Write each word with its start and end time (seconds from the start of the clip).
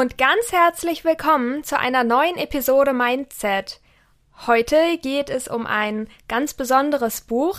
und 0.00 0.16
ganz 0.16 0.50
herzlich 0.50 1.04
willkommen 1.04 1.62
zu 1.62 1.78
einer 1.78 2.04
neuen 2.04 2.38
Episode 2.38 2.94
Mindset. 2.94 3.80
Heute 4.46 4.96
geht 5.02 5.28
es 5.28 5.46
um 5.46 5.66
ein 5.66 6.08
ganz 6.26 6.54
besonderes 6.54 7.20
Buch, 7.20 7.58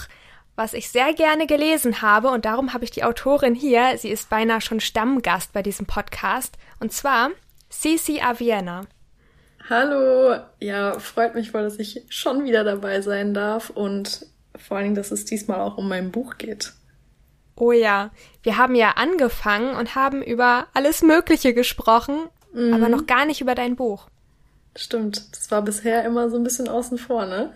was 0.56 0.74
ich 0.74 0.90
sehr 0.90 1.14
gerne 1.14 1.46
gelesen 1.46 2.02
habe 2.02 2.30
und 2.30 2.46
darum 2.46 2.74
habe 2.74 2.84
ich 2.84 2.90
die 2.90 3.04
Autorin 3.04 3.54
hier. 3.54 3.96
Sie 4.00 4.10
ist 4.10 4.32
beinahe 4.32 4.60
schon 4.60 4.80
Stammgast 4.80 5.54
bei 5.54 5.62
diesem 5.62 5.86
Podcast 5.86 6.58
und 6.80 6.92
zwar 6.92 7.30
Cici 7.70 8.22
Aviena. 8.22 8.88
Hallo, 9.70 10.42
ja, 10.60 10.98
freut 10.98 11.36
mich 11.36 11.52
voll, 11.52 11.62
dass 11.62 11.78
ich 11.78 12.08
schon 12.10 12.44
wieder 12.44 12.64
dabei 12.64 13.02
sein 13.02 13.36
darf 13.36 13.70
und 13.70 14.26
vor 14.58 14.78
allen 14.78 14.86
Dingen, 14.86 14.96
dass 14.96 15.12
es 15.12 15.26
diesmal 15.26 15.60
auch 15.60 15.78
um 15.78 15.88
mein 15.88 16.12
Buch 16.12 16.40
geht. 16.40 16.74
Oh 17.56 17.72
ja, 17.72 18.12
wir 18.44 18.58
haben 18.58 18.76
ja 18.76 18.92
angefangen 18.92 19.76
und 19.76 19.96
haben 19.96 20.22
über 20.24 20.68
alles 20.74 21.02
Mögliche 21.02 21.54
gesprochen, 21.54 22.28
mhm. 22.54 22.74
aber 22.74 22.90
noch 22.90 23.06
gar 23.06 23.26
nicht 23.26 23.42
über 23.42 23.56
dein 23.56 23.76
Buch. 23.76 24.08
Stimmt, 24.76 25.36
das 25.36 25.52
war 25.52 25.62
bisher 25.62 26.06
immer 26.06 26.30
so 26.30 26.38
ein 26.38 26.44
bisschen 26.44 26.70
außen 26.70 26.98
vor, 26.98 27.26
ne? 27.26 27.54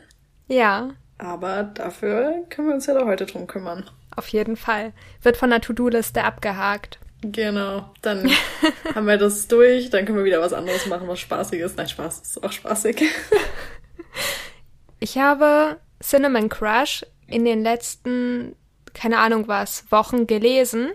Ja. 0.47 0.89
Aber 1.17 1.63
dafür 1.63 2.45
können 2.49 2.67
wir 2.67 2.75
uns 2.75 2.87
ja 2.87 2.93
da 2.93 3.05
heute 3.05 3.25
drum 3.25 3.47
kümmern. 3.47 3.89
Auf 4.15 4.27
jeden 4.27 4.57
Fall. 4.57 4.93
Wird 5.21 5.37
von 5.37 5.49
der 5.49 5.61
To-Do-Liste 5.61 6.23
abgehakt. 6.23 6.99
Genau, 7.21 7.89
dann 8.01 8.29
haben 8.95 9.07
wir 9.07 9.17
das 9.17 9.47
durch, 9.47 9.89
dann 9.89 10.05
können 10.05 10.17
wir 10.17 10.25
wieder 10.25 10.41
was 10.41 10.53
anderes 10.53 10.85
machen, 10.87 11.07
was 11.07 11.19
spaßig 11.19 11.61
ist. 11.61 11.77
Nein, 11.77 11.87
Spaß 11.87 12.21
ist 12.21 12.43
auch 12.43 12.51
spaßig. 12.51 13.03
ich 14.99 15.17
habe 15.17 15.77
Cinnamon 16.03 16.49
Crush 16.49 17.05
in 17.27 17.45
den 17.45 17.63
letzten 17.63 18.55
keine 18.95 19.19
Ahnung 19.19 19.47
was, 19.47 19.85
Wochen 19.91 20.25
gelesen. 20.25 20.91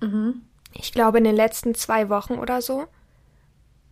Mhm. 0.00 0.42
Ich 0.72 0.92
glaube 0.92 1.18
in 1.18 1.24
den 1.24 1.36
letzten 1.36 1.74
zwei 1.74 2.08
Wochen 2.08 2.34
oder 2.34 2.62
so. 2.62 2.86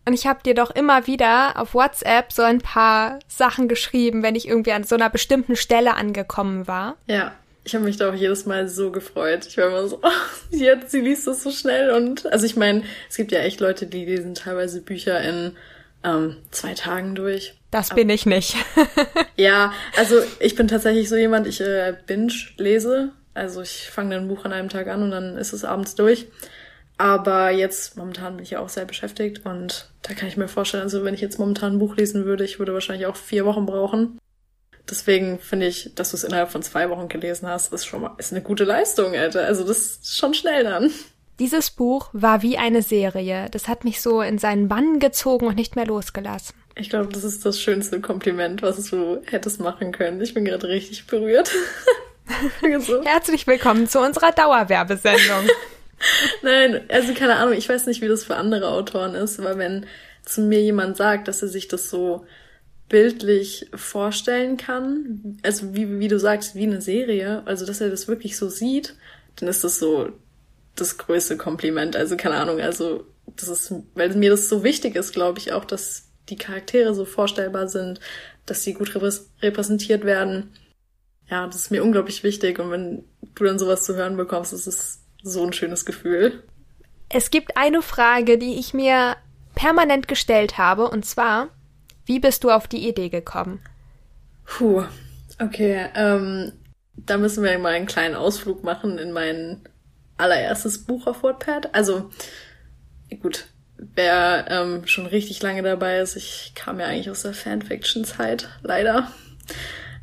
Und 0.05 0.13
ich 0.13 0.25
habe 0.25 0.41
dir 0.41 0.55
doch 0.55 0.71
immer 0.71 1.05
wieder 1.05 1.59
auf 1.59 1.75
WhatsApp 1.75 2.31
so 2.31 2.41
ein 2.41 2.59
paar 2.59 3.19
Sachen 3.27 3.67
geschrieben, 3.67 4.23
wenn 4.23 4.35
ich 4.35 4.47
irgendwie 4.47 4.71
an 4.71 4.83
so 4.83 4.95
einer 4.95 5.09
bestimmten 5.09 5.55
Stelle 5.55 5.95
angekommen 5.95 6.67
war. 6.67 6.97
Ja, 7.05 7.33
ich 7.63 7.75
habe 7.75 7.85
mich 7.85 7.97
da 7.97 8.09
auch 8.09 8.15
jedes 8.15 8.45
Mal 8.47 8.67
so 8.67 8.91
gefreut. 8.91 9.45
Ich 9.45 9.57
war 9.57 9.67
immer 9.67 9.87
so, 9.87 9.99
oh, 10.01 10.55
jetzt, 10.55 10.91
sie 10.91 11.01
liest 11.01 11.27
das 11.27 11.43
so 11.43 11.51
schnell. 11.51 11.91
Und 11.91 12.25
also 12.31 12.45
ich 12.45 12.55
meine, 12.55 12.83
es 13.07 13.17
gibt 13.17 13.31
ja 13.31 13.39
echt 13.39 13.59
Leute, 13.59 13.85
die 13.85 14.05
lesen 14.05 14.33
teilweise 14.33 14.81
Bücher 14.81 15.21
in 15.21 15.55
ähm, 16.03 16.37
zwei 16.51 16.73
Tagen 16.73 17.13
durch. 17.13 17.53
Das 17.71 17.89
bin 17.89 18.09
ich 18.09 18.25
nicht. 18.25 18.55
ja, 19.35 19.73
also 19.95 20.15
ich 20.39 20.55
bin 20.55 20.67
tatsächlich 20.67 21.07
so 21.07 21.17
jemand, 21.17 21.45
ich 21.45 21.61
äh, 21.61 21.93
binge 22.07 22.33
lese 22.57 23.11
also 23.39 23.61
ich 23.61 23.89
fange 23.89 24.15
ein 24.15 24.27
Buch 24.27 24.45
an 24.45 24.53
einem 24.53 24.69
Tag 24.69 24.87
an 24.87 25.03
und 25.03 25.11
dann 25.11 25.37
ist 25.37 25.53
es 25.53 25.65
abends 25.65 25.95
durch. 25.95 26.27
Aber 26.97 27.49
jetzt 27.49 27.95
momentan 27.95 28.35
bin 28.35 28.43
ich 28.43 28.51
ja 28.51 28.59
auch 28.59 28.67
sehr 28.67 28.85
beschäftigt 28.85 29.45
und 29.45 29.89
da 30.01 30.13
kann 30.13 30.27
ich 30.27 30.35
mir 30.35 30.49
vorstellen, 30.49 30.83
also 30.83 31.05
wenn 31.05 31.13
ich 31.13 31.21
jetzt 31.21 31.39
momentan 31.39 31.73
ein 31.73 31.79
Buch 31.79 31.95
lesen 31.95 32.25
würde, 32.25 32.43
ich 32.43 32.59
würde 32.59 32.73
wahrscheinlich 32.73 33.07
auch 33.07 33.15
vier 33.15 33.45
Wochen 33.45 33.65
brauchen. 33.65 34.19
Deswegen 34.89 35.39
finde 35.39 35.67
ich, 35.67 35.93
dass 35.95 36.11
du 36.11 36.17
es 36.17 36.23
innerhalb 36.25 36.51
von 36.51 36.61
zwei 36.61 36.89
Wochen 36.89 37.07
gelesen 37.07 37.47
hast, 37.47 37.71
ist 37.71 37.85
schon 37.85 38.01
mal 38.01 38.15
ist 38.17 38.33
eine 38.33 38.41
gute 38.41 38.65
Leistung, 38.65 39.15
Alter. 39.15 39.45
Also 39.45 39.65
das 39.65 39.77
ist 39.77 40.17
schon 40.17 40.33
schnell 40.33 40.63
dann. 40.63 40.91
Dieses 41.39 41.71
Buch 41.71 42.09
war 42.11 42.41
wie 42.41 42.57
eine 42.57 42.81
Serie. 42.81 43.47
Das 43.49 43.69
hat 43.69 43.85
mich 43.85 44.01
so 44.01 44.21
in 44.21 44.37
seinen 44.37 44.67
Bann 44.67 44.99
gezogen 44.99 45.47
und 45.47 45.55
nicht 45.55 45.77
mehr 45.77 45.85
losgelassen. 45.85 46.53
Ich 46.75 46.89
glaube, 46.89 47.13
das 47.13 47.23
ist 47.23 47.45
das 47.45 47.61
schönste 47.61 48.01
Kompliment, 48.01 48.61
was 48.61 48.89
du 48.89 49.21
hättest 49.25 49.61
machen 49.61 49.93
können. 49.93 50.19
Ich 50.19 50.33
bin 50.33 50.43
gerade 50.43 50.67
richtig 50.67 51.07
berührt. 51.07 51.49
so. 52.79 53.03
Herzlich 53.03 53.47
willkommen 53.47 53.87
zu 53.87 53.99
unserer 53.99 54.31
Dauerwerbesendung. 54.31 55.49
Nein, 56.41 56.81
also 56.89 57.13
keine 57.13 57.35
Ahnung, 57.35 57.53
ich 57.53 57.67
weiß 57.67 57.85
nicht, 57.87 58.01
wie 58.01 58.07
das 58.07 58.23
für 58.23 58.35
andere 58.35 58.69
Autoren 58.69 59.15
ist, 59.15 59.39
aber 59.39 59.57
wenn 59.57 59.85
zu 60.23 60.41
mir 60.41 60.61
jemand 60.61 60.97
sagt, 60.97 61.27
dass 61.27 61.41
er 61.41 61.47
sich 61.47 61.67
das 61.67 61.89
so 61.89 62.25
bildlich 62.87 63.67
vorstellen 63.73 64.57
kann, 64.57 65.39
also 65.43 65.75
wie, 65.75 65.99
wie 65.99 66.07
du 66.07 66.19
sagst, 66.19 66.55
wie 66.55 66.63
eine 66.63 66.81
Serie, 66.81 67.43
also 67.45 67.65
dass 67.65 67.81
er 67.81 67.89
das 67.89 68.07
wirklich 68.07 68.37
so 68.37 68.49
sieht, 68.49 68.95
dann 69.35 69.49
ist 69.49 69.63
das 69.63 69.79
so 69.79 70.09
das 70.75 70.97
größte 70.97 71.37
Kompliment. 71.37 71.95
Also 71.95 72.15
keine 72.15 72.35
Ahnung, 72.35 72.59
also 72.61 73.05
das 73.25 73.49
ist, 73.49 73.73
weil 73.95 74.15
mir 74.15 74.29
das 74.29 74.49
so 74.49 74.63
wichtig 74.63 74.95
ist, 74.95 75.13
glaube 75.13 75.39
ich 75.39 75.51
auch, 75.51 75.65
dass 75.65 76.05
die 76.29 76.37
Charaktere 76.37 76.93
so 76.93 77.05
vorstellbar 77.05 77.67
sind, 77.67 77.99
dass 78.45 78.63
sie 78.63 78.73
gut 78.73 78.93
repräsentiert 79.41 80.05
werden 80.05 80.51
ja, 81.29 81.45
das 81.45 81.55
ist 81.55 81.71
mir 81.71 81.83
unglaublich 81.83 82.23
wichtig. 82.23 82.59
Und 82.59 82.71
wenn 82.71 83.03
du 83.35 83.43
dann 83.43 83.59
sowas 83.59 83.83
zu 83.83 83.95
hören 83.95 84.17
bekommst, 84.17 84.53
ist 84.53 84.67
es 84.67 85.01
so 85.21 85.45
ein 85.45 85.53
schönes 85.53 85.85
Gefühl. 85.85 86.43
Es 87.09 87.31
gibt 87.31 87.57
eine 87.57 87.81
Frage, 87.81 88.37
die 88.37 88.59
ich 88.59 88.73
mir 88.73 89.15
permanent 89.55 90.07
gestellt 90.07 90.57
habe, 90.57 90.89
und 90.89 91.05
zwar, 91.05 91.49
wie 92.05 92.19
bist 92.19 92.43
du 92.43 92.51
auf 92.51 92.67
die 92.67 92.87
Idee 92.87 93.09
gekommen? 93.09 93.59
Puh, 94.45 94.83
okay, 95.39 95.87
ähm, 95.95 96.53
da 96.95 97.17
müssen 97.17 97.43
wir 97.43 97.57
mal 97.59 97.73
einen 97.73 97.85
kleinen 97.85 98.15
Ausflug 98.15 98.63
machen 98.63 98.97
in 98.97 99.11
mein 99.11 99.61
allererstes 100.17 100.85
Buch 100.85 101.07
auf 101.07 101.23
Wattpad. 101.23 101.73
Also, 101.73 102.09
gut, 103.21 103.47
wer 103.77 104.45
ähm, 104.49 104.87
schon 104.87 105.05
richtig 105.05 105.41
lange 105.41 105.63
dabei 105.63 105.99
ist, 105.99 106.15
ich 106.15 106.53
kam 106.55 106.79
ja 106.79 106.87
eigentlich 106.87 107.09
aus 107.09 107.23
der 107.23 107.33
Fanfiction-Zeit, 107.33 108.49
leider 108.61 109.11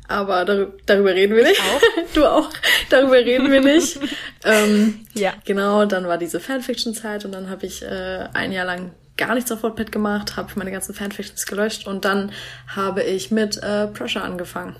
aber 0.07 0.45
dar 0.45 0.67
darüber 0.85 1.13
reden 1.13 1.35
wir 1.35 1.43
nicht. 1.43 1.59
Auch. 1.59 1.81
du 2.13 2.25
auch. 2.25 2.49
Darüber 2.89 3.15
reden 3.15 3.51
wir 3.51 3.61
nicht. 3.61 3.99
ähm, 4.43 5.05
ja. 5.13 5.33
Genau, 5.45 5.85
dann 5.85 6.07
war 6.07 6.17
diese 6.17 6.39
Fanfiction-Zeit 6.39 7.25
und 7.25 7.31
dann 7.31 7.49
habe 7.49 7.65
ich 7.65 7.83
äh, 7.83 8.27
ein 8.33 8.51
Jahr 8.51 8.65
lang 8.65 8.91
gar 9.17 9.35
nichts 9.35 9.51
auf 9.51 9.63
Wattpad 9.63 9.91
gemacht, 9.91 10.37
habe 10.37 10.51
meine 10.55 10.71
ganzen 10.71 10.93
Fanfictions 10.93 11.45
gelöscht 11.45 11.87
und 11.87 12.05
dann 12.05 12.31
habe 12.67 13.03
ich 13.03 13.31
mit 13.31 13.57
äh, 13.61 13.87
Pressure 13.87 14.23
angefangen. 14.23 14.75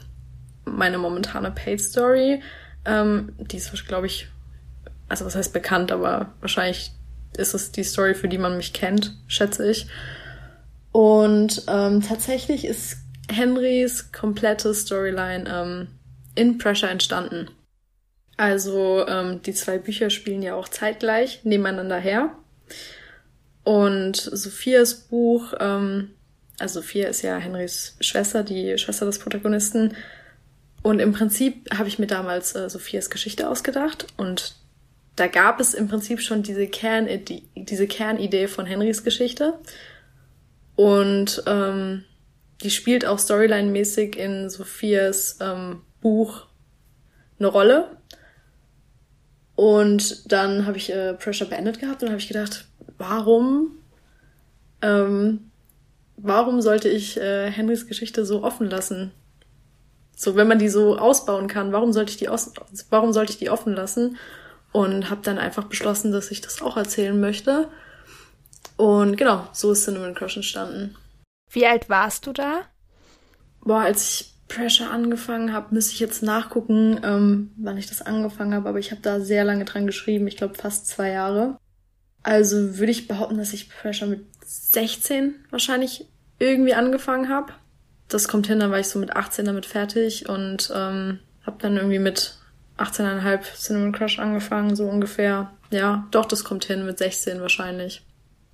Meine 0.65 0.97
momentane 0.97 1.51
Paid 1.51 1.81
Story, 1.81 2.41
ähm, 2.85 3.33
die 3.39 3.57
ist, 3.57 3.87
glaube 3.87 4.07
ich, 4.07 4.27
also 5.09 5.25
was 5.25 5.35
heißt 5.35 5.53
bekannt, 5.53 5.91
aber 5.91 6.33
wahrscheinlich 6.39 6.91
ist 7.35 7.53
es 7.53 7.71
die 7.71 7.83
Story, 7.83 8.13
für 8.13 8.27
die 8.27 8.37
man 8.37 8.57
mich 8.57 8.73
kennt, 8.73 9.15
schätze 9.27 9.69
ich. 9.69 9.87
Und 10.91 11.63
ähm, 11.67 12.01
tatsächlich 12.01 12.65
ist 12.65 12.97
Henrys 13.29 14.11
komplette 14.11 14.73
Storyline 14.73 15.45
ähm, 15.47 15.87
in 16.35 16.57
Pressure 16.57 16.89
entstanden. 16.89 17.49
Also 18.37 19.05
ähm, 19.07 19.41
die 19.41 19.53
zwei 19.53 19.79
Bücher 19.79 20.09
spielen 20.09 20.43
ja 20.43 20.55
auch 20.55 20.67
zeitgleich 20.67 21.43
nebeneinander 21.43 21.97
her. 21.97 22.35
Und 23.63 24.15
Sophias 24.15 24.93
Buch, 24.93 25.53
ähm, 25.59 26.11
also 26.59 26.81
Sophia 26.81 27.07
ist 27.09 27.23
ja 27.23 27.37
Henrys 27.37 27.97
Schwester, 27.99 28.43
die 28.43 28.77
Schwester 28.77 29.05
des 29.05 29.19
Protagonisten. 29.19 29.95
Und 30.83 30.99
im 30.99 31.11
Prinzip 31.11 31.67
habe 31.75 31.89
ich 31.89 31.99
mir 31.99 32.07
damals 32.07 32.55
äh, 32.55 32.69
Sophias 32.69 33.09
Geschichte 33.09 33.49
ausgedacht 33.49 34.07
und 34.15 34.55
da 35.17 35.25
gab 35.25 35.59
es 35.59 35.73
im 35.73 35.87
Prinzip 35.87 36.21
schon 36.21 36.43
diese, 36.43 36.67
Kernidee, 36.67 37.41
diese 37.55 37.87
Kernidee 37.87 38.47
von 38.47 38.67
Henrys 38.67 39.03
Geschichte. 39.03 39.55
Und 40.75 41.43
ähm, 41.47 42.05
die 42.63 42.71
spielt 42.71 43.05
auch 43.05 43.19
storyline-mäßig 43.19 44.15
in 44.15 44.49
Sophias 44.49 45.37
ähm, 45.41 45.81
Buch 46.01 46.47
eine 47.39 47.47
Rolle. 47.47 47.97
Und 49.55 50.31
dann 50.31 50.65
habe 50.65 50.77
ich 50.77 50.91
äh, 50.91 51.13
Pressure 51.13 51.47
beendet 51.47 51.79
gehabt 51.79 52.03
und 52.03 52.09
habe 52.09 52.19
ich 52.19 52.27
gedacht, 52.27 52.65
warum, 52.97 53.71
ähm, 54.81 55.51
warum 56.15 56.61
sollte 56.61 56.89
ich 56.89 57.17
äh, 57.17 57.49
Henrys 57.49 57.87
Geschichte 57.87 58.25
so 58.25 58.43
offen 58.43 58.69
lassen? 58.69 59.11
So, 60.15 60.35
wenn 60.35 60.47
man 60.47 60.59
die 60.59 60.69
so 60.69 60.97
ausbauen 60.97 61.47
kann, 61.47 61.71
warum 61.71 61.93
sollte 61.93 62.11
ich 62.11 62.17
die 62.17 62.29
aus, 62.29 62.53
warum 62.89 63.13
sollte 63.13 63.31
ich 63.31 63.37
die 63.37 63.49
offen 63.49 63.73
lassen? 63.73 64.17
Und 64.71 65.09
habe 65.09 65.21
dann 65.23 65.37
einfach 65.39 65.63
beschlossen, 65.63 66.11
dass 66.11 66.29
ich 66.29 66.41
das 66.41 66.61
auch 66.61 66.77
erzählen 66.77 67.19
möchte. 67.19 67.67
Und 68.75 69.15
genau, 69.15 69.47
so 69.53 69.71
ist 69.71 69.85
Cinnamon 69.85 70.13
Crush 70.13 70.35
entstanden. 70.35 70.95
Wie 71.57 71.65
alt 71.65 71.89
warst 71.89 72.27
du 72.27 72.33
da? 72.33 72.61
Boah, 73.61 73.81
als 73.81 74.03
ich 74.03 74.33
Pressure 74.47 74.91
angefangen 74.91 75.53
habe, 75.53 75.73
müsste 75.73 75.93
ich 75.93 75.99
jetzt 75.99 76.21
nachgucken, 76.21 76.99
ähm, 77.03 77.51
wann 77.57 77.79
ich 77.79 77.87
das 77.87 78.03
angefangen 78.03 78.53
habe, 78.53 78.69
aber 78.69 78.77
ich 78.77 78.91
habe 78.91 79.01
da 79.01 79.19
sehr 79.19 79.43
lange 79.43 79.65
dran 79.65 79.87
geschrieben, 79.87 80.27
ich 80.27 80.37
glaube 80.37 80.53
fast 80.53 80.85
zwei 80.85 81.09
Jahre. 81.09 81.57
Also 82.21 82.77
würde 82.77 82.91
ich 82.91 83.07
behaupten, 83.07 83.39
dass 83.39 83.53
ich 83.53 83.71
Pressure 83.71 84.07
mit 84.07 84.23
16 84.45 85.33
wahrscheinlich 85.49 86.05
irgendwie 86.37 86.75
angefangen 86.75 87.27
habe. 87.27 87.53
Das 88.07 88.27
kommt 88.27 88.45
hin, 88.45 88.59
dann 88.59 88.69
war 88.69 88.79
ich 88.79 88.89
so 88.89 88.99
mit 88.99 89.15
18 89.15 89.45
damit 89.45 89.65
fertig 89.65 90.29
und 90.29 90.71
ähm, 90.75 91.21
habe 91.43 91.57
dann 91.59 91.77
irgendwie 91.77 91.97
mit 91.97 92.37
18,5 92.77 93.55
Cinnamon 93.55 93.93
Crush 93.93 94.19
angefangen, 94.19 94.75
so 94.75 94.87
ungefähr. 94.87 95.51
Ja, 95.71 96.07
doch, 96.11 96.25
das 96.25 96.43
kommt 96.43 96.65
hin, 96.65 96.85
mit 96.85 96.99
16 96.99 97.41
wahrscheinlich. 97.41 98.06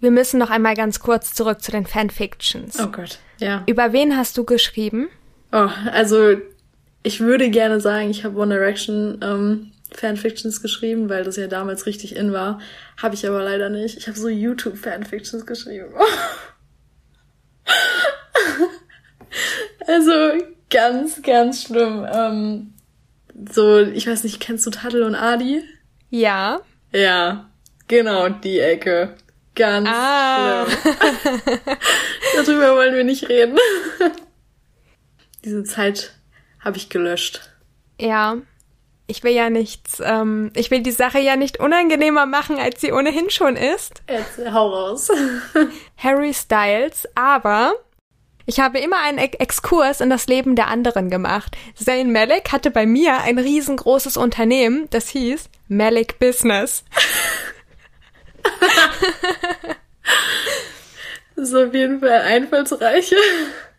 Wir 0.04 0.12
müssen 0.12 0.38
noch 0.38 0.50
einmal 0.50 0.76
ganz 0.76 1.00
kurz 1.00 1.34
zurück 1.34 1.62
zu 1.62 1.72
den 1.72 1.86
Fanfictions. 1.86 2.78
Oh 2.78 2.88
Gott, 2.88 3.20
ja. 3.38 3.64
Über 3.68 3.94
wen 3.94 4.18
hast 4.18 4.38
du 4.38 4.44
geschrieben? 4.44 5.08
Oh, 5.54 5.70
also 5.94 6.36
ich 7.04 7.22
würde 7.22 7.50
gerne 7.50 7.80
sagen, 7.80 8.10
ich 8.10 8.26
habe 8.26 8.38
One 8.38 8.54
Direction 8.54 9.20
ähm, 9.24 9.72
Fanfictions 9.94 10.62
geschrieben, 10.62 11.08
weil 11.08 11.24
das 11.24 11.38
ja 11.38 11.48
damals 11.48 11.86
richtig 11.86 12.18
in 12.18 12.34
war. 12.34 12.60
Habe 13.02 13.16
ich 13.16 13.26
aber 13.26 13.44
leider 13.44 13.70
nicht. 13.70 13.98
Ich 13.98 14.10
habe 14.10 14.20
so 14.20 14.28
YouTube-Fanfictions 14.28 15.46
geschrieben. 15.46 15.94
also 19.88 20.12
ganz, 20.70 21.22
ganz 21.22 21.64
schlimm. 21.64 22.06
Ähm, 22.14 22.74
so, 23.50 23.80
ich 23.80 24.06
weiß 24.06 24.26
nicht, 24.26 24.42
kennst 24.42 24.66
du 24.66 24.70
Tadel 24.70 25.04
und 25.04 25.16
Adi? 25.16 25.64
Ja. 26.10 26.60
Ja, 26.92 27.50
genau, 27.88 28.28
die 28.28 28.60
Ecke. 28.60 29.16
Ganz 29.56 29.88
ah. 29.90 30.66
schlimm. 30.66 31.60
Darüber 32.36 32.76
wollen 32.76 32.96
wir 32.96 33.04
nicht 33.04 33.30
reden. 33.30 33.58
Diese 35.46 35.64
Zeit 35.64 36.14
habe 36.60 36.78
ich 36.78 36.90
gelöscht. 36.90 37.50
Ja, 38.00 38.38
ich 39.08 39.24
will 39.24 39.34
ja 39.34 39.50
nichts, 39.50 40.02
ähm, 40.04 40.52
ich 40.56 40.72
will 40.72 40.82
die 40.82 40.92
Sache 40.92 41.20
ja 41.20 41.36
nicht 41.36 41.60
unangenehmer 41.60 42.26
machen, 42.26 42.58
als 42.58 42.82
sie 42.82 42.94
ohnehin 42.94 43.30
schon 43.30 43.56
ist. 43.56 44.02
Jetzt 44.10 44.40
hau 44.52 44.70
raus. 44.70 45.10
Harry 45.98 46.34
Styles, 46.34 47.08
aber 47.14 47.74
ich 48.46 48.60
habe 48.60 48.80
immer 48.80 49.02
einen 49.02 49.18
Exkurs 49.20 50.02
in 50.02 50.10
das 50.10 50.28
Leben 50.28 50.56
der 50.56 50.68
anderen 50.68 51.10
gemacht. 51.10 51.56
Zayn 51.76 52.12
Malik 52.12 52.52
hatte 52.52 52.72
bei 52.72 52.86
mir 52.86 53.20
ein 53.22 53.38
riesengroßes 53.38 54.18
Unternehmen, 54.18 54.88
das 54.90 55.10
hieß 55.10 55.50
Malik 55.68 56.20
Business. 56.20 56.84
Ist 61.54 61.68
auf 61.68 61.74
jeden 61.74 62.00
Fall 62.00 62.22
einfallsreich. 62.22 63.14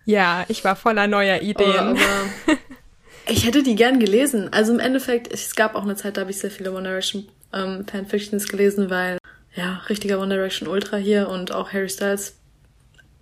Ja, 0.05 0.45
ich 0.49 0.65
war 0.65 0.77
voller 0.77 1.07
neuer 1.07 1.41
Ideen. 1.41 1.97
Oh, 1.97 2.53
ich 3.27 3.47
hätte 3.47 3.63
die 3.63 3.75
gern 3.75 4.01
gelesen. 4.01 4.53
Also 4.53 4.73
im 4.73 4.81
Endeffekt, 4.81 5.33
es 5.33 5.55
gab 5.55 5.75
auch 5.75 5.83
eine 5.83 5.97
Zeit, 5.97 6.17
da 6.17 6.23
habe 6.23 6.31
ich 6.31 6.39
sehr 6.39 6.51
viele 6.51 6.73
One 6.73 6.89
Direction 6.89 7.29
ähm, 7.53 7.87
Fanfictions 7.91 8.49
gelesen, 8.49 8.91
weil 8.91 9.19
ja, 9.55 9.83
richtiger 9.89 10.21
One 10.21 10.35
Direction 10.35 10.69
Ultra 10.69 10.97
hier 10.97 11.29
und 11.29 11.53
auch 11.53 11.73
Harry 11.73 11.89
Styles 11.89 12.37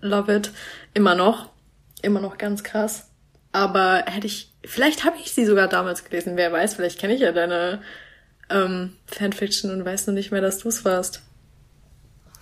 love 0.01 0.35
it. 0.35 0.51
Immer 0.95 1.15
noch. 1.15 1.51
Immer 2.03 2.21
noch 2.21 2.39
ganz 2.39 2.65
krass. 2.65 3.09
Aber 3.53 4.05
hätte 4.07 4.27
ich, 4.27 4.53
vielleicht 4.65 5.05
habe 5.05 5.17
ich 5.23 5.33
sie 5.33 5.45
sogar 5.45 5.69
damals 5.69 6.05
gelesen, 6.05 6.37
wer 6.37 6.51
weiß, 6.51 6.75
vielleicht 6.75 6.99
kenne 6.99 7.15
ich 7.15 7.21
ja 7.21 7.33
deine 7.33 7.83
ähm, 8.51 8.95
Fanfiction 9.07 9.71
und 9.71 9.85
weiß 9.85 10.07
nur 10.07 10.15
nicht 10.15 10.33
mehr, 10.33 10.41
dass 10.41 10.59
du 10.59 10.69
es 10.69 10.85
warst. 10.85 11.23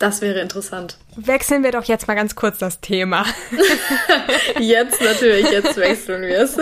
Das 0.00 0.22
wäre 0.22 0.40
interessant. 0.40 0.96
Wechseln 1.14 1.62
wir 1.62 1.72
doch 1.72 1.84
jetzt 1.84 2.08
mal 2.08 2.14
ganz 2.14 2.34
kurz 2.34 2.56
das 2.56 2.80
Thema. 2.80 3.26
jetzt 4.58 4.98
natürlich, 5.02 5.50
jetzt 5.50 5.76
wechseln 5.76 6.22
wir 6.22 6.38
es. 6.40 6.56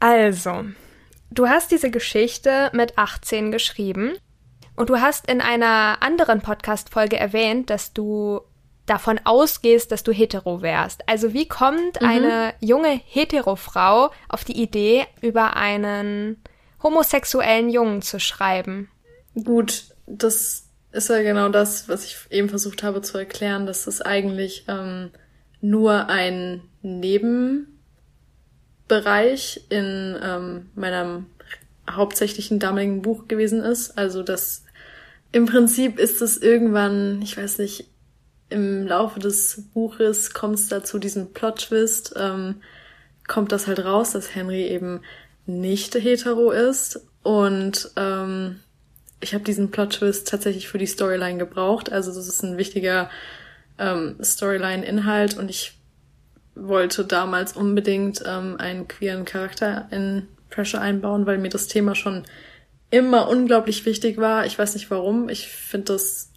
Also, 0.00 0.64
du 1.30 1.48
hast 1.48 1.70
diese 1.70 1.90
Geschichte 1.90 2.70
mit 2.72 2.96
18 2.96 3.52
geschrieben 3.52 4.16
und 4.76 4.88
du 4.88 5.02
hast 5.02 5.30
in 5.30 5.42
einer 5.42 5.98
anderen 6.00 6.40
Podcast-Folge 6.40 7.18
erwähnt, 7.18 7.68
dass 7.68 7.92
du 7.92 8.40
davon 8.86 9.20
ausgehst, 9.24 9.92
dass 9.92 10.02
du 10.02 10.10
hetero 10.10 10.62
wärst. 10.62 11.06
Also 11.06 11.34
wie 11.34 11.48
kommt 11.48 12.00
mhm. 12.00 12.08
eine 12.08 12.54
junge 12.60 12.98
hetero-Frau 13.08 14.10
auf 14.30 14.44
die 14.44 14.58
Idee, 14.58 15.04
über 15.20 15.54
einen 15.54 16.42
homosexuellen 16.82 17.68
Jungen 17.68 18.00
zu 18.00 18.18
schreiben? 18.18 18.90
Gut, 19.34 19.84
das 20.06 20.61
ist 20.92 21.08
ja 21.08 21.22
genau 21.22 21.48
das, 21.48 21.88
was 21.88 22.04
ich 22.04 22.16
eben 22.30 22.48
versucht 22.48 22.82
habe 22.82 23.02
zu 23.02 23.18
erklären, 23.18 23.66
dass 23.66 23.84
das 23.86 24.00
eigentlich 24.02 24.64
ähm, 24.68 25.10
nur 25.60 26.08
ein 26.08 26.62
Nebenbereich 26.82 27.66
in 29.70 30.16
ähm, 30.22 30.70
meinem 30.74 31.26
hauptsächlichen 31.90 32.58
damaligen 32.58 33.02
Buch 33.02 33.26
gewesen 33.28 33.60
ist. 33.60 33.96
Also 33.98 34.22
das 34.22 34.64
im 35.32 35.46
Prinzip 35.46 35.98
ist 35.98 36.20
es 36.20 36.36
irgendwann, 36.36 37.22
ich 37.22 37.36
weiß 37.36 37.58
nicht, 37.58 37.88
im 38.50 38.86
Laufe 38.86 39.18
des 39.18 39.64
Buches 39.72 40.34
kommt 40.34 40.56
es 40.56 40.68
dazu 40.68 40.98
diesen 40.98 41.32
Plot-Twist, 41.32 42.14
ähm, 42.18 42.56
kommt 43.26 43.50
das 43.50 43.66
halt 43.66 43.82
raus, 43.82 44.12
dass 44.12 44.34
Henry 44.34 44.66
eben 44.66 45.00
nicht 45.46 45.94
hetero 45.94 46.50
ist 46.50 47.00
und 47.22 47.90
ähm, 47.96 48.60
ich 49.22 49.34
habe 49.34 49.44
diesen 49.44 49.70
Plot-Twist 49.70 50.28
tatsächlich 50.28 50.68
für 50.68 50.78
die 50.78 50.86
Storyline 50.86 51.38
gebraucht. 51.38 51.90
Also 51.90 52.12
das 52.12 52.26
ist 52.26 52.42
ein 52.42 52.58
wichtiger 52.58 53.08
ähm, 53.78 54.16
Storyline-Inhalt 54.22 55.38
und 55.38 55.48
ich 55.48 55.78
wollte 56.54 57.04
damals 57.04 57.56
unbedingt 57.56 58.22
ähm, 58.26 58.56
einen 58.58 58.88
queeren 58.88 59.24
Charakter 59.24 59.88
in 59.90 60.28
Pressure 60.50 60.80
einbauen, 60.80 61.24
weil 61.24 61.38
mir 61.38 61.48
das 61.48 61.68
Thema 61.68 61.94
schon 61.94 62.24
immer 62.90 63.28
unglaublich 63.28 63.86
wichtig 63.86 64.18
war. 64.18 64.44
Ich 64.44 64.58
weiß 64.58 64.74
nicht 64.74 64.90
warum. 64.90 65.28
Ich 65.28 65.48
finde, 65.48 65.94
das 65.94 66.30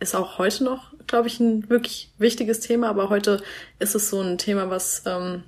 ist 0.00 0.14
auch 0.14 0.38
heute 0.38 0.64
noch, 0.64 0.92
glaube 1.06 1.28
ich, 1.28 1.40
ein 1.40 1.70
wirklich 1.70 2.12
wichtiges 2.18 2.60
Thema, 2.60 2.88
aber 2.88 3.08
heute 3.08 3.40
ist 3.78 3.94
es 3.94 4.10
so 4.10 4.20
ein 4.20 4.36
Thema, 4.36 4.68
was 4.68 5.04
ähm, 5.06 5.44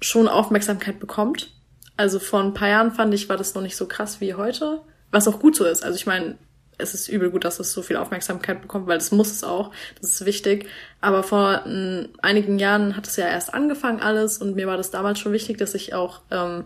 schon 0.00 0.28
Aufmerksamkeit 0.28 1.00
bekommt. 1.00 1.52
Also 1.96 2.20
vor 2.20 2.40
ein 2.40 2.54
paar 2.54 2.68
Jahren 2.68 2.92
fand 2.92 3.12
ich, 3.14 3.28
war 3.28 3.38
das 3.38 3.54
noch 3.54 3.62
nicht 3.62 3.76
so 3.76 3.88
krass 3.88 4.20
wie 4.20 4.34
heute. 4.34 4.82
Was 5.10 5.28
auch 5.28 5.40
gut 5.40 5.56
so 5.56 5.64
ist. 5.64 5.84
Also 5.84 5.96
ich 5.96 6.06
meine, 6.06 6.36
es 6.78 6.94
ist 6.94 7.08
übel 7.08 7.30
gut, 7.30 7.44
dass 7.44 7.60
es 7.60 7.72
so 7.72 7.82
viel 7.82 7.96
Aufmerksamkeit 7.96 8.62
bekommt, 8.62 8.86
weil 8.86 8.98
das 8.98 9.10
muss 9.10 9.30
es 9.30 9.44
auch. 9.44 9.72
Das 10.00 10.12
ist 10.12 10.24
wichtig. 10.24 10.66
Aber 11.00 11.22
vor 11.22 11.62
m, 11.66 12.08
einigen 12.22 12.58
Jahren 12.58 12.96
hat 12.96 13.06
es 13.06 13.16
ja 13.16 13.26
erst 13.26 13.52
angefangen 13.52 14.00
alles 14.00 14.38
und 14.38 14.54
mir 14.54 14.66
war 14.66 14.76
das 14.76 14.90
damals 14.90 15.18
schon 15.18 15.32
wichtig, 15.32 15.58
dass 15.58 15.74
ich 15.74 15.94
auch 15.94 16.20
ähm, 16.30 16.64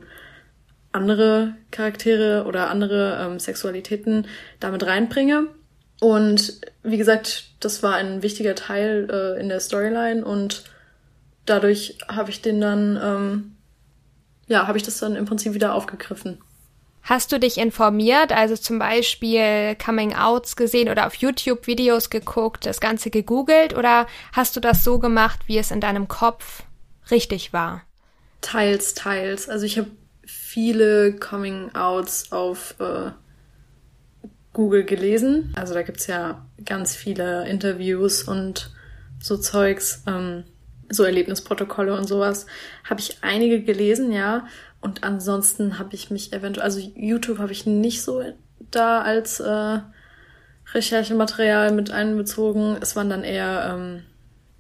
andere 0.93 1.55
Charaktere 1.71 2.45
oder 2.47 2.69
andere 2.69 3.19
ähm, 3.23 3.39
Sexualitäten 3.39 4.27
damit 4.61 4.87
reinbringe. 4.87 5.47
Und 6.01 6.61
wie 6.83 6.99
gesagt, 6.99 7.45
das 7.61 7.83
war 7.83 7.95
ein 7.95 8.23
wichtiger 8.23 8.55
Teil 8.55 9.09
äh, 9.11 9.41
in 9.41 9.49
der 9.49 9.61
Storyline 9.61 10.25
und 10.25 10.65
dadurch 11.47 11.99
habe 12.09 12.31
ich 12.31 12.43
den 12.43 12.61
dann, 12.61 13.01
ähm, 13.03 13.53
ja, 14.49 14.67
habe 14.67 14.79
ich 14.79 14.85
das 14.85 14.99
dann 14.99 15.17
im 15.17 15.25
Prinzip 15.25 15.55
wieder 15.55 15.75
aufgegriffen. 15.75 16.39
Hast 17.03 17.33
du 17.33 17.41
dich 17.41 17.59
informiert, 17.59 18.31
also 18.33 18.57
zum 18.57 18.79
Beispiel 18.79 19.77
Coming 19.85 20.15
Outs 20.15 20.55
gesehen 20.55 20.89
oder 20.89 21.07
auf 21.07 21.15
YouTube 21.15 21.67
Videos 21.67 22.11
geguckt, 22.11 22.65
das 22.65 22.81
Ganze 22.81 23.11
gegoogelt 23.11 23.77
oder 23.77 24.07
hast 24.33 24.55
du 24.55 24.61
das 24.61 24.85
so 24.85 25.01
gemacht, 25.01 25.41
wie 25.47 25.59
es 25.59 25.73
in 25.73 25.81
deinem 25.81 26.07
Kopf 26.07 26.63
richtig 27.11 27.53
war? 27.53 27.83
Teils, 28.41 28.95
teils. 28.95 29.49
Also 29.49 29.67
ich 29.67 29.79
habe 29.79 29.91
viele 30.25 31.15
Coming 31.17 31.75
Outs 31.75 32.31
auf 32.31 32.77
äh, 32.79 33.11
Google 34.53 34.85
gelesen. 34.85 35.53
Also 35.57 35.75
da 35.75 35.83
gibt's 35.83 36.07
ja 36.07 36.47
ganz 36.65 36.95
viele 36.95 37.49
Interviews 37.49 38.23
und 38.23 38.71
so 39.21 39.37
Zeugs, 39.37 40.03
ähm, 40.07 40.45
so 40.89 41.05
Erlebnisprotokolle 41.05 41.97
und 41.97 42.07
sowas. 42.07 42.47
Habe 42.85 43.01
ich 43.01 43.19
einige 43.23 43.63
gelesen, 43.63 44.13
ja. 44.13 44.47
Und 44.83 45.05
ansonsten 45.05 45.79
habe 45.79 45.95
ich 45.95 46.11
mich 46.11 46.33
eventuell, 46.33 46.65
also 46.65 46.81
YouTube 46.81 47.39
habe 47.39 47.53
ich 47.53 47.65
nicht 47.65 48.03
so 48.03 48.23
da 48.71 49.01
als 49.01 49.41
äh, 49.41 49.79
Recherchematerial 50.75 51.73
mit 51.73 51.91
einbezogen. 51.91 52.77
Es 52.81 52.97
waren 52.97 53.09
dann 53.09 53.25
eher 53.25 53.73
ähm, 53.73 54.03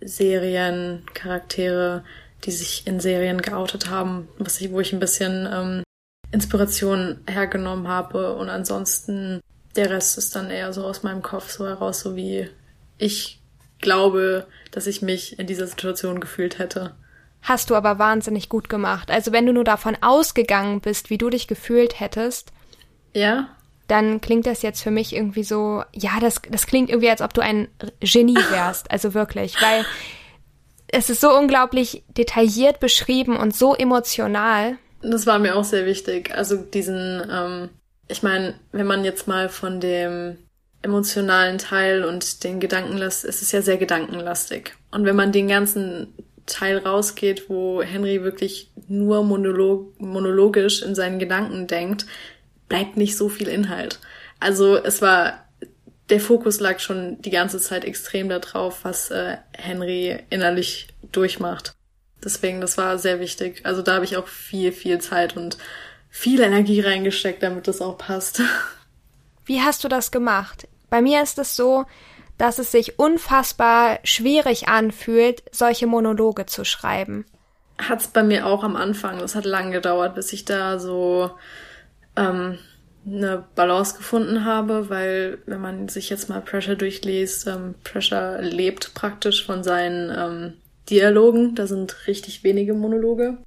Serien, 0.00 1.04
Charaktere, 1.12 2.04
die 2.44 2.52
sich 2.52 2.86
in 2.86 3.00
Serien 3.00 3.42
geoutet 3.42 3.90
haben, 3.90 4.28
was 4.38 4.60
ich, 4.60 4.70
wo 4.70 4.80
ich 4.80 4.92
ein 4.92 5.00
bisschen 5.00 5.48
ähm, 5.52 5.82
Inspiration 6.30 7.18
hergenommen 7.28 7.88
habe. 7.88 8.34
Und 8.34 8.48
ansonsten 8.48 9.40
der 9.74 9.90
Rest 9.90 10.18
ist 10.18 10.36
dann 10.36 10.50
eher 10.50 10.72
so 10.72 10.84
aus 10.84 11.02
meinem 11.02 11.22
Kopf 11.22 11.50
so 11.50 11.66
heraus, 11.66 12.00
so 12.00 12.14
wie 12.14 12.48
ich 12.98 13.40
glaube, 13.80 14.46
dass 14.70 14.86
ich 14.86 15.02
mich 15.02 15.38
in 15.38 15.46
dieser 15.46 15.66
Situation 15.66 16.20
gefühlt 16.20 16.58
hätte. 16.58 16.94
Hast 17.42 17.70
du 17.70 17.74
aber 17.74 17.98
wahnsinnig 17.98 18.48
gut 18.48 18.68
gemacht. 18.68 19.10
Also 19.10 19.32
wenn 19.32 19.46
du 19.46 19.52
nur 19.52 19.64
davon 19.64 19.96
ausgegangen 20.00 20.80
bist, 20.80 21.10
wie 21.10 21.18
du 21.18 21.28
dich 21.28 21.48
gefühlt 21.48 21.98
hättest. 21.98 22.52
Ja. 23.14 23.48
Dann 23.88 24.20
klingt 24.20 24.46
das 24.46 24.62
jetzt 24.62 24.80
für 24.80 24.92
mich 24.92 25.14
irgendwie 25.14 25.42
so, 25.42 25.82
ja, 25.92 26.12
das, 26.20 26.40
das 26.48 26.66
klingt 26.66 26.88
irgendwie, 26.88 27.10
als 27.10 27.20
ob 27.20 27.34
du 27.34 27.40
ein 27.40 27.68
Genie 28.00 28.36
wärst. 28.50 28.90
Also 28.90 29.12
wirklich, 29.12 29.60
weil 29.60 29.84
es 30.86 31.10
ist 31.10 31.20
so 31.20 31.36
unglaublich 31.36 32.04
detailliert 32.16 32.78
beschrieben 32.78 33.36
und 33.36 33.56
so 33.56 33.74
emotional. 33.74 34.76
Das 35.00 35.26
war 35.26 35.40
mir 35.40 35.56
auch 35.56 35.64
sehr 35.64 35.84
wichtig. 35.84 36.32
Also 36.32 36.56
diesen, 36.56 37.22
ähm, 37.28 37.70
ich 38.06 38.22
meine, 38.22 38.54
wenn 38.70 38.86
man 38.86 39.04
jetzt 39.04 39.26
mal 39.26 39.48
von 39.48 39.80
dem 39.80 40.38
emotionalen 40.82 41.58
Teil 41.58 42.04
und 42.04 42.44
den 42.44 42.60
Gedanken 42.60 42.98
lässt, 42.98 43.24
ist 43.24 43.42
es 43.42 43.52
ja 43.52 43.62
sehr 43.62 43.78
gedankenlastig. 43.78 44.74
Und 44.90 45.04
wenn 45.04 45.16
man 45.16 45.32
den 45.32 45.48
ganzen 45.48 46.12
Teil 46.46 46.78
rausgeht, 46.78 47.48
wo 47.48 47.82
Henry 47.82 48.22
wirklich 48.22 48.70
nur 48.88 49.24
monolog 49.24 50.00
monologisch 50.00 50.82
in 50.82 50.94
seinen 50.94 51.18
Gedanken 51.18 51.66
denkt, 51.66 52.06
bleibt 52.68 52.96
nicht 52.96 53.16
so 53.16 53.28
viel 53.28 53.48
Inhalt. 53.48 54.00
Also 54.40 54.76
es 54.76 55.02
war, 55.02 55.46
der 56.08 56.20
Fokus 56.20 56.58
lag 56.58 56.80
schon 56.80 57.20
die 57.22 57.30
ganze 57.30 57.58
Zeit 57.58 57.84
extrem 57.84 58.28
darauf, 58.28 58.84
was 58.84 59.10
äh, 59.10 59.36
Henry 59.56 60.18
innerlich 60.30 60.88
durchmacht. 61.12 61.74
Deswegen, 62.24 62.60
das 62.60 62.78
war 62.78 62.98
sehr 62.98 63.20
wichtig. 63.20 63.64
Also 63.64 63.82
da 63.82 63.94
habe 63.94 64.04
ich 64.04 64.16
auch 64.16 64.28
viel, 64.28 64.72
viel 64.72 64.98
Zeit 65.00 65.36
und 65.36 65.58
viel 66.08 66.40
Energie 66.40 66.80
reingesteckt, 66.80 67.42
damit 67.42 67.68
das 67.68 67.80
auch 67.80 67.98
passt. 67.98 68.42
Wie 69.44 69.60
hast 69.60 69.82
du 69.84 69.88
das 69.88 70.10
gemacht? 70.10 70.68
Bei 70.88 71.02
mir 71.02 71.22
ist 71.22 71.38
es 71.38 71.56
so, 71.56 71.84
dass 72.42 72.58
es 72.58 72.72
sich 72.72 72.98
unfassbar 72.98 74.00
schwierig 74.02 74.66
anfühlt, 74.66 75.44
solche 75.52 75.86
Monologe 75.86 76.44
zu 76.44 76.64
schreiben. 76.64 77.24
Hat's 77.78 78.08
bei 78.08 78.24
mir 78.24 78.46
auch 78.46 78.64
am 78.64 78.74
Anfang. 78.74 79.20
Das 79.20 79.36
hat 79.36 79.44
lang 79.44 79.70
gedauert, 79.70 80.16
bis 80.16 80.32
ich 80.32 80.44
da 80.44 80.80
so 80.80 81.30
ähm, 82.16 82.58
eine 83.06 83.44
Balance 83.54 83.96
gefunden 83.96 84.44
habe, 84.44 84.90
weil 84.90 85.38
wenn 85.46 85.60
man 85.60 85.88
sich 85.88 86.10
jetzt 86.10 86.28
mal 86.28 86.40
Pressure 86.40 86.74
durchliest, 86.74 87.46
ähm, 87.46 87.76
Pressure 87.84 88.42
lebt 88.42 88.92
praktisch 88.92 89.46
von 89.46 89.62
seinen 89.62 90.10
ähm, 90.10 90.54
Dialogen. 90.90 91.54
Da 91.54 91.68
sind 91.68 92.08
richtig 92.08 92.42
wenige 92.42 92.74
Monologe. 92.74 93.38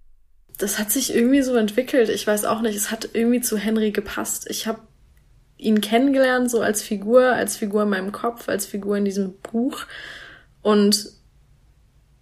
Das 0.58 0.80
hat 0.80 0.90
sich 0.90 1.14
irgendwie 1.14 1.42
so 1.42 1.54
entwickelt. 1.56 2.08
Ich 2.08 2.26
weiß 2.26 2.46
auch 2.46 2.62
nicht. 2.62 2.78
Es 2.78 2.92
hat 2.92 3.10
irgendwie 3.12 3.42
zu 3.42 3.58
Henry 3.58 3.92
gepasst. 3.92 4.50
Ich 4.50 4.68
habe 4.68 4.80
ihn 5.58 5.82
kennengelernt, 5.82 6.52
so 6.52 6.62
als 6.62 6.82
Figur, 6.82 7.34
als 7.34 7.58
Figur 7.58 7.84
in 7.84 7.90
meinem 7.90 8.12
Kopf, 8.12 8.50
als 8.50 8.66
Figur 8.66 8.98
in 8.98 9.06
diesem 9.06 9.34
Buch. 9.40 9.86
Und 10.62 11.10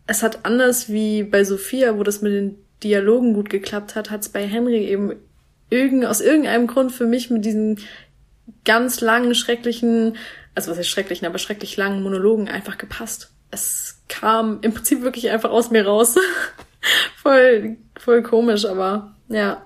es 0.08 0.24
hat 0.24 0.46
anders 0.46 0.90
wie 0.90 1.24
bei 1.24 1.44
Sophia, 1.44 1.98
wo 1.98 2.04
das 2.04 2.22
mit 2.22 2.34
den 2.34 2.58
Dialogen 2.84 3.34
gut 3.34 3.50
geklappt 3.50 3.96
hat, 3.96 4.12
hat 4.12 4.22
es 4.22 4.30
bei 4.30 4.46
Henry 4.46 4.86
eben 4.86 5.13
irgend, 5.70 6.06
aus 6.06 6.22
irgendeinem 6.22 6.68
Grund 6.68 6.92
für 6.92 7.06
mich 7.06 7.30
mit 7.30 7.46
diesen 7.46 7.80
ganz 8.66 9.02
langen, 9.02 9.34
schrecklichen, 9.36 10.18
also 10.56 10.72
was 10.72 10.78
heißt 10.78 10.90
schrecklichen, 10.90 11.25
aber 11.25 11.38
schrecklich 11.38 11.78
langen 11.78 12.04
Monologen 12.04 12.50
einfach 12.50 12.78
gepasst. 12.78 13.32
Es 13.50 14.02
kam 14.10 14.60
im 14.62 14.74
Prinzip 14.74 15.02
wirklich 15.02 15.30
einfach 15.30 15.52
aus 15.52 15.72
mir 15.72 15.86
raus. 15.86 16.16
voll, 17.22 17.78
voll 17.98 18.24
komisch, 18.24 18.66
aber 18.66 19.16
ja. 19.30 19.66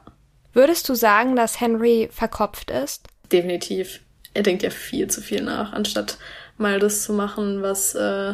Würdest 0.53 0.87
du 0.89 0.95
sagen, 0.95 1.35
dass 1.35 1.59
Henry 1.59 2.09
verkopft 2.11 2.71
ist? 2.71 3.07
Definitiv. 3.31 4.01
Er 4.33 4.43
denkt 4.43 4.63
ja 4.63 4.69
viel 4.69 5.07
zu 5.07 5.21
viel 5.21 5.41
nach, 5.41 5.73
anstatt 5.73 6.17
mal 6.57 6.79
das 6.79 7.03
zu 7.03 7.13
machen, 7.13 7.61
was 7.61 7.95
äh, 7.95 8.33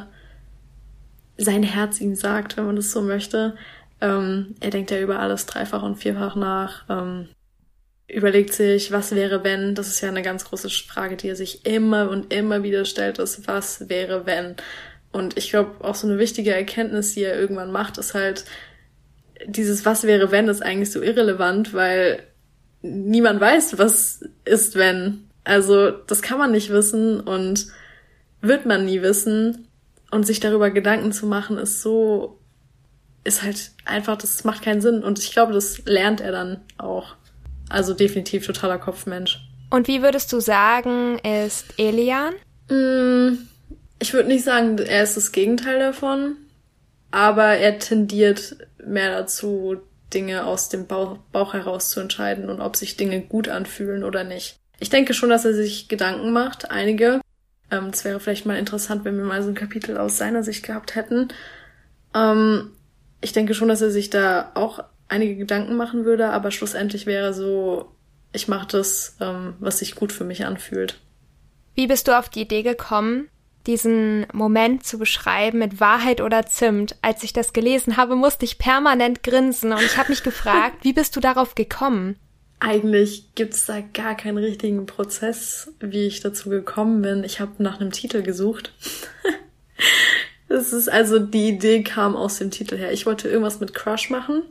sein 1.37 1.63
Herz 1.63 1.99
ihm 2.01 2.15
sagt, 2.15 2.57
wenn 2.57 2.65
man 2.65 2.75
das 2.75 2.91
so 2.91 3.01
möchte. 3.01 3.55
Ähm, 4.01 4.55
er 4.59 4.69
denkt 4.69 4.91
ja 4.91 4.99
über 4.99 5.19
alles 5.19 5.45
dreifach 5.45 5.83
und 5.83 5.95
vierfach 5.95 6.35
nach. 6.35 6.85
Ähm, 6.89 7.29
überlegt 8.07 8.53
sich, 8.53 8.91
was 8.91 9.15
wäre 9.15 9.43
wenn? 9.43 9.75
Das 9.75 9.87
ist 9.87 10.01
ja 10.01 10.09
eine 10.09 10.21
ganz 10.21 10.45
große 10.45 10.69
Frage, 10.69 11.15
die 11.15 11.29
er 11.29 11.35
sich 11.35 11.65
immer 11.65 12.09
und 12.09 12.33
immer 12.33 12.63
wieder 12.63 12.85
stellt, 12.85 13.19
ist, 13.19 13.47
was 13.47 13.89
wäre 13.89 14.25
wenn? 14.25 14.55
Und 15.11 15.37
ich 15.37 15.49
glaube, 15.49 15.83
auch 15.85 15.95
so 15.95 16.07
eine 16.07 16.19
wichtige 16.19 16.53
Erkenntnis, 16.53 17.13
die 17.13 17.23
er 17.23 17.39
irgendwann 17.39 17.71
macht, 17.71 17.97
ist 17.97 18.13
halt, 18.13 18.45
dieses 19.45 19.85
Was 19.85 20.03
wäre 20.03 20.31
wenn 20.31 20.47
ist 20.47 20.63
eigentlich 20.63 20.91
so 20.91 21.01
irrelevant, 21.01 21.73
weil 21.73 22.23
niemand 22.83 23.39
weiß, 23.41 23.79
was 23.79 24.23
ist 24.45 24.75
wenn. 24.75 25.29
Also 25.43 25.89
das 25.91 26.21
kann 26.21 26.37
man 26.37 26.51
nicht 26.51 26.69
wissen 26.69 27.19
und 27.19 27.67
wird 28.41 28.65
man 28.65 28.85
nie 28.85 29.01
wissen. 29.01 29.67
Und 30.11 30.27
sich 30.27 30.39
darüber 30.39 30.69
Gedanken 30.69 31.11
zu 31.11 31.25
machen, 31.25 31.57
ist 31.57 31.81
so, 31.81 32.37
ist 33.23 33.41
halt 33.41 33.71
einfach, 33.85 34.15
das 34.15 34.43
macht 34.43 34.61
keinen 34.61 34.81
Sinn. 34.81 35.03
Und 35.03 35.17
ich 35.17 35.31
glaube, 35.31 35.53
das 35.53 35.83
lernt 35.85 36.21
er 36.21 36.31
dann 36.31 36.61
auch. 36.77 37.15
Also 37.67 37.95
definitiv 37.95 38.45
totaler 38.45 38.77
Kopfmensch. 38.77 39.39
Und 39.71 39.87
wie 39.87 40.03
würdest 40.03 40.31
du 40.31 40.39
sagen, 40.39 41.17
ist 41.19 41.65
Elian? 41.77 42.35
Mm, 42.69 43.39
ich 43.97 44.13
würde 44.13 44.27
nicht 44.27 44.43
sagen, 44.43 44.77
er 44.77 45.01
ist 45.01 45.17
das 45.17 45.31
Gegenteil 45.31 45.79
davon, 45.79 46.35
aber 47.09 47.45
er 47.55 47.79
tendiert 47.79 48.55
mehr 48.85 49.17
dazu, 49.17 49.77
Dinge 50.13 50.45
aus 50.45 50.69
dem 50.69 50.87
Bauch, 50.87 51.53
heraus 51.53 51.89
zu 51.89 51.99
entscheiden 51.99 52.49
und 52.49 52.61
ob 52.61 52.75
sich 52.75 52.97
Dinge 52.97 53.21
gut 53.21 53.49
anfühlen 53.49 54.03
oder 54.03 54.23
nicht. 54.23 54.57
Ich 54.79 54.89
denke 54.89 55.13
schon, 55.13 55.29
dass 55.29 55.45
er 55.45 55.53
sich 55.53 55.87
Gedanken 55.87 56.31
macht, 56.31 56.71
einige. 56.71 57.21
Ähm, 57.71 57.89
es 57.93 58.03
wäre 58.05 58.19
vielleicht 58.19 58.45
mal 58.45 58.57
interessant, 58.57 59.05
wenn 59.05 59.17
wir 59.17 59.23
mal 59.23 59.41
so 59.41 59.49
ein 59.49 59.55
Kapitel 59.55 59.97
aus 59.97 60.17
seiner 60.17 60.43
Sicht 60.43 60.65
gehabt 60.65 60.95
hätten. 60.95 61.29
Ähm, 62.13 62.71
ich 63.21 63.33
denke 63.33 63.53
schon, 63.53 63.69
dass 63.69 63.81
er 63.81 63.91
sich 63.91 64.09
da 64.09 64.51
auch 64.55 64.83
einige 65.07 65.35
Gedanken 65.35 65.75
machen 65.75 66.05
würde, 66.05 66.29
aber 66.29 66.51
schlussendlich 66.51 67.05
wäre 67.05 67.33
so, 67.33 67.91
ich 68.33 68.47
mache 68.47 68.67
das, 68.67 69.15
ähm, 69.21 69.55
was 69.59 69.79
sich 69.79 69.95
gut 69.95 70.11
für 70.11 70.23
mich 70.23 70.45
anfühlt. 70.45 70.99
Wie 71.75 71.87
bist 71.87 72.07
du 72.07 72.17
auf 72.17 72.29
die 72.29 72.41
Idee 72.41 72.63
gekommen, 72.63 73.29
diesen 73.67 74.25
Moment 74.33 74.85
zu 74.85 74.97
beschreiben 74.97 75.59
mit 75.59 75.79
Wahrheit 75.79 76.21
oder 76.21 76.45
Zimt. 76.45 76.95
Als 77.01 77.23
ich 77.23 77.33
das 77.33 77.53
gelesen 77.53 77.97
habe, 77.97 78.15
musste 78.15 78.45
ich 78.45 78.57
permanent 78.57 79.23
grinsen 79.23 79.71
und 79.71 79.81
ich 79.81 79.97
habe 79.97 80.09
mich 80.09 80.23
gefragt, 80.23 80.77
wie 80.83 80.93
bist 80.93 81.15
du 81.15 81.19
darauf 81.19 81.55
gekommen? 81.55 82.17
Eigentlich 82.59 83.35
gibt's 83.35 83.65
da 83.65 83.81
gar 83.81 84.15
keinen 84.15 84.37
richtigen 84.37 84.85
Prozess, 84.85 85.73
wie 85.79 86.07
ich 86.07 86.21
dazu 86.21 86.49
gekommen 86.49 87.01
bin. 87.01 87.23
Ich 87.23 87.39
habe 87.41 87.61
nach 87.61 87.79
einem 87.79 87.91
Titel 87.91 88.21
gesucht. 88.21 88.73
das 90.47 90.71
ist 90.71 90.89
also 90.89 91.19
die 91.19 91.49
Idee 91.49 91.83
kam 91.83 92.15
aus 92.15 92.37
dem 92.37 92.51
Titel 92.51 92.77
her. 92.77 92.93
Ich 92.93 93.05
wollte 93.05 93.27
irgendwas 93.27 93.59
mit 93.59 93.73
Crush 93.73 94.09
machen 94.09 94.43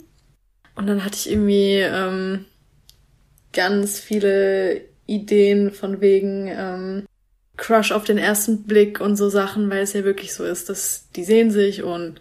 und 0.75 0.87
dann 0.87 1.04
hatte 1.04 1.16
ich 1.16 1.31
irgendwie 1.31 1.78
ähm, 1.78 2.45
ganz 3.52 3.99
viele 3.99 4.83
Ideen 5.07 5.71
von 5.71 6.00
wegen 6.00 6.49
ähm, 6.49 7.07
Crush 7.57 7.93
auf 7.93 8.05
den 8.05 8.19
ersten 8.19 8.65
Blick 8.65 9.01
und 9.01 9.17
so 9.17 9.29
Sachen, 9.29 9.69
weil 9.71 9.83
es 9.83 9.93
ja 9.93 10.05
wirklich 10.05 10.35
so 10.35 10.45
ist, 10.45 10.69
dass 10.69 11.09
die 11.15 11.25
sehen 11.25 11.51
sich 11.51 11.83
und 11.83 12.21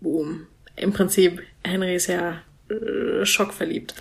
boom. 0.00 0.46
Im 0.76 0.92
Prinzip, 0.92 1.42
Henry 1.64 1.94
ist 1.94 2.08
ja 2.08 2.42
äh, 2.68 3.24
schockverliebt. 3.24 3.94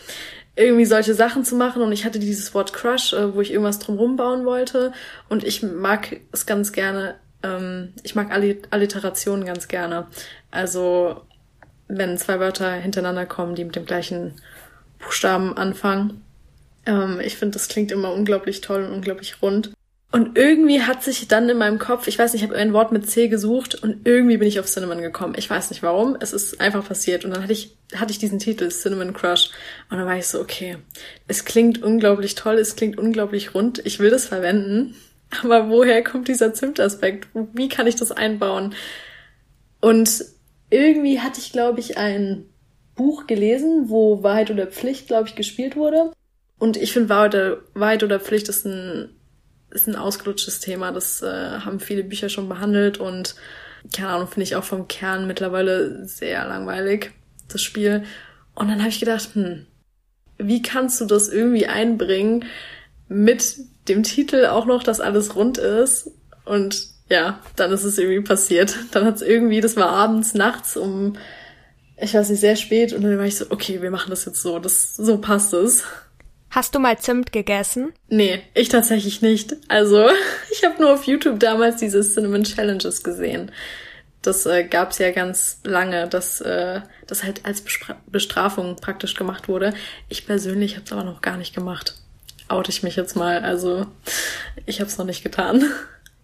Irgendwie 0.56 0.86
solche 0.86 1.14
Sachen 1.14 1.46
zu 1.46 1.56
machen 1.56 1.82
und 1.82 1.92
ich 1.92 2.06
hatte 2.06 2.20
dieses 2.20 2.54
Wort 2.54 2.74
Crush, 2.74 3.14
äh, 3.14 3.36
wo 3.36 3.42
ich 3.42 3.52
irgendwas 3.52 3.80
drumrum 3.80 4.16
bauen 4.16 4.46
wollte 4.46 4.94
und 5.30 5.44
ich 5.44 5.62
mag 5.62 6.20
es 6.32 6.46
ganz 6.46 6.72
gerne, 6.72 7.16
ähm, 7.44 7.94
ich 8.04 8.16
mag 8.16 8.32
Alliterationen 8.32 9.46
ganz 9.46 9.68
gerne. 9.68 10.08
Also, 10.50 11.22
wenn 11.88 12.18
zwei 12.18 12.40
Wörter 12.40 12.72
hintereinander 12.72 13.26
kommen, 13.26 13.56
die 13.56 13.64
mit 13.64 13.76
dem 13.76 13.86
gleichen 13.86 14.34
Buchstaben 15.00 15.56
anfangen. 15.56 16.24
Ähm, 16.86 17.20
ich 17.24 17.38
finde, 17.38 17.54
das 17.54 17.68
klingt 17.68 17.92
immer 17.92 18.12
unglaublich 18.14 18.62
toll 18.62 18.84
und 18.84 18.92
unglaublich 18.92 19.42
rund. 19.42 19.72
Und 20.18 20.36
irgendwie 20.36 20.82
hat 20.82 21.04
sich 21.04 21.28
dann 21.28 21.48
in 21.48 21.60
meinem 21.60 21.78
Kopf, 21.78 22.08
ich 22.08 22.18
weiß 22.18 22.34
nicht, 22.34 22.42
ich 22.42 22.50
habe 22.50 22.58
ein 22.60 22.74
Wort 22.74 22.92
mit 22.92 23.08
C 23.08 23.28
gesucht 23.28 23.76
und 23.76 24.08
irgendwie 24.08 24.38
bin 24.38 24.48
ich 24.48 24.60
auf 24.60 24.66
Cinnamon 24.66 25.00
gekommen. 25.00 25.36
Ich 25.38 25.48
weiß 25.48 25.70
nicht 25.70 25.84
warum, 25.84 26.18
es 26.20 26.34
ist 26.34 26.60
einfach 26.60 26.88
passiert. 26.88 27.24
Und 27.24 27.36
dann 27.36 27.44
hatte 27.44 27.54
ich, 27.54 27.78
hatte 27.94 28.12
ich 28.12 28.18
diesen 28.18 28.40
Titel, 28.40 28.70
Cinnamon 28.70 29.14
Crush. 29.14 29.52
Und 29.92 29.98
dann 30.00 30.08
war 30.08 30.18
ich 30.18 30.26
so, 30.26 30.42
okay, 30.42 30.78
es 31.28 31.46
klingt 31.46 31.84
unglaublich 31.84 32.34
toll, 32.34 32.56
es 32.56 32.76
klingt 32.76 32.98
unglaublich 32.98 33.54
rund, 33.54 33.86
ich 33.86 34.00
will 34.00 34.10
das 34.10 34.26
verwenden. 34.26 34.96
Aber 35.44 35.70
woher 35.70 36.04
kommt 36.04 36.30
dieser 36.30 36.52
Zimtaspekt? 36.52 37.28
Wie 37.54 37.70
kann 37.70 37.86
ich 37.86 37.96
das 37.96 38.12
einbauen? 38.12 38.74
Und 39.82 40.26
irgendwie 40.72 41.20
hatte 41.20 41.40
ich, 41.40 41.52
glaube 41.52 41.80
ich, 41.80 42.00
ein 42.00 42.46
Buch 42.96 43.28
gelesen, 43.28 43.90
wo 43.90 44.24
Wahrheit 44.24 44.50
oder 44.50 44.66
Pflicht, 44.66 45.10
glaube 45.10 45.28
ich, 45.28 45.36
gespielt 45.36 45.76
wurde. 45.76 46.12
Und 46.58 46.76
ich 46.76 46.92
finde, 46.92 47.10
Wahrheit 47.10 47.60
Wahrheit 47.76 48.02
oder 48.02 48.20
Pflicht 48.20 48.50
ist 48.50 48.66
ein 48.66 49.14
ist 49.78 49.88
ein 49.88 49.96
ausgelutschtes 49.96 50.60
Thema. 50.60 50.92
Das 50.92 51.22
äh, 51.22 51.60
haben 51.60 51.80
viele 51.80 52.04
Bücher 52.04 52.30
schon 52.30 52.50
behandelt 52.50 52.98
und 52.98 53.36
keine 53.94 54.10
Ahnung, 54.10 54.28
finde 54.28 54.44
ich 54.44 54.56
auch 54.56 54.64
vom 54.64 54.88
Kern 54.88 55.28
mittlerweile 55.28 56.06
sehr 56.08 56.46
langweilig, 56.46 57.12
das 57.48 57.62
Spiel. 57.62 58.04
Und 58.56 58.70
dann 58.70 58.80
habe 58.80 58.90
ich 58.90 59.00
gedacht, 59.00 59.30
hm, 59.34 59.66
wie 60.38 60.62
kannst 60.62 61.00
du 61.00 61.06
das 61.06 61.30
irgendwie 61.30 61.68
einbringen 61.68 62.46
mit 63.08 63.56
dem 63.88 64.04
Titel 64.04 64.46
auch 64.46 64.66
noch, 64.66 64.84
dass 64.84 65.00
alles 65.00 65.36
rund 65.36 65.58
ist? 65.58 66.12
Und 66.46 66.88
ja, 67.10 67.40
dann 67.56 67.72
ist 67.72 67.84
es 67.84 67.98
irgendwie 67.98 68.22
passiert. 68.22 68.76
Dann 68.92 69.06
hat 69.06 69.16
es 69.16 69.22
irgendwie, 69.22 69.62
das 69.62 69.78
war 69.78 69.90
abends, 69.90 70.34
nachts 70.34 70.76
um, 70.76 71.16
ich 71.96 72.14
weiß 72.14 72.30
nicht, 72.30 72.42
sehr 72.42 72.58
spät 72.58 72.94
und 72.94 73.02
dann 73.02 73.18
war 73.18 73.26
ich 73.26 73.38
so, 73.38 73.46
okay, 73.50 73.82
wir 73.82 73.90
machen 73.90 74.10
das 74.10 74.26
jetzt 74.26 74.42
so, 74.42 74.60
das, 74.60 74.96
so 74.96 75.18
passt 75.18 75.54
es. 75.54 75.84
Hast 76.50 76.74
du 76.76 76.80
mal 76.80 76.98
Zimt 76.98 77.32
gegessen? 77.32 77.94
Nee, 78.08 78.42
ich 78.54 78.70
tatsächlich 78.70 79.22
nicht. 79.22 79.56
Also, 79.68 80.10
ich 80.52 80.64
habe 80.64 80.82
nur 80.82 80.94
auf 80.94 81.04
YouTube 81.04 81.40
damals 81.40 81.78
diese 81.78 82.02
Cinnamon 82.02 82.44
Challenges 82.44 83.04
gesehen. 83.04 83.52
Das 84.22 84.46
äh, 84.46 84.64
gab's 84.64 84.98
ja 84.98 85.12
ganz 85.12 85.60
lange, 85.64 86.08
dass 86.08 86.42
äh, 86.42 86.82
das 87.06 87.24
halt 87.24 87.46
als 87.46 87.62
Bespra 87.62 87.96
Bestrafung 88.08 88.76
praktisch 88.78 89.16
gemacht 89.16 89.48
wurde. 89.48 89.74
Ich 90.10 90.26
persönlich 90.26 90.76
habe 90.76 90.86
es 90.86 90.92
aber 90.92 91.04
noch 91.04 91.22
gar 91.22 91.38
nicht 91.38 91.54
gemacht. 91.54 91.96
Oute 92.50 92.72
ich 92.72 92.84
mich 92.84 92.96
jetzt 92.96 93.16
mal. 93.16 93.40
Also, 93.40 93.86
ich 94.66 94.80
habe 94.80 94.90
es 94.90 94.98
noch 94.98 95.06
nicht 95.06 95.24
getan. 95.24 95.64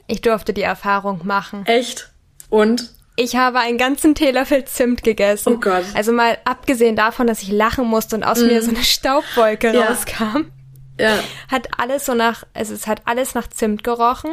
Ich 0.05 0.19
durfte 0.19 0.53
die 0.53 0.63
Erfahrung 0.63 1.21
machen. 1.25 1.65
Echt? 1.65 2.11
Und? 2.49 2.89
Ich 3.15 3.35
habe 3.35 3.59
einen 3.59 3.77
ganzen 3.77 4.15
Teelöffel 4.15 4.65
Zimt 4.65 5.03
gegessen. 5.03 5.53
Oh 5.53 5.59
Gott. 5.59 5.85
Also 5.93 6.11
mal 6.11 6.37
abgesehen 6.45 6.95
davon, 6.95 7.27
dass 7.27 7.43
ich 7.43 7.51
lachen 7.51 7.85
musste 7.85 8.15
und 8.15 8.23
aus 8.23 8.39
mm. 8.39 8.47
mir 8.47 8.61
so 8.61 8.71
eine 8.71 8.83
Staubwolke 8.83 9.73
ja. 9.73 9.85
rauskam. 9.85 10.51
Ja. 10.99 11.19
Hat 11.51 11.67
alles 11.77 12.05
so 12.05 12.13
nach, 12.13 12.43
also 12.53 12.73
es 12.73 12.87
hat 12.87 13.01
alles 13.05 13.35
nach 13.35 13.47
Zimt 13.47 13.83
gerochen 13.83 14.31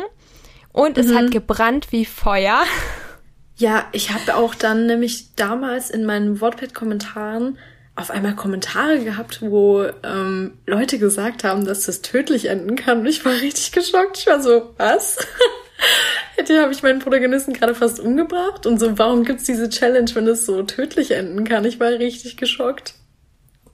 und 0.73 0.97
mhm. 0.97 1.03
es 1.03 1.15
hat 1.15 1.25
mhm. 1.25 1.31
gebrannt 1.31 1.89
wie 1.91 2.05
Feuer. 2.05 2.63
Ja, 3.57 3.87
ich 3.93 4.11
habe 4.11 4.37
auch 4.37 4.55
dann 4.55 4.87
nämlich 4.87 5.35
damals 5.35 5.91
in 5.91 6.07
meinen 6.07 6.41
Wordpad-Kommentaren 6.41 7.59
auf 7.95 8.11
einmal 8.11 8.35
Kommentare 8.35 9.01
gehabt, 9.01 9.43
wo 9.43 9.85
ähm, 10.03 10.59
Leute 10.67 10.99
gesagt 10.99 11.45
haben, 11.45 11.67
dass 11.67 11.85
das 11.85 12.01
tödlich 12.01 12.47
enden 12.47 12.77
kann. 12.77 13.01
Und 13.01 13.07
ich 13.07 13.25
war 13.25 13.33
richtig 13.33 13.73
geschockt. 13.73 14.17
Ich 14.19 14.27
war 14.27 14.41
so, 14.41 14.73
was? 14.79 15.19
Hätte 16.41 16.63
habe 16.63 16.73
ich 16.73 16.83
meinen 16.83 17.01
Protagonisten 17.01 17.53
gerade 17.53 17.75
fast 17.75 18.01
umgebracht 18.01 18.65
und 18.65 18.81
so, 18.81 18.97
warum 18.97 19.25
gibt's 19.25 19.45
diese 19.45 19.69
Challenge, 19.69 20.11
wenn 20.15 20.27
es 20.27 20.47
so 20.47 20.63
tödlich 20.63 21.11
enden 21.11 21.45
kann? 21.45 21.67
Ich 21.67 21.79
war 21.79 21.91
richtig 21.91 22.39
geschockt. 22.39 22.95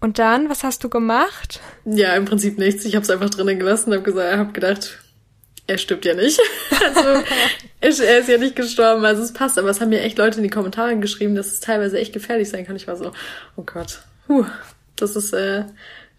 Und 0.01 0.19
dann, 0.19 0.51
was 0.51 0.65
hast 0.65 0.83
du 0.83 0.89
gemacht? 0.89 1.61
Ja, 1.85 2.17
im 2.17 2.25
Prinzip 2.25 2.59
nichts. 2.59 2.85
Ich 2.85 2.97
habe 2.97 3.05
es 3.05 3.11
einfach 3.11 3.31
drinnen 3.31 3.61
gelassen, 3.61 3.93
habe 3.93 4.03
gesagt, 4.03 4.37
habe 4.37 4.53
gedacht, 4.53 4.99
er 5.69 5.79
stirbt 5.79 6.07
ja 6.07 6.15
nicht. 6.15 6.41
also 7.81 8.03
er 8.03 8.19
ist 8.19 8.29
ja 8.29 8.37
nicht 8.37 8.57
gestorben, 8.57 9.05
also 9.05 9.23
es 9.23 9.33
passt. 9.33 9.61
Aber 9.61 9.71
es 9.71 9.81
haben 9.81 9.91
mir 9.91 10.01
echt 10.01 10.19
Leute 10.19 10.39
in 10.39 10.43
die 10.43 10.51
Kommentare 10.51 10.97
geschrieben, 10.97 11.37
dass 11.37 11.47
es 11.47 11.61
teilweise 11.61 12.01
echt 12.01 12.13
gefährlich 12.13 12.49
sein 12.49 12.67
kann. 12.67 12.75
Ich 12.75 12.89
war 12.89 12.97
so, 12.97 13.13
oh 13.55 13.63
Gott, 13.63 14.01
puh, 14.27 14.45
das 14.97 15.15
ist 15.15 15.33
äh, 15.33 15.67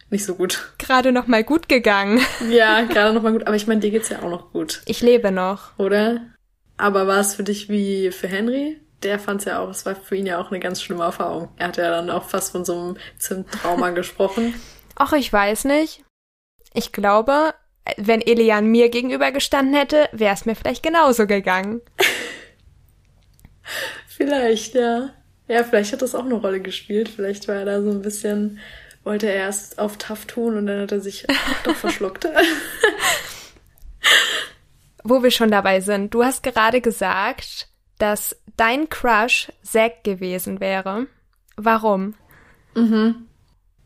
nicht 0.10 0.24
so 0.24 0.36
gut. 0.36 0.72
Gerade 0.78 1.12
noch 1.12 1.28
mal 1.28 1.44
gut 1.44 1.68
gegangen. 1.68 2.22
ja, 2.50 2.84
gerade 2.84 3.14
noch 3.14 3.22
mal 3.22 3.34
gut. 3.34 3.46
Aber 3.46 3.58
ich 3.58 3.68
meine, 3.68 3.82
dir 3.82 3.92
geht's 3.92 4.08
ja 4.08 4.20
auch 4.22 4.30
noch 4.30 4.54
gut. 4.54 4.82
Ich 4.86 5.02
lebe 5.02 5.34
noch. 5.34 5.78
Oder? 5.78 6.22
Aber 6.78 7.08
war 7.08 7.20
es 7.20 7.34
für 7.34 7.44
dich 7.44 7.70
wie 7.70 8.12
für 8.12 8.28
Henry? 8.28 8.80
Der 9.04 9.20
fand 9.20 9.42
es 9.42 9.46
ja 9.46 9.60
auch, 9.60 9.70
es 9.70 9.86
war 9.86 9.96
für 9.96 10.16
ihn 10.16 10.26
ja 10.26 10.40
auch 10.40 10.50
eine 10.50 10.60
ganz 10.60 10.82
schlimme 10.82 11.04
Erfahrung. 11.04 11.50
Er 11.58 11.68
hat 11.68 11.78
ja 11.78 11.90
dann 11.90 12.10
auch 12.10 12.24
fast 12.24 12.52
von 12.52 12.66
so 12.66 12.74
einem 12.74 12.98
Zimttrauma 13.18 13.90
gesprochen. 13.92 14.56
Ach, 14.96 15.14
ich 15.14 15.32
weiß 15.32 15.66
nicht. 15.66 16.04
Ich 16.74 16.92
glaube, 16.92 17.54
wenn 17.98 18.22
Elian 18.22 18.68
mir 18.68 18.90
gegenüber 18.90 19.32
gestanden 19.32 19.76
hätte, 19.76 20.10
wäre 20.12 20.34
es 20.34 20.46
mir 20.46 20.56
vielleicht 20.56 20.84
genauso 20.84 21.28
gegangen. 21.28 21.82
vielleicht, 24.08 24.76
ja. 24.76 25.10
Ja, 25.48 25.64
vielleicht 25.64 25.94
hat 25.94 26.02
das 26.02 26.14
auch 26.14 26.26
eine 26.26 26.36
Rolle 26.36 26.60
gespielt. 26.60 27.08
Vielleicht 27.08 27.48
war 27.48 27.56
er 27.56 27.66
da 27.66 27.82
so 27.82 27.90
ein 27.90 28.02
bisschen, 28.02 28.60
wollte 29.04 29.28
er 29.28 29.36
erst 29.36 29.80
auf 29.80 29.98
tough 29.98 30.26
tun 30.26 30.58
und 30.58 30.68
dann 30.68 30.82
hat 30.82 30.92
er 30.92 31.00
sich 31.00 31.26
doch 31.64 31.76
verschluckt. 31.76 32.28
Wo 35.10 35.24
wir 35.24 35.32
schon 35.32 35.52
dabei 35.52 35.80
sind, 35.80 36.14
du 36.14 36.26
hast 36.26 36.44
gerade 36.44 36.82
gesagt, 36.82 37.70
dass 37.98 38.36
dein 38.58 38.90
Crush 38.90 39.50
Zack 39.64 40.04
gewesen 40.04 40.60
wäre. 40.60 41.08
Warum? 41.56 42.14
Mhm. 42.76 43.28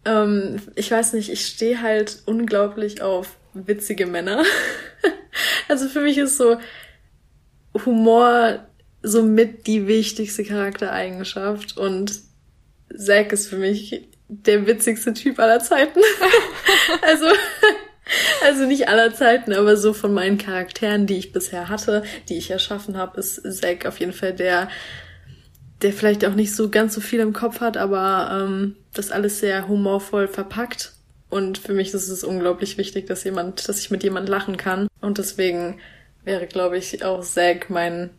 Ähm, 0.04 0.60
ich 0.75 0.90
weiß 0.90 1.13
nicht, 1.13 1.30
ich 1.30 1.46
stehe 1.46 1.84
halt 1.84 2.24
unglaublich 2.25 3.04
auf 3.04 3.38
witzige 3.54 4.08
Männer. 4.08 4.44
also 5.68 5.88
für 5.90 6.01
mich 6.01 6.18
ist 6.18 6.38
so 6.38 6.58
Humor 7.86 8.66
somit 9.04 9.68
die 9.68 9.86
wichtigste 9.86 10.44
Charaktereigenschaft 10.44 11.78
und 11.78 12.20
Zack 12.98 13.32
ist 13.32 13.48
für 13.48 13.58
mich 13.58 14.10
der 14.28 14.66
witzigste 14.66 15.13
Typ 15.13 15.40
aller 15.40 15.60
Zeiten. 15.60 16.00
also, 17.04 17.28
also 18.46 18.65
nicht 18.65 18.88
aller 18.88 19.13
Zeiten, 19.13 19.53
aber 19.53 19.77
so 19.77 19.94
von 19.94 20.13
meinen 20.13 20.38
Charakteren, 20.38 21.08
die 21.08 21.18
ich 21.18 21.32
bisher 21.32 21.70
hatte, 21.70 22.03
die 22.30 22.38
ich 22.38 22.51
erschaffen 22.51 22.98
habe, 22.98 23.20
ist 23.20 23.41
Zack 23.60 23.86
auf 23.86 24.00
jeden 24.00 24.13
Fall 24.13 24.34
der, 24.34 24.70
der 25.82 25.94
vielleicht 25.94 26.25
auch 26.25 26.36
nicht 26.36 26.56
so 26.56 26.70
ganz 26.70 26.94
so 26.94 27.01
viel 27.01 27.20
im 27.20 27.34
Kopf 27.34 27.62
hat, 27.62 27.77
aber 27.77 28.30
ähm, 28.44 28.75
das 28.94 29.12
alles 29.12 29.39
sehr 29.39 29.68
humorvoll 29.68 30.27
verpackt. 30.27 30.94
Und 31.30 31.58
für 31.58 31.74
mich 31.74 31.94
ist 31.94 32.10
es 32.10 32.24
unglaublich 32.25 32.77
wichtig, 32.77 33.08
dass 33.08 33.24
jemand, 33.24 33.68
dass 33.70 33.80
ich 33.80 33.89
mit 33.89 34.03
jemand 34.03 34.27
lachen 34.27 34.58
kann. 34.58 34.88
Und 35.00 35.18
deswegen 35.18 35.80
wäre, 36.25 36.46
glaube 36.46 36.77
ich, 36.77 37.06
auch 37.06 37.22
Zack 37.22 37.70
mein 37.70 38.10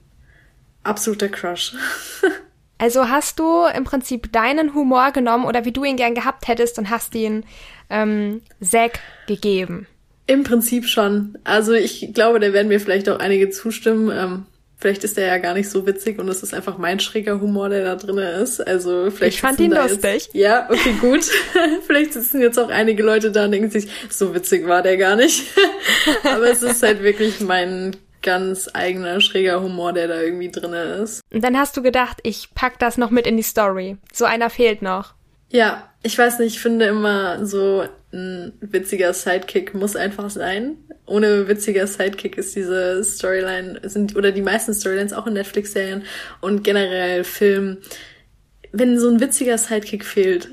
absoluter 0.82 1.28
Crush. 1.28 1.74
also 2.78 3.08
hast 3.08 3.38
du 3.38 3.66
im 3.66 3.84
Prinzip 3.84 4.32
deinen 4.32 4.74
Humor 4.74 5.12
genommen 5.12 5.44
oder 5.44 5.66
wie 5.66 5.72
du 5.72 5.84
ihn 5.84 5.96
gern 5.96 6.14
gehabt 6.14 6.48
hättest 6.48 6.78
und 6.78 6.88
hast 6.88 7.14
ihn 7.14 7.44
ähm, 7.92 8.42
Zack 8.60 9.00
gegeben? 9.26 9.86
Im 10.26 10.44
Prinzip 10.44 10.86
schon. 10.86 11.38
Also 11.44 11.72
ich 11.72 12.10
glaube, 12.14 12.40
da 12.40 12.52
werden 12.52 12.68
mir 12.68 12.80
vielleicht 12.80 13.08
auch 13.08 13.18
einige 13.18 13.50
zustimmen. 13.50 14.10
Ähm, 14.10 14.46
Vielleicht 14.82 15.04
ist 15.04 15.16
der 15.16 15.28
ja 15.28 15.38
gar 15.38 15.54
nicht 15.54 15.70
so 15.70 15.86
witzig 15.86 16.18
und 16.18 16.28
es 16.28 16.42
ist 16.42 16.52
einfach 16.52 16.76
mein 16.76 16.98
schräger 16.98 17.40
Humor, 17.40 17.68
der 17.68 17.84
da 17.84 17.94
drin 17.94 18.18
ist. 18.18 18.58
Also 18.66 19.12
vielleicht. 19.12 19.34
Ich 19.34 19.40
fand 19.40 19.60
ihn 19.60 19.70
lustig. 19.70 20.02
Jetzt, 20.02 20.34
ja, 20.34 20.68
okay, 20.68 20.94
gut. 21.00 21.22
vielleicht 21.86 22.14
sitzen 22.14 22.40
jetzt 22.40 22.58
auch 22.58 22.68
einige 22.68 23.04
Leute 23.04 23.30
da 23.30 23.44
und 23.44 23.52
denken 23.52 23.70
sich, 23.70 23.86
so 24.10 24.34
witzig 24.34 24.66
war 24.66 24.82
der 24.82 24.96
gar 24.96 25.14
nicht. 25.14 25.44
Aber 26.24 26.50
es 26.50 26.64
ist 26.64 26.82
halt 26.82 27.00
wirklich 27.04 27.38
mein 27.38 27.94
ganz 28.22 28.68
eigener 28.72 29.20
schräger 29.20 29.62
Humor, 29.62 29.92
der 29.92 30.08
da 30.08 30.20
irgendwie 30.20 30.50
drin 30.50 30.72
ist. 30.72 31.20
Und 31.32 31.44
dann 31.44 31.56
hast 31.56 31.76
du 31.76 31.82
gedacht, 31.82 32.18
ich 32.24 32.48
pack 32.52 32.80
das 32.80 32.98
noch 32.98 33.10
mit 33.10 33.28
in 33.28 33.36
die 33.36 33.44
Story. 33.44 33.98
So 34.12 34.24
einer 34.24 34.50
fehlt 34.50 34.82
noch. 34.82 35.14
Ja, 35.48 35.91
ich 36.02 36.18
weiß 36.18 36.38
nicht, 36.38 36.54
ich 36.54 36.60
finde 36.60 36.86
immer 36.86 37.44
so 37.46 37.84
ein 38.12 38.52
witziger 38.60 39.12
Sidekick 39.14 39.74
muss 39.74 39.96
einfach 39.96 40.30
sein 40.30 40.76
ohne 41.06 41.48
witziger 41.48 41.86
Sidekick 41.86 42.38
ist 42.38 42.54
diese 42.54 43.02
Storyline, 43.02 43.80
sind, 43.84 44.16
oder 44.16 44.32
die 44.32 44.42
meisten 44.42 44.72
Storylines 44.72 45.12
auch 45.12 45.26
in 45.26 45.34
Netflix-Serien 45.34 46.04
und 46.40 46.62
generell 46.62 47.24
Film. 47.24 47.78
Wenn 48.72 48.98
so 48.98 49.08
ein 49.08 49.20
witziger 49.20 49.58
Sidekick 49.58 50.04
fehlt, 50.04 50.48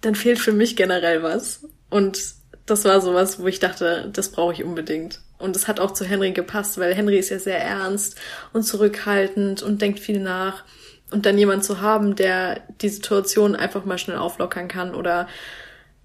dann 0.00 0.14
fehlt 0.14 0.38
für 0.38 0.52
mich 0.52 0.76
generell 0.76 1.22
was. 1.22 1.66
Und 1.90 2.20
das 2.66 2.84
war 2.84 3.00
sowas, 3.00 3.40
wo 3.40 3.46
ich 3.46 3.60
dachte, 3.60 4.10
das 4.12 4.30
brauche 4.30 4.54
ich 4.54 4.64
unbedingt. 4.64 5.20
Und 5.38 5.54
es 5.54 5.68
hat 5.68 5.80
auch 5.80 5.92
zu 5.92 6.04
Henry 6.04 6.32
gepasst, 6.32 6.78
weil 6.78 6.94
Henry 6.94 7.18
ist 7.18 7.30
ja 7.30 7.38
sehr 7.38 7.60
ernst 7.60 8.16
und 8.52 8.64
zurückhaltend 8.64 9.62
und 9.62 9.80
denkt 9.80 10.00
viel 10.00 10.20
nach. 10.20 10.64
Und 11.10 11.26
dann 11.26 11.38
jemand 11.38 11.64
zu 11.64 11.80
haben, 11.80 12.14
der 12.14 12.62
die 12.80 12.88
Situation 12.88 13.56
einfach 13.56 13.84
mal 13.84 13.98
schnell 13.98 14.16
auflockern 14.16 14.68
kann 14.68 14.94
oder 14.94 15.28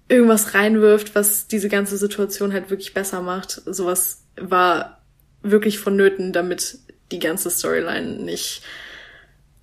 irgendwas 0.08 0.54
reinwirft, 0.54 1.14
was 1.14 1.46
diese 1.46 1.68
ganze 1.68 1.96
Situation 1.96 2.52
halt 2.52 2.70
wirklich 2.70 2.94
besser 2.94 3.22
macht. 3.22 3.62
Sowas 3.66 4.22
war 4.36 5.00
wirklich 5.42 5.78
vonnöten, 5.78 6.32
damit 6.32 6.78
die 7.12 7.18
ganze 7.18 7.50
Storyline 7.50 8.22
nicht 8.22 8.62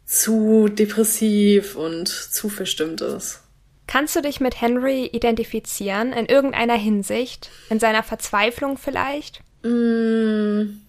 zu 0.06 0.70
depressiv 0.70 1.76
und 1.76 2.08
zu 2.08 2.50
verstimmt 2.50 3.02
ist. 3.02 3.42
Kannst 3.88 4.16
du 4.16 4.22
dich 4.22 4.40
mit 4.40 4.62
Henry 4.62 5.06
identifizieren 5.06 6.14
in 6.14 6.26
irgendeiner 6.26 6.78
Hinsicht? 6.78 7.50
In 7.70 7.80
seiner 7.80 8.04
Verzweiflung 8.04 8.78
vielleicht? 8.78 9.42
Mm, 9.64 10.80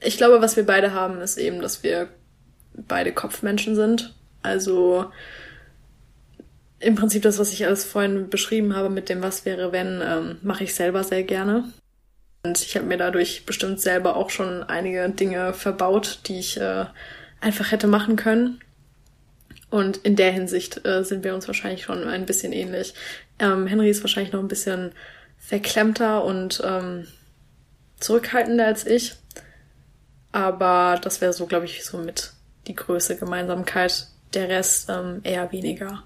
ich 0.00 0.16
glaube, 0.16 0.40
was 0.40 0.56
wir 0.56 0.66
beide 0.66 0.92
haben, 0.92 1.20
ist 1.20 1.38
eben, 1.38 1.60
dass 1.60 1.82
wir 1.82 2.08
beide 2.74 3.12
Kopfmenschen 3.12 3.74
sind. 3.74 4.14
Also 4.42 5.10
im 6.80 6.96
Prinzip 6.96 7.22
das, 7.22 7.38
was 7.38 7.52
ich 7.52 7.64
alles 7.64 7.84
vorhin 7.84 8.28
beschrieben 8.28 8.74
habe 8.74 8.90
mit 8.90 9.08
dem 9.08 9.22
Was 9.22 9.44
wäre, 9.44 9.72
wenn, 9.72 10.00
ähm, 10.02 10.38
mache 10.42 10.64
ich 10.64 10.74
selber 10.74 11.04
sehr 11.04 11.22
gerne. 11.22 11.64
Und 12.44 12.60
ich 12.60 12.74
habe 12.76 12.86
mir 12.86 12.96
dadurch 12.96 13.46
bestimmt 13.46 13.80
selber 13.80 14.16
auch 14.16 14.30
schon 14.30 14.64
einige 14.64 15.08
Dinge 15.10 15.52
verbaut, 15.52 16.20
die 16.26 16.40
ich 16.40 16.60
äh, 16.60 16.86
einfach 17.40 17.70
hätte 17.70 17.86
machen 17.86 18.16
können. 18.16 18.60
Und 19.70 19.98
in 19.98 20.16
der 20.16 20.32
Hinsicht 20.32 20.84
äh, 20.84 21.04
sind 21.04 21.24
wir 21.24 21.34
uns 21.34 21.46
wahrscheinlich 21.46 21.84
schon 21.84 22.04
ein 22.04 22.26
bisschen 22.26 22.52
ähnlich. 22.52 22.94
Ähm, 23.38 23.66
Henry 23.66 23.88
ist 23.88 24.02
wahrscheinlich 24.02 24.32
noch 24.32 24.40
ein 24.40 24.48
bisschen 24.48 24.92
verklemmter 25.38 26.24
und 26.24 26.60
ähm, 26.64 27.06
zurückhaltender 28.00 28.66
als 28.66 28.86
ich. 28.86 29.14
Aber 30.32 30.98
das 31.00 31.20
wäre 31.20 31.32
so, 31.32 31.46
glaube 31.46 31.66
ich, 31.66 31.84
so 31.84 31.98
mit 31.98 32.31
die 32.66 32.74
größte 32.74 33.16
Gemeinsamkeit. 33.16 34.08
Der 34.34 34.48
Rest 34.48 34.88
ähm, 34.88 35.20
eher 35.24 35.52
weniger. 35.52 36.04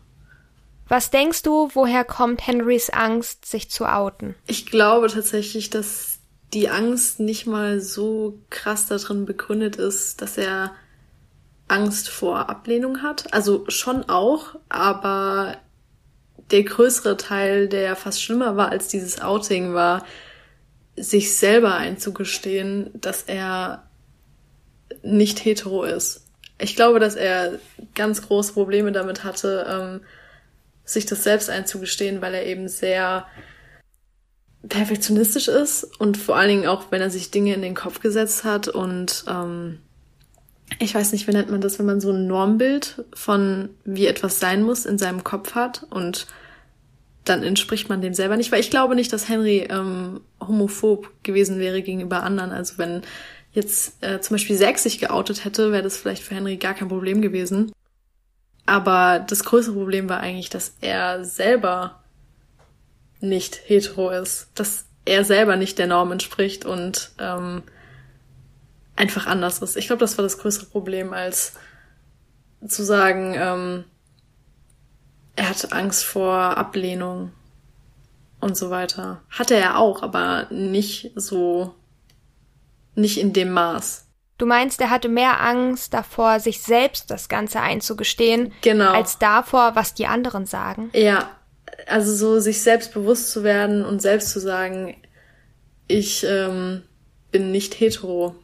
Was 0.88 1.10
denkst 1.10 1.42
du, 1.42 1.70
woher 1.74 2.04
kommt 2.04 2.46
Henrys 2.46 2.90
Angst, 2.90 3.46
sich 3.46 3.70
zu 3.70 3.86
outen? 3.86 4.34
Ich 4.46 4.66
glaube 4.66 5.08
tatsächlich, 5.08 5.70
dass 5.70 6.18
die 6.54 6.68
Angst 6.68 7.20
nicht 7.20 7.46
mal 7.46 7.80
so 7.80 8.38
krass 8.50 8.86
darin 8.86 9.26
begründet 9.26 9.76
ist, 9.76 10.22
dass 10.22 10.38
er 10.38 10.72
Angst 11.68 12.08
vor 12.08 12.48
Ablehnung 12.48 13.02
hat. 13.02 13.32
Also 13.34 13.64
schon 13.68 14.08
auch, 14.08 14.56
aber 14.68 15.58
der 16.52 16.62
größere 16.62 17.16
Teil, 17.16 17.68
der 17.68 17.96
fast 17.96 18.22
schlimmer 18.22 18.56
war 18.56 18.70
als 18.70 18.88
dieses 18.88 19.20
Outing, 19.20 19.74
war, 19.74 20.04
sich 20.96 21.36
selber 21.36 21.74
einzugestehen, 21.74 22.90
dass 22.94 23.24
er 23.24 23.88
nicht 25.02 25.44
hetero 25.44 25.84
ist. 25.84 26.25
Ich 26.58 26.76
glaube, 26.76 27.00
dass 27.00 27.16
er 27.16 27.58
ganz 27.94 28.22
große 28.22 28.54
Probleme 28.54 28.92
damit 28.92 29.24
hatte, 29.24 29.66
ähm, 29.68 30.00
sich 30.84 31.04
das 31.06 31.24
selbst 31.24 31.50
einzugestehen, 31.50 32.22
weil 32.22 32.34
er 32.34 32.46
eben 32.46 32.68
sehr 32.68 33.26
perfektionistisch 34.68 35.48
ist 35.48 35.84
und 36.00 36.16
vor 36.16 36.36
allen 36.36 36.48
Dingen 36.48 36.66
auch, 36.66 36.90
wenn 36.90 37.00
er 37.00 37.10
sich 37.10 37.30
Dinge 37.30 37.54
in 37.54 37.62
den 37.62 37.74
Kopf 37.74 38.00
gesetzt 38.00 38.44
hat 38.44 38.68
und 38.68 39.24
ähm, 39.28 39.80
ich 40.80 40.94
weiß 40.94 41.12
nicht, 41.12 41.28
wie 41.28 41.32
nennt 41.32 41.50
man 41.50 41.60
das, 41.60 41.78
wenn 41.78 41.86
man 41.86 42.00
so 42.00 42.10
ein 42.10 42.26
Normbild 42.26 43.04
von 43.14 43.70
wie 43.84 44.06
etwas 44.06 44.40
sein 44.40 44.62
muss 44.62 44.84
in 44.86 44.98
seinem 44.98 45.22
Kopf 45.22 45.54
hat 45.54 45.86
und 45.90 46.26
dann 47.24 47.42
entspricht 47.42 47.88
man 47.88 48.00
dem 48.00 48.14
selber 48.14 48.36
nicht, 48.36 48.52
weil 48.52 48.60
ich 48.60 48.70
glaube 48.70 48.94
nicht, 48.94 49.12
dass 49.12 49.28
Henry 49.28 49.66
ähm, 49.68 50.20
homophob 50.40 51.10
gewesen 51.22 51.58
wäre 51.58 51.82
gegenüber 51.82 52.22
anderen. 52.22 52.52
Also 52.52 52.78
wenn 52.78 53.02
jetzt 53.56 54.02
äh, 54.04 54.20
zum 54.20 54.34
Beispiel 54.34 54.56
Zack 54.56 54.78
sich 54.78 54.98
geoutet 54.98 55.44
hätte, 55.44 55.72
wäre 55.72 55.82
das 55.82 55.96
vielleicht 55.96 56.22
für 56.22 56.34
Henry 56.34 56.56
gar 56.56 56.74
kein 56.74 56.88
Problem 56.88 57.22
gewesen. 57.22 57.72
Aber 58.66 59.24
das 59.26 59.44
größere 59.44 59.74
Problem 59.74 60.08
war 60.08 60.20
eigentlich, 60.20 60.50
dass 60.50 60.74
er 60.80 61.24
selber 61.24 62.02
nicht 63.20 63.60
hetero 63.64 64.10
ist, 64.10 64.48
dass 64.54 64.84
er 65.04 65.24
selber 65.24 65.56
nicht 65.56 65.78
der 65.78 65.86
Norm 65.86 66.12
entspricht 66.12 66.64
und 66.64 67.12
ähm, 67.18 67.62
einfach 68.94 69.26
anders 69.26 69.60
ist. 69.60 69.76
Ich 69.76 69.86
glaube, 69.86 70.00
das 70.00 70.18
war 70.18 70.22
das 70.22 70.38
größere 70.38 70.66
Problem, 70.66 71.12
als 71.12 71.54
zu 72.66 72.84
sagen, 72.84 73.34
ähm, 73.36 73.84
er 75.36 75.48
hat 75.48 75.72
Angst 75.72 76.04
vor 76.04 76.34
Ablehnung 76.34 77.30
und 78.40 78.56
so 78.56 78.70
weiter. 78.70 79.22
Hatte 79.30 79.54
er 79.54 79.78
auch, 79.78 80.02
aber 80.02 80.46
nicht 80.50 81.12
so, 81.14 81.74
nicht 82.96 83.18
in 83.18 83.32
dem 83.32 83.52
Maß. 83.52 84.06
Du 84.38 84.44
meinst, 84.44 84.80
er 84.80 84.90
hatte 84.90 85.08
mehr 85.08 85.40
Angst 85.40 85.94
davor, 85.94 86.40
sich 86.40 86.60
selbst 86.60 87.10
das 87.10 87.28
Ganze 87.28 87.60
einzugestehen, 87.60 88.52
genau. 88.60 88.92
als 88.92 89.18
davor, 89.18 89.74
was 89.74 89.94
die 89.94 90.06
anderen 90.06 90.44
sagen? 90.44 90.90
Ja, 90.92 91.30
also 91.86 92.14
so 92.14 92.40
sich 92.40 92.62
selbst 92.62 92.92
bewusst 92.92 93.30
zu 93.30 93.44
werden 93.44 93.84
und 93.84 94.02
selbst 94.02 94.30
zu 94.30 94.40
sagen, 94.40 94.96
ich 95.88 96.26
ähm, 96.28 96.82
bin 97.30 97.50
nicht 97.50 97.80
hetero. 97.80 98.34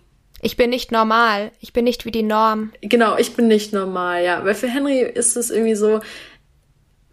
Ich 0.40 0.56
bin 0.56 0.70
nicht 0.70 0.92
normal. 0.92 1.52
Ich 1.60 1.72
bin 1.72 1.84
nicht 1.84 2.04
wie 2.04 2.10
die 2.10 2.22
Norm. 2.22 2.72
Genau, 2.80 3.16
ich 3.16 3.34
bin 3.34 3.46
nicht 3.46 3.72
normal, 3.72 4.24
ja. 4.24 4.44
Weil 4.44 4.54
für 4.54 4.68
Henry 4.68 5.00
ist 5.00 5.36
es 5.36 5.50
irgendwie 5.50 5.74
so, 5.74 6.00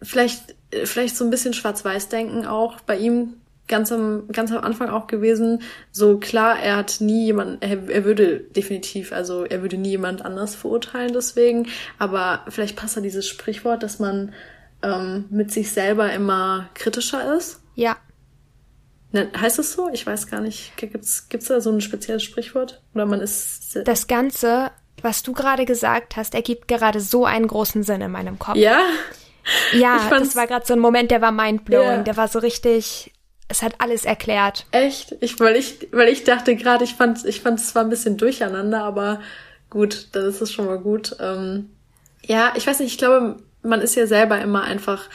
vielleicht, 0.02 0.56
vielleicht 0.84 1.16
so 1.16 1.24
ein 1.24 1.30
bisschen 1.30 1.54
Schwarz-Weiß-Denken 1.54 2.46
auch 2.46 2.80
bei 2.80 2.96
ihm 2.96 3.39
ganz 3.70 3.90
am, 3.90 4.28
ganz 4.30 4.52
am 4.52 4.62
Anfang 4.62 4.90
auch 4.90 5.06
gewesen. 5.06 5.62
So 5.90 6.18
klar, 6.18 6.58
er 6.58 6.76
hat 6.76 6.96
nie 7.00 7.24
jemanden, 7.24 7.62
er, 7.62 7.88
er 7.88 8.04
würde 8.04 8.40
definitiv, 8.40 9.12
also 9.12 9.44
er 9.44 9.62
würde 9.62 9.78
nie 9.78 9.90
jemand 9.90 10.22
anders 10.22 10.54
verurteilen 10.54 11.14
deswegen. 11.14 11.68
Aber 11.98 12.44
vielleicht 12.48 12.76
passt 12.76 12.98
da 12.98 13.00
dieses 13.00 13.26
Sprichwort, 13.26 13.82
dass 13.82 13.98
man 13.98 14.34
ähm, 14.82 15.24
mit 15.30 15.50
sich 15.50 15.72
selber 15.72 16.12
immer 16.12 16.68
kritischer 16.74 17.34
ist. 17.36 17.62
Ja. 17.74 17.96
Ne, 19.12 19.28
heißt 19.36 19.58
das 19.58 19.72
so? 19.72 19.88
Ich 19.92 20.06
weiß 20.06 20.28
gar 20.28 20.40
nicht. 20.40 20.76
Gibt's, 20.76 21.28
gibt's 21.28 21.46
da 21.46 21.60
so 21.60 21.70
ein 21.70 21.80
spezielles 21.80 22.22
Sprichwort? 22.22 22.82
Oder 22.94 23.06
man 23.06 23.20
ist. 23.20 23.78
Das 23.84 24.06
Ganze, 24.06 24.70
was 25.02 25.22
du 25.22 25.32
gerade 25.32 25.64
gesagt 25.64 26.16
hast, 26.16 26.34
ergibt 26.34 26.68
gerade 26.68 27.00
so 27.00 27.24
einen 27.24 27.46
großen 27.46 27.82
Sinn 27.82 28.02
in 28.02 28.10
meinem 28.10 28.38
Kopf. 28.38 28.56
Ja? 28.56 28.80
Ja, 29.72 30.08
das 30.10 30.36
war 30.36 30.46
gerade 30.46 30.66
so 30.66 30.74
ein 30.74 30.78
Moment, 30.78 31.10
der 31.10 31.20
war 31.22 31.32
mindblowing. 31.32 31.86
Yeah. 31.86 32.02
Der 32.02 32.16
war 32.16 32.28
so 32.28 32.38
richtig. 32.38 33.12
Es 33.50 33.62
hat 33.62 33.74
alles 33.78 34.04
erklärt. 34.04 34.64
Echt? 34.70 35.16
Ich, 35.20 35.40
weil 35.40 35.56
ich, 35.56 35.88
weil 35.90 36.08
ich 36.08 36.22
dachte 36.22 36.54
gerade, 36.54 36.84
ich 36.84 36.94
fand, 36.94 37.24
ich 37.24 37.40
fand 37.40 37.58
es 37.58 37.70
zwar 37.70 37.82
ein 37.82 37.90
bisschen 37.90 38.16
durcheinander, 38.16 38.84
aber 38.84 39.20
gut, 39.70 40.06
dann 40.12 40.26
ist 40.26 40.52
schon 40.52 40.66
mal 40.66 40.78
gut. 40.78 41.16
Ähm, 41.18 41.68
ja, 42.24 42.52
ich 42.56 42.64
weiß 42.64 42.78
nicht, 42.78 42.92
ich 42.92 42.98
glaube, 42.98 43.36
man 43.62 43.80
ist 43.80 43.96
ja 43.96 44.06
selber 44.06 44.40
immer 44.40 44.62
einfach 44.62 45.08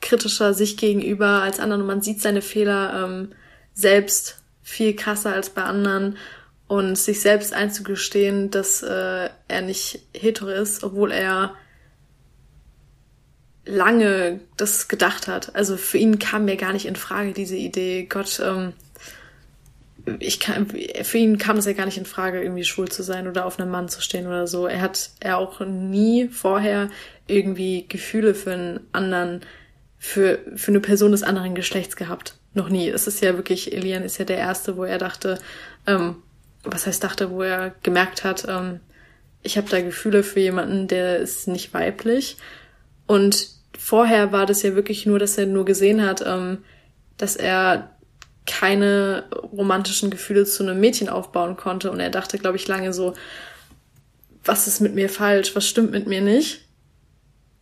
kritischer 0.00 0.54
sich 0.54 0.76
gegenüber 0.76 1.42
als 1.42 1.60
anderen 1.60 1.82
und 1.82 1.86
man 1.86 2.02
sieht 2.02 2.20
seine 2.20 2.42
Fehler 2.42 3.04
ähm, 3.04 3.32
selbst 3.74 4.42
viel 4.62 4.96
krasser 4.96 5.32
als 5.32 5.50
bei 5.50 5.62
anderen 5.62 6.16
und 6.66 6.98
sich 6.98 7.20
selbst 7.20 7.52
einzugestehen, 7.52 8.50
dass 8.50 8.82
äh, 8.82 9.30
er 9.46 9.62
nicht 9.62 10.00
hetero 10.12 10.50
ist, 10.50 10.82
obwohl 10.82 11.12
er 11.12 11.54
lange 13.68 14.40
das 14.56 14.88
gedacht 14.88 15.28
hat. 15.28 15.54
Also 15.54 15.76
für 15.76 15.98
ihn 15.98 16.18
kam 16.18 16.46
mir 16.46 16.56
gar 16.56 16.72
nicht 16.72 16.86
in 16.86 16.96
Frage 16.96 17.32
diese 17.32 17.56
Idee, 17.56 18.04
Gott, 18.04 18.40
ähm, 18.44 18.72
ich 20.20 20.40
kann, 20.40 20.66
für 20.66 21.18
ihn 21.18 21.38
kam 21.38 21.58
es 21.58 21.66
ja 21.66 21.74
gar 21.74 21.84
nicht 21.84 21.98
in 21.98 22.06
Frage, 22.06 22.42
irgendwie 22.42 22.64
schwul 22.64 22.88
zu 22.88 23.02
sein 23.02 23.28
oder 23.28 23.44
auf 23.44 23.60
einem 23.60 23.70
Mann 23.70 23.88
zu 23.88 24.00
stehen 24.00 24.26
oder 24.26 24.46
so. 24.46 24.66
Er 24.66 24.80
hat 24.80 25.10
er 25.20 25.36
auch 25.36 25.60
nie 25.60 26.28
vorher 26.28 26.88
irgendwie 27.26 27.86
Gefühle 27.88 28.34
für 28.34 28.52
einen 28.52 28.80
anderen 28.92 29.42
für, 29.98 30.38
für 30.54 30.70
eine 30.70 30.80
Person 30.80 31.12
des 31.12 31.24
anderen 31.24 31.54
Geschlechts 31.54 31.96
gehabt. 31.96 32.36
Noch 32.54 32.68
nie. 32.68 32.88
Es 32.88 33.06
ist 33.06 33.20
ja 33.20 33.34
wirklich, 33.34 33.72
Elian 33.72 34.04
ist 34.04 34.18
ja 34.18 34.24
der 34.24 34.38
Erste, 34.38 34.76
wo 34.76 34.84
er 34.84 34.98
dachte, 34.98 35.38
ähm, 35.86 36.22
was 36.62 36.86
heißt 36.86 37.02
dachte, 37.02 37.30
wo 37.30 37.42
er 37.42 37.74
gemerkt 37.82 38.24
hat, 38.24 38.46
ähm, 38.48 38.80
ich 39.42 39.56
habe 39.56 39.68
da 39.68 39.80
Gefühle 39.80 40.22
für 40.22 40.40
jemanden, 40.40 40.88
der 40.88 41.18
ist 41.18 41.48
nicht 41.48 41.74
weiblich. 41.74 42.36
Und 43.06 43.57
vorher 43.78 44.32
war 44.32 44.44
das 44.44 44.62
ja 44.62 44.74
wirklich 44.74 45.06
nur, 45.06 45.18
dass 45.18 45.38
er 45.38 45.46
nur 45.46 45.64
gesehen 45.64 46.04
hat, 46.04 46.22
ähm, 46.26 46.58
dass 47.16 47.36
er 47.36 47.90
keine 48.44 49.24
romantischen 49.30 50.10
Gefühle 50.10 50.44
zu 50.44 50.62
einem 50.62 50.80
Mädchen 50.80 51.08
aufbauen 51.08 51.56
konnte. 51.56 51.90
Und 51.90 52.00
er 52.00 52.10
dachte, 52.10 52.38
glaube 52.38 52.56
ich, 52.56 52.66
lange 52.66 52.92
so, 52.92 53.14
was 54.44 54.66
ist 54.66 54.80
mit 54.80 54.94
mir 54.94 55.08
falsch? 55.08 55.54
Was 55.54 55.66
stimmt 55.66 55.90
mit 55.90 56.06
mir 56.06 56.20
nicht? 56.20 56.62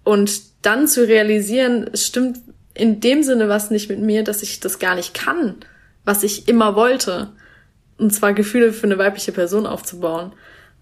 Und 0.04 0.40
dann 0.62 0.86
zu 0.88 1.06
realisieren, 1.06 1.90
es 1.92 2.06
stimmt 2.06 2.38
in 2.74 3.00
dem 3.00 3.22
Sinne 3.22 3.48
was 3.48 3.70
nicht 3.70 3.88
mit 3.88 3.98
mir, 3.98 4.22
dass 4.22 4.42
ich 4.42 4.60
das 4.60 4.78
gar 4.78 4.94
nicht 4.94 5.14
kann, 5.14 5.56
was 6.04 6.22
ich 6.22 6.48
immer 6.48 6.76
wollte. 6.76 7.32
Und 7.98 8.14
zwar 8.14 8.32
Gefühle 8.32 8.72
für 8.72 8.86
eine 8.86 8.98
weibliche 8.98 9.32
Person 9.32 9.66
aufzubauen. 9.66 10.32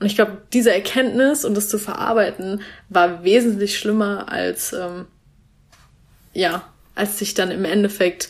Und 0.00 0.06
ich 0.06 0.16
glaube, 0.16 0.38
diese 0.52 0.72
Erkenntnis 0.72 1.44
und 1.44 1.56
das 1.56 1.68
zu 1.68 1.78
verarbeiten 1.78 2.60
war 2.88 3.24
wesentlich 3.24 3.78
schlimmer 3.78 4.30
als, 4.30 4.72
ähm, 4.72 5.06
ja, 6.34 6.68
als 6.94 7.18
sich 7.18 7.34
dann 7.34 7.50
im 7.50 7.64
Endeffekt 7.64 8.28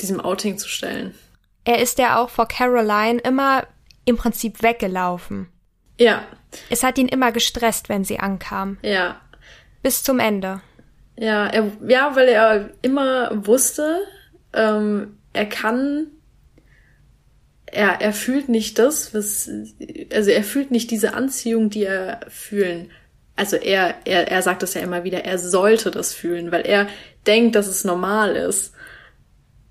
diesem 0.00 0.20
Outing 0.20 0.58
zu 0.58 0.68
stellen. 0.68 1.14
Er 1.64 1.80
ist 1.80 1.98
ja 1.98 2.20
auch 2.20 2.30
vor 2.30 2.48
Caroline 2.48 3.20
immer 3.20 3.66
im 4.04 4.16
Prinzip 4.16 4.62
weggelaufen. 4.62 5.48
Ja. 5.98 6.26
Es 6.70 6.82
hat 6.82 6.98
ihn 6.98 7.08
immer 7.08 7.30
gestresst, 7.30 7.88
wenn 7.88 8.04
sie 8.04 8.18
ankam. 8.18 8.78
Ja. 8.82 9.20
Bis 9.82 10.02
zum 10.02 10.18
Ende. 10.18 10.60
Ja, 11.16 11.46
er, 11.46 11.70
ja, 11.86 12.16
weil 12.16 12.28
er 12.28 12.70
immer 12.82 13.46
wusste, 13.46 14.00
ähm, 14.52 15.18
er 15.32 15.46
kann, 15.46 16.08
er, 17.66 18.00
er 18.00 18.12
fühlt 18.12 18.48
nicht 18.48 18.78
das, 18.78 19.14
was, 19.14 19.48
also 20.12 20.30
er 20.30 20.42
fühlt 20.42 20.70
nicht 20.70 20.90
diese 20.90 21.14
Anziehung, 21.14 21.70
die 21.70 21.84
er 21.84 22.20
fühlen. 22.28 22.90
Also 23.36 23.56
er, 23.56 23.94
er, 24.04 24.30
er 24.30 24.42
sagt 24.42 24.62
es 24.62 24.74
ja 24.74 24.82
immer 24.82 25.04
wieder, 25.04 25.24
er 25.24 25.38
sollte 25.38 25.90
das 25.90 26.12
fühlen, 26.12 26.52
weil 26.52 26.62
er 26.62 26.86
denkt, 27.26 27.56
dass 27.56 27.66
es 27.66 27.84
normal 27.84 28.36
ist. 28.36 28.74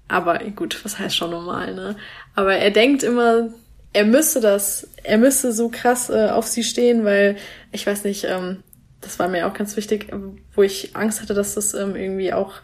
Aber 0.07 0.39
gut, 0.39 0.83
was 0.83 0.99
heißt 0.99 1.15
schon 1.15 1.31
normal, 1.31 1.73
ne? 1.73 1.95
Aber 2.35 2.55
er 2.55 2.71
denkt 2.71 3.03
immer, 3.03 3.49
er 3.93 4.05
müsste 4.05 4.41
das, 4.41 4.87
er 5.03 5.17
müsste 5.17 5.53
so 5.53 5.69
krass 5.69 6.09
äh, 6.09 6.29
auf 6.29 6.47
sie 6.47 6.63
stehen, 6.63 7.05
weil, 7.05 7.37
ich 7.71 7.85
weiß 7.85 8.03
nicht, 8.03 8.25
ähm, 8.25 8.63
das 8.99 9.19
war 9.19 9.27
mir 9.27 9.47
auch 9.47 9.53
ganz 9.53 9.77
wichtig, 9.77 10.11
wo 10.55 10.63
ich 10.63 10.95
Angst 10.95 11.21
hatte, 11.21 11.33
dass 11.33 11.55
das 11.55 11.73
ähm, 11.73 11.95
irgendwie 11.95 12.33
auch 12.33 12.55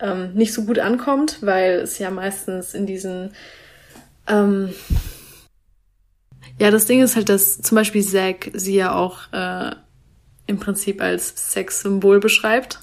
ähm, 0.00 0.34
nicht 0.34 0.52
so 0.52 0.64
gut 0.64 0.78
ankommt, 0.78 1.38
weil 1.42 1.80
es 1.80 1.98
ja 1.98 2.10
meistens 2.10 2.74
in 2.74 2.86
diesen 2.86 3.32
ähm, 4.26 4.74
ja, 6.58 6.70
das 6.70 6.86
Ding 6.86 7.02
ist 7.02 7.16
halt, 7.16 7.28
dass 7.28 7.60
zum 7.60 7.76
Beispiel 7.76 8.02
Zack 8.04 8.50
sie 8.54 8.76
ja 8.76 8.94
auch 8.94 9.32
äh, 9.32 9.72
im 10.46 10.58
Prinzip 10.58 11.00
als 11.00 11.52
Sexsymbol 11.52 12.20
beschreibt, 12.20 12.80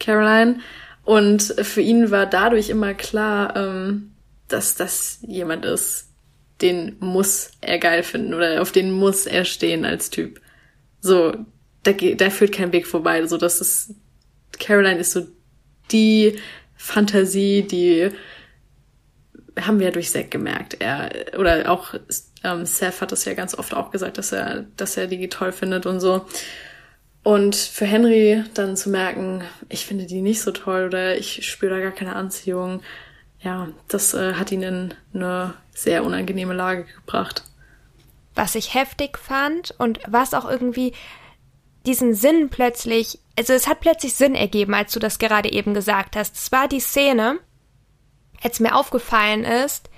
Caroline. 0.00 0.60
Und 1.04 1.42
für 1.42 1.80
ihn 1.80 2.10
war 2.10 2.26
dadurch 2.26 2.70
immer 2.70 2.94
klar, 2.94 3.54
ähm, 3.56 4.12
dass 4.48 4.74
das 4.74 5.18
jemand 5.26 5.64
ist, 5.64 6.08
den 6.60 6.96
muss 7.00 7.50
er 7.60 7.78
geil 7.78 8.02
finden 8.02 8.32
oder 8.32 8.62
auf 8.62 8.72
den 8.72 8.90
muss 8.90 9.26
er 9.26 9.44
stehen 9.44 9.84
als 9.84 10.10
Typ. 10.10 10.40
So, 11.00 11.34
da, 11.82 11.92
da 11.92 12.30
führt 12.30 12.52
kein 12.52 12.72
Weg 12.72 12.86
vorbei. 12.86 13.26
So, 13.26 13.36
das 13.36 13.60
ist, 13.60 13.94
Caroline 14.58 15.00
ist 15.00 15.12
so 15.12 15.26
die 15.90 16.38
Fantasie, 16.76 17.62
die 17.62 18.10
haben 19.60 19.78
wir 19.78 19.86
ja 19.86 19.92
durch 19.92 20.10
Zack 20.10 20.30
gemerkt. 20.30 20.76
Er, 20.80 21.10
oder 21.38 21.70
auch 21.70 21.94
ähm, 22.42 22.66
Seth 22.66 23.00
hat 23.00 23.12
das 23.12 23.24
ja 23.24 23.34
ganz 23.34 23.54
oft 23.54 23.74
auch 23.74 23.90
gesagt, 23.90 24.18
dass 24.18 24.32
er, 24.32 24.66
dass 24.76 24.96
er 24.96 25.06
die 25.06 25.28
toll 25.28 25.52
findet 25.52 25.86
und 25.86 26.00
so. 26.00 26.26
Und 27.22 27.56
für 27.56 27.86
Henry 27.86 28.44
dann 28.52 28.76
zu 28.76 28.90
merken, 28.90 29.42
ich 29.68 29.86
finde 29.86 30.04
die 30.04 30.20
nicht 30.20 30.42
so 30.42 30.50
toll 30.50 30.86
oder 30.86 31.16
ich 31.16 31.48
spüre 31.48 31.76
da 31.76 31.80
gar 31.80 31.92
keine 31.92 32.16
Anziehung, 32.16 32.82
ja, 33.40 33.68
das 33.88 34.14
äh, 34.14 34.34
hat 34.34 34.52
ihn 34.52 34.62
in 34.62 34.94
eine 35.12 35.54
sehr 35.72 36.04
unangenehme 36.04 36.54
Lage 36.54 36.84
gebracht. 36.84 37.44
Was 38.34 38.54
ich 38.54 38.74
heftig 38.74 39.18
fand 39.18 39.74
und 39.78 40.00
was 40.06 40.34
auch 40.34 40.48
irgendwie 40.48 40.92
diesen 41.86 42.14
Sinn 42.14 42.48
plötzlich, 42.48 43.18
also 43.38 43.52
es 43.52 43.68
hat 43.68 43.80
plötzlich 43.80 44.14
Sinn 44.14 44.34
ergeben, 44.34 44.74
als 44.74 44.92
du 44.92 44.98
das 44.98 45.18
gerade 45.18 45.52
eben 45.52 45.74
gesagt 45.74 46.16
hast. 46.16 46.36
Es 46.36 46.52
war 46.52 46.68
die 46.68 46.80
Szene, 46.80 47.38
als 48.44 48.60
mir 48.60 48.76
aufgefallen 48.76 49.44
ist, 49.44 49.90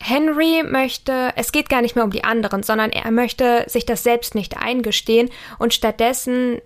Henry 0.00 0.62
möchte, 0.64 1.32
es 1.36 1.52
geht 1.52 1.68
gar 1.68 1.82
nicht 1.82 1.94
mehr 1.94 2.04
um 2.04 2.10
die 2.10 2.24
anderen, 2.24 2.62
sondern 2.62 2.90
er 2.90 3.10
möchte 3.10 3.64
sich 3.68 3.86
das 3.86 4.02
selbst 4.02 4.34
nicht 4.34 4.56
eingestehen 4.56 5.30
und 5.58 5.72
stattdessen 5.72 6.60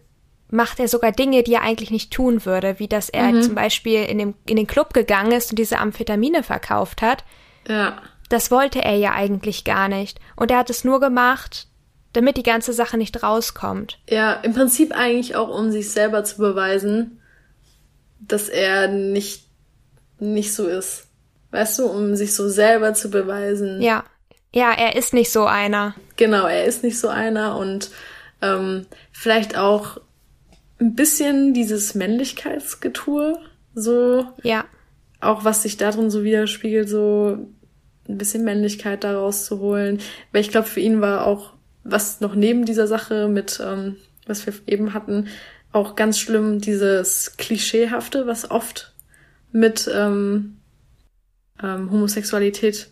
macht 0.51 0.81
er 0.81 0.89
sogar 0.89 1.13
Dinge, 1.13 1.43
die 1.43 1.55
er 1.55 1.63
eigentlich 1.63 1.91
nicht 1.91 2.11
tun 2.11 2.45
würde, 2.47 2.79
wie 2.79 2.89
dass 2.89 3.11
er 3.11 3.33
mhm. 3.33 3.43
zum 3.43 3.55
Beispiel 3.55 4.05
in, 4.05 4.19
dem, 4.19 4.35
in 4.47 4.57
den 4.57 4.67
Club 4.67 4.95
gegangen 4.95 5.33
ist 5.33 5.51
und 5.51 5.59
diese 5.59 5.79
Amphetamine 5.79 6.43
verkauft 6.43 7.03
hat. 7.03 7.25
Ja. 7.69 8.01
Das 8.31 8.51
wollte 8.51 8.83
er 8.83 8.97
ja 8.97 9.13
eigentlich 9.13 9.65
gar 9.65 9.89
nicht. 9.89 10.21
Und 10.37 10.51
er 10.51 10.59
hat 10.59 10.71
es 10.71 10.85
nur 10.85 11.01
gemacht, 11.01 11.67
damit 12.15 12.37
die 12.39 12.43
ganze 12.43 12.73
Sache 12.73 12.97
nicht 12.97 13.23
rauskommt. 13.23 13.99
Ja, 14.09 14.33
im 14.35 14.55
Prinzip 14.55 14.93
eigentlich 14.93 15.37
auch, 15.37 15.49
um 15.49 15.71
sich 15.71 15.91
selber 15.91 16.25
zu 16.25 16.39
beweisen, 16.39 17.21
dass 18.21 18.49
er 18.49 18.89
nicht, 18.89 19.45
nicht 20.19 20.55
so 20.55 20.67
ist. 20.67 21.08
Weißt 21.51 21.79
du, 21.79 21.87
um 21.87 22.15
sich 22.15 22.35
so 22.35 22.49
selber 22.49 22.95
zu 22.95 23.11
beweisen. 23.11 23.81
Ja. 23.81 24.05
Ja, 24.55 24.73
er 24.73 24.97
ist 24.97 25.13
nicht 25.13 25.31
so 25.31 25.45
einer. 25.45 25.95
Genau, 26.17 26.47
er 26.47 26.65
ist 26.65 26.83
nicht 26.83 26.99
so 26.99 27.09
einer 27.09 27.59
und 27.59 27.91
ähm, 28.41 28.87
vielleicht 29.13 29.59
auch 29.59 30.01
ein 30.81 30.95
bisschen 30.95 31.55
dieses 31.55 31.95
Männlichkeitsgetue, 31.95 33.39
so. 33.75 34.27
Ja. 34.43 34.65
Auch 35.21 35.45
was 35.45 35.63
sich 35.63 35.77
darin 35.77 36.11
so 36.11 36.25
widerspiegelt, 36.25 36.89
so 36.89 37.39
ein 38.09 38.19
bisschen 38.19 38.45
Männlichkeit 38.45 39.05
daraus 39.05 39.45
zu 39.45 39.59
holen. 39.59 40.01
Weil 40.33 40.41
ich 40.41 40.51
glaube, 40.51 40.67
für 40.67 40.81
ihn 40.81 41.01
war 41.01 41.27
auch, 41.27 41.53
was 41.85 42.21
noch 42.21 42.35
neben 42.35 42.65
dieser 42.65 42.87
Sache 42.87 43.29
mit, 43.29 43.61
ähm, 43.65 43.97
was 44.27 44.47
wir 44.47 44.55
eben 44.67 44.95
hatten, 44.95 45.29
auch 45.73 45.97
ganz 45.97 46.19
schlimm, 46.19 46.61
dieses 46.61 47.37
Klischeehafte, 47.37 48.27
was 48.27 48.51
oft 48.51 48.95
mit 49.53 49.91
ähm, 49.93 50.58
ähm, 51.63 51.91
Homosexualität 51.91 52.91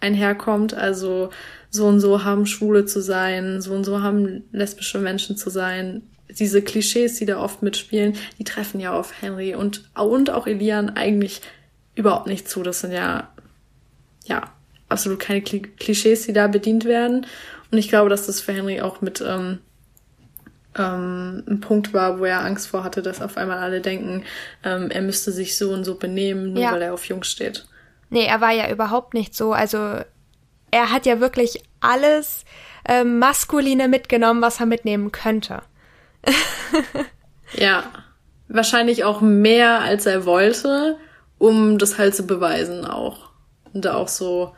einherkommt. 0.00 0.74
Also 0.74 1.30
so 1.70 1.86
und 1.86 2.00
so 2.00 2.24
haben 2.24 2.46
Schwule 2.46 2.84
zu 2.86 3.00
sein, 3.00 3.60
so 3.60 3.74
und 3.74 3.84
so 3.84 4.02
haben 4.02 4.44
lesbische 4.52 4.98
Menschen 4.98 5.36
zu 5.36 5.50
sein. 5.50 6.02
Diese 6.28 6.62
Klischees, 6.62 7.16
die 7.16 7.26
da 7.26 7.40
oft 7.40 7.62
mitspielen, 7.62 8.14
die 8.38 8.44
treffen 8.44 8.80
ja 8.80 8.92
auf 8.92 9.20
Henry 9.20 9.54
und, 9.54 9.90
und 9.94 10.30
auch 10.30 10.46
Elian 10.46 10.90
eigentlich 10.90 11.42
überhaupt 11.94 12.26
nicht 12.26 12.48
zu. 12.48 12.62
Das 12.62 12.80
sind 12.80 12.92
ja, 12.92 13.32
ja, 14.24 14.52
absolut 14.88 15.20
keine 15.20 15.42
Klischees, 15.42 16.26
die 16.26 16.32
da 16.32 16.46
bedient 16.46 16.84
werden. 16.84 17.26
Und 17.70 17.78
ich 17.78 17.88
glaube, 17.88 18.10
dass 18.10 18.26
das 18.26 18.40
für 18.40 18.52
Henry 18.52 18.80
auch 18.80 19.00
mit 19.00 19.22
ähm, 19.26 19.58
ähm, 20.76 21.42
ein 21.48 21.60
Punkt 21.60 21.92
war, 21.92 22.18
wo 22.18 22.24
er 22.24 22.44
Angst 22.44 22.68
vor 22.68 22.84
hatte, 22.84 23.02
dass 23.02 23.22
auf 23.22 23.36
einmal 23.36 23.58
alle 23.58 23.80
denken, 23.80 24.24
ähm, 24.64 24.90
er 24.90 25.02
müsste 25.02 25.32
sich 25.32 25.56
so 25.56 25.72
und 25.72 25.84
so 25.84 25.96
benehmen, 25.96 26.52
nur 26.52 26.62
ja. 26.62 26.72
weil 26.72 26.82
er 26.82 26.94
auf 26.94 27.06
Jungs 27.06 27.28
steht. 27.28 27.66
Nee, 28.10 28.26
er 28.26 28.40
war 28.40 28.52
ja 28.52 28.70
überhaupt 28.70 29.14
nicht 29.14 29.34
so. 29.34 29.52
Also 29.52 29.78
er 30.70 30.90
hat 30.90 31.06
ja 31.06 31.20
wirklich 31.20 31.62
alles 31.80 32.44
äh, 32.84 33.04
Maskuline 33.04 33.88
mitgenommen, 33.88 34.42
was 34.42 34.60
er 34.60 34.66
mitnehmen 34.66 35.12
könnte. 35.12 35.62
ja, 37.54 37.84
wahrscheinlich 38.48 39.04
auch 39.04 39.20
mehr, 39.20 39.80
als 39.80 40.06
er 40.06 40.26
wollte, 40.26 40.98
um 41.38 41.78
das 41.78 41.98
halt 41.98 42.14
zu 42.14 42.26
beweisen 42.26 42.84
auch. 42.84 43.30
Und 43.72 43.84
da 43.84 43.94
auch 43.94 44.08
so, 44.08 44.54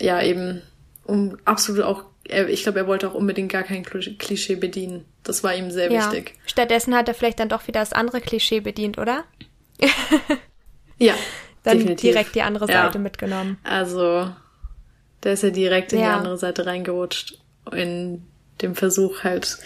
ja, 0.00 0.22
eben, 0.22 0.62
um 1.04 1.36
absolut 1.44 1.84
auch, 1.84 2.04
ich 2.24 2.62
glaube, 2.64 2.80
er 2.80 2.86
wollte 2.86 3.08
auch 3.08 3.14
unbedingt 3.14 3.52
gar 3.52 3.62
kein 3.62 3.84
Klischee 3.84 4.56
bedienen. 4.56 5.04
Das 5.22 5.44
war 5.44 5.54
ihm 5.54 5.70
sehr 5.70 5.92
ja. 5.92 6.00
wichtig. 6.00 6.34
Stattdessen 6.46 6.94
hat 6.94 7.08
er 7.08 7.14
vielleicht 7.14 7.38
dann 7.38 7.48
doch 7.48 7.68
wieder 7.68 7.80
das 7.80 7.92
andere 7.92 8.20
Klischee 8.20 8.60
bedient, 8.60 8.98
oder? 8.98 9.24
ja, 10.98 11.14
dann 11.66 11.78
Definitiv. 11.78 12.12
direkt 12.12 12.34
die 12.36 12.42
andere 12.42 12.68
Seite 12.68 12.98
ja. 12.98 13.00
mitgenommen. 13.00 13.58
Also, 13.64 14.30
der 15.24 15.32
ist 15.32 15.42
ja 15.42 15.50
direkt 15.50 15.92
in 15.92 15.98
ja. 15.98 16.06
die 16.06 16.12
andere 16.12 16.38
Seite 16.38 16.64
reingerutscht. 16.64 17.38
In 17.72 18.22
dem 18.62 18.76
Versuch 18.76 19.24
halt 19.24 19.58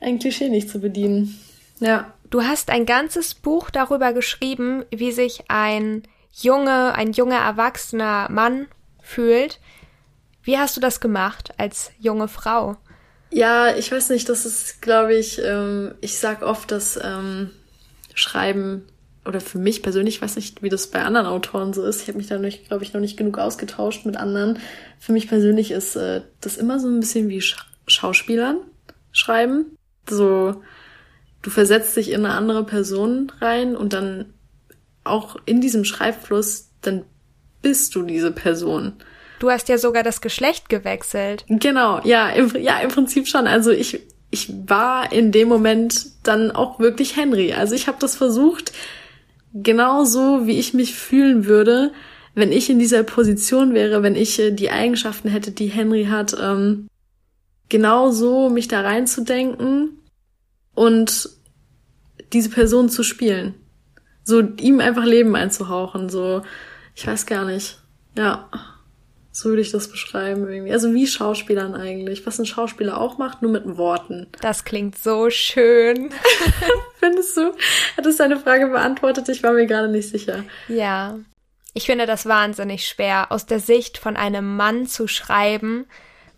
ein 0.00 0.18
Klischee 0.18 0.48
nicht 0.48 0.68
zu 0.68 0.80
bedienen. 0.80 1.38
Ja. 1.78 2.12
Du 2.30 2.42
hast 2.42 2.70
ein 2.70 2.86
ganzes 2.86 3.34
Buch 3.34 3.70
darüber 3.70 4.12
geschrieben, 4.12 4.84
wie 4.90 5.12
sich 5.12 5.44
ein 5.46 6.02
junge, 6.32 6.92
ein 6.96 7.12
junger 7.12 7.38
erwachsener 7.38 8.28
Mann 8.30 8.66
fühlt. 9.00 9.60
Wie 10.42 10.58
hast 10.58 10.76
du 10.76 10.80
das 10.80 11.00
gemacht 11.00 11.54
als 11.56 11.92
junge 12.00 12.26
Frau? 12.26 12.76
Ja, 13.30 13.76
ich 13.76 13.92
weiß 13.92 14.10
nicht, 14.10 14.28
das 14.28 14.44
ist, 14.44 14.82
glaube 14.82 15.14
ich, 15.14 15.40
ähm, 15.40 15.94
ich 16.00 16.18
sag 16.18 16.42
oft, 16.42 16.72
dass 16.72 16.98
ähm, 17.00 17.50
Schreiben 18.14 18.84
oder 19.26 19.40
für 19.40 19.58
mich 19.58 19.82
persönlich, 19.82 20.16
ich 20.16 20.22
weiß 20.22 20.36
nicht, 20.36 20.62
wie 20.62 20.68
das 20.68 20.88
bei 20.88 21.02
anderen 21.02 21.26
Autoren 21.26 21.72
so 21.72 21.84
ist. 21.84 22.02
Ich 22.02 22.08
habe 22.08 22.18
mich 22.18 22.26
da, 22.26 22.36
glaube 22.36 22.84
ich, 22.84 22.92
noch 22.92 23.00
nicht 23.00 23.16
genug 23.16 23.38
ausgetauscht 23.38 24.04
mit 24.04 24.16
anderen. 24.16 24.58
Für 24.98 25.12
mich 25.12 25.28
persönlich 25.28 25.70
ist 25.70 25.96
äh, 25.96 26.22
das 26.40 26.56
immer 26.56 26.78
so 26.78 26.88
ein 26.88 27.00
bisschen 27.00 27.28
wie 27.28 27.40
Sch 27.40 27.56
Schauspielern 27.86 28.58
schreiben. 29.12 29.76
So, 30.08 30.62
du 31.42 31.50
versetzt 31.50 31.96
dich 31.96 32.10
in 32.10 32.24
eine 32.24 32.34
andere 32.34 32.64
Person 32.64 33.30
rein 33.40 33.76
und 33.76 33.92
dann 33.92 34.32
auch 35.04 35.36
in 35.44 35.60
diesem 35.60 35.84
Schreibfluss, 35.84 36.70
dann 36.80 37.04
bist 37.62 37.94
du 37.94 38.02
diese 38.02 38.32
Person. 38.32 38.94
Du 39.38 39.50
hast 39.50 39.68
ja 39.68 39.78
sogar 39.78 40.02
das 40.02 40.20
Geschlecht 40.20 40.68
gewechselt. 40.68 41.44
Genau, 41.48 42.00
ja, 42.04 42.30
im, 42.30 42.54
ja, 42.56 42.78
im 42.78 42.88
Prinzip 42.88 43.28
schon. 43.28 43.46
Also 43.46 43.70
ich, 43.70 44.00
ich 44.30 44.50
war 44.66 45.12
in 45.12 45.32
dem 45.32 45.48
Moment 45.48 46.06
dann 46.22 46.50
auch 46.50 46.78
wirklich 46.78 47.16
Henry. 47.16 47.52
Also 47.52 47.74
ich 47.74 47.86
habe 47.86 47.98
das 48.00 48.16
versucht, 48.16 48.72
genauso 49.54 50.46
wie 50.46 50.58
ich 50.58 50.74
mich 50.74 50.94
fühlen 50.94 51.46
würde, 51.46 51.92
wenn 52.34 52.52
ich 52.52 52.68
in 52.68 52.78
dieser 52.78 53.04
Position 53.04 53.72
wäre, 53.72 54.02
wenn 54.02 54.16
ich 54.16 54.38
äh, 54.38 54.50
die 54.50 54.70
Eigenschaften 54.70 55.28
hätte, 55.28 55.52
die 55.52 55.68
Henry 55.68 56.06
hat, 56.06 56.36
ähm, 56.38 56.88
genauso 57.68 58.50
mich 58.50 58.68
da 58.68 58.80
reinzudenken 58.80 60.00
und 60.74 61.30
diese 62.32 62.50
Person 62.50 62.88
zu 62.88 63.02
spielen. 63.04 63.54
So 64.24 64.40
ihm 64.40 64.80
einfach 64.80 65.04
Leben 65.04 65.36
einzuhauchen, 65.36 66.08
so, 66.08 66.42
ich 66.94 67.06
weiß 67.06 67.26
gar 67.26 67.44
nicht. 67.44 67.78
Ja. 68.16 68.48
So 69.36 69.48
würde 69.48 69.62
ich 69.62 69.72
das 69.72 69.88
beschreiben 69.88 70.48
irgendwie. 70.48 70.72
Also 70.72 70.94
wie 70.94 71.08
Schauspielern 71.08 71.74
eigentlich. 71.74 72.24
Was 72.24 72.38
ein 72.38 72.46
Schauspieler 72.46 73.00
auch 73.00 73.18
macht, 73.18 73.42
nur 73.42 73.50
mit 73.50 73.76
Worten. 73.76 74.28
Das 74.40 74.62
klingt 74.64 74.96
so 74.96 75.28
schön. 75.28 76.10
Findest 77.00 77.36
du? 77.36 77.52
Hat 77.96 78.06
es 78.06 78.18
deine 78.18 78.38
Frage 78.38 78.68
beantwortet? 78.68 79.28
Ich 79.28 79.42
war 79.42 79.50
mir 79.50 79.66
gerade 79.66 79.88
nicht 79.88 80.08
sicher. 80.08 80.44
Ja. 80.68 81.18
Ich 81.72 81.86
finde 81.86 82.06
das 82.06 82.26
wahnsinnig 82.26 82.86
schwer, 82.86 83.32
aus 83.32 83.44
der 83.44 83.58
Sicht 83.58 83.98
von 83.98 84.16
einem 84.16 84.56
Mann 84.56 84.86
zu 84.86 85.08
schreiben, 85.08 85.86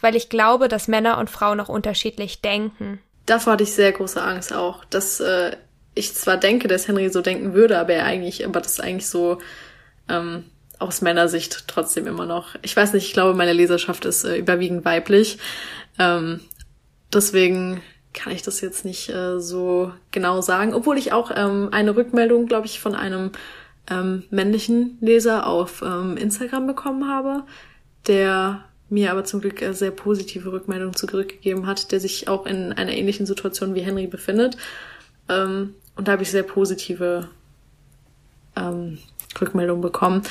weil 0.01 0.17
ich 0.17 0.31
glaube, 0.31 0.69
dass 0.69 0.89
Männer 0.89 1.19
und 1.19 1.29
Frauen 1.29 1.61
auch 1.61 1.69
unterschiedlich 1.69 2.41
denken. 2.41 2.99
Davor 3.27 3.53
hatte 3.53 3.65
ich 3.65 3.75
sehr 3.75 3.93
große 3.93 4.23
Angst 4.23 4.55
auch, 4.55 4.87
dass 4.87 5.21
äh, 5.21 5.55
ich 5.95 6.15
zwar 6.15 6.39
denke, 6.39 6.67
dass 6.67 6.89
Henry 6.89 7.11
so 7.11 7.21
denken 7.21 7.53
würde, 7.53 7.79
aber 7.79 7.93
er 7.93 8.07
eigentlich, 8.07 8.47
aber 8.47 8.63
das 8.63 8.81
eigentlich 8.81 9.09
so 9.09 9.37
ähm, 10.09 10.45
aus 10.79 11.03
meiner 11.03 11.29
Sicht 11.29 11.69
trotzdem 11.69 12.07
immer 12.07 12.27
noch. 12.27 12.55
Ich 12.63 12.77
weiß 12.77 12.93
nicht, 12.93 13.07
ich 13.07 13.13
glaube, 13.13 13.35
meine 13.35 13.53
Leserschaft 13.53 14.05
ist 14.05 14.25
äh, 14.25 14.37
überwiegend 14.37 14.85
weiblich. 14.85 15.39
Ähm, 15.99 16.41
deswegen 17.13 17.83
kann 18.13 18.33
ich 18.33 18.43
das 18.43 18.61
jetzt 18.61 18.85
nicht 18.85 19.09
äh, 19.11 19.41
so 19.41 19.93
genau 20.11 20.41
sagen, 20.41 20.75
obwohl 20.75 20.99
ich 20.99 21.13
auch 21.13 21.31
ähm, 21.35 21.69
eine 21.73 21.97
Rückmeldung, 21.97 22.47
glaube 22.47 22.67
ich, 22.67 22.81
von 22.81 22.95
einem 22.95 23.31
ähm, 23.89 24.25
männlichen 24.31 24.99
Leser 25.01 25.47
auf 25.47 25.83
ähm, 25.83 26.17
Instagram 26.17 26.67
bekommen 26.67 27.09
habe, 27.09 27.45
der 28.07 28.65
mir 28.89 29.11
aber 29.11 29.25
zum 29.25 29.41
Glück 29.41 29.63
äh, 29.63 29.73
sehr 29.73 29.91
positive 29.91 30.51
Rückmeldungen 30.53 30.95
zurückgegeben 30.95 31.67
hat, 31.67 31.93
der 31.93 32.01
sich 32.01 32.29
auch 32.29 32.47
in 32.47 32.73
einer 32.73 32.93
ähnlichen 32.93 33.27
Situation 33.27 33.75
wie 33.75 33.81
Henry 33.81 34.07
befindet. 34.07 34.57
Ähm, 35.29 35.75
und 35.97 36.09
da 36.09 36.13
habe 36.13 36.23
ich 36.23 36.31
sehr 36.31 36.43
positive 36.43 37.29
ähm, 38.57 38.99
Rückmeldungen 39.41 39.83
bekommen. 39.83 40.23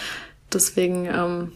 Deswegen 0.55 1.05
ähm, 1.05 1.51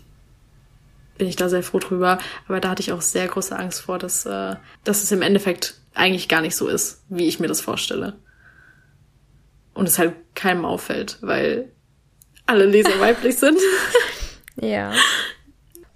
bin 1.17 1.27
ich 1.27 1.35
da 1.35 1.49
sehr 1.49 1.63
froh 1.63 1.79
drüber. 1.79 2.19
Aber 2.47 2.59
da 2.59 2.69
hatte 2.69 2.81
ich 2.81 2.91
auch 2.91 3.01
sehr 3.01 3.27
große 3.27 3.57
Angst 3.57 3.81
vor, 3.81 3.97
dass, 3.97 4.25
äh, 4.25 4.55
dass 4.83 5.03
es 5.03 5.11
im 5.11 5.21
Endeffekt 5.21 5.75
eigentlich 5.93 6.27
gar 6.27 6.41
nicht 6.41 6.55
so 6.55 6.67
ist, 6.67 7.03
wie 7.09 7.27
ich 7.27 7.39
mir 7.39 7.47
das 7.47 7.61
vorstelle. 7.61 8.13
Und 9.73 9.87
es 9.87 9.97
halt 9.97 10.13
keinem 10.35 10.65
auffällt, 10.65 11.17
weil 11.21 11.71
alle 12.45 12.65
Leser 12.65 12.99
weiblich 12.99 13.37
sind. 13.37 13.59
ja. 14.55 14.93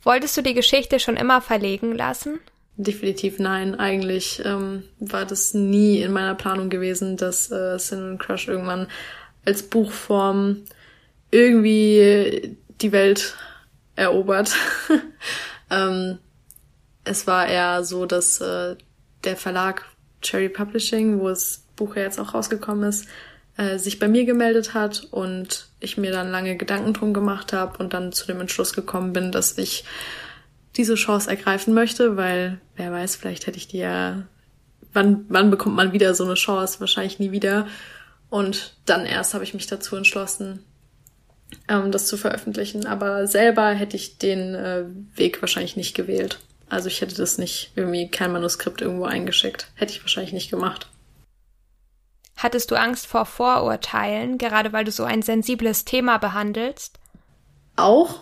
Wolltest 0.04 0.36
du 0.36 0.42
die 0.42 0.54
Geschichte 0.54 1.00
schon 1.00 1.16
immer 1.16 1.42
verlegen 1.42 1.96
lassen? 1.96 2.40
Definitiv 2.76 3.40
nein. 3.40 3.76
Eigentlich 3.80 4.42
ähm, 4.44 4.84
war 5.00 5.26
das 5.26 5.54
nie 5.54 6.02
in 6.02 6.12
meiner 6.12 6.36
Planung 6.36 6.70
gewesen, 6.70 7.18
dass 7.18 7.52
äh, 7.52 7.78
Sin 7.78 8.18
Crush 8.18 8.48
irgendwann 8.48 8.88
als 9.46 9.64
Buchform 9.64 10.64
irgendwie 11.32 12.58
die 12.84 12.92
Welt 12.92 13.36
erobert. 13.96 14.56
ähm, 15.70 16.20
es 17.04 17.28
war 17.28 17.48
eher 17.48 17.84
so, 17.84 18.06
dass 18.06 18.40
äh, 18.42 18.76
der 19.24 19.36
Verlag 19.36 19.86
Cherry 20.22 20.50
Publishing, 20.50 21.20
wo 21.20 21.30
das 21.30 21.64
Buch 21.76 21.96
ja 21.96 22.04
jetzt 22.04 22.20
auch 22.20 22.34
rausgekommen 22.34 22.88
ist, 22.88 23.08
äh, 23.58 23.78
sich 23.78 24.00
bei 24.00 24.08
mir 24.08 24.26
gemeldet 24.26 24.74
hat 24.74 25.08
und 25.12 25.68
ich 25.80 25.98
mir 25.98 26.12
dann 26.12 26.32
lange 26.32 26.56
Gedanken 26.58 26.94
drum 26.94 27.14
gemacht 27.14 27.54
habe 27.54 27.78
und 27.78 27.94
dann 27.94 28.12
zu 28.12 28.26
dem 28.26 28.42
Entschluss 28.42 28.74
gekommen 28.74 29.14
bin, 29.14 29.32
dass 29.32 29.58
ich 29.58 29.86
diese 30.76 30.96
Chance 30.96 31.30
ergreifen 31.30 31.74
möchte, 31.74 32.18
weil 32.18 32.60
wer 32.76 32.92
weiß, 32.92 33.16
vielleicht 33.16 33.46
hätte 33.46 33.58
ich 33.58 33.68
die 33.68 33.78
ja, 33.78 34.24
wann, 34.92 35.26
wann 35.30 35.52
bekommt 35.52 35.76
man 35.76 35.94
wieder 35.94 36.16
so 36.16 36.24
eine 36.24 36.34
Chance? 36.34 36.80
Wahrscheinlich 36.80 37.20
nie 37.20 37.32
wieder. 37.32 37.68
Und 38.30 38.76
dann 38.86 39.06
erst 39.06 39.36
habe 39.36 39.44
ich 39.44 39.54
mich 39.54 39.68
dazu 39.68 39.96
entschlossen, 39.96 40.64
ähm, 41.68 41.92
das 41.92 42.08
zu 42.08 42.18
veröffentlichen. 42.18 42.86
Aber 42.86 43.28
selber 43.28 43.70
hätte 43.70 43.96
ich 43.96 44.18
den 44.18 44.56
äh, 44.56 44.84
Weg 45.16 45.42
wahrscheinlich 45.42 45.76
nicht 45.76 45.96
gewählt. 45.96 46.40
Also 46.70 46.88
ich 46.88 47.02
hätte 47.02 47.16
das 47.16 47.38
nicht 47.38 47.72
irgendwie 47.76 48.10
kein 48.10 48.32
Manuskript 48.32 48.82
irgendwo 48.82 49.06
eingeschickt. 49.06 49.68
Hätte 49.76 49.94
ich 49.94 50.02
wahrscheinlich 50.02 50.34
nicht 50.34 50.50
gemacht. 50.50 50.88
Hattest 52.36 52.72
du 52.72 52.76
Angst 52.76 53.06
vor 53.06 53.26
Vorurteilen, 53.26 54.38
gerade 54.38 54.74
weil 54.74 54.84
du 54.84 54.92
so 54.92 55.04
ein 55.04 55.22
sensibles 55.22 55.86
Thema 55.86 56.18
behandelst? 56.18 57.00
Auch. 57.76 58.22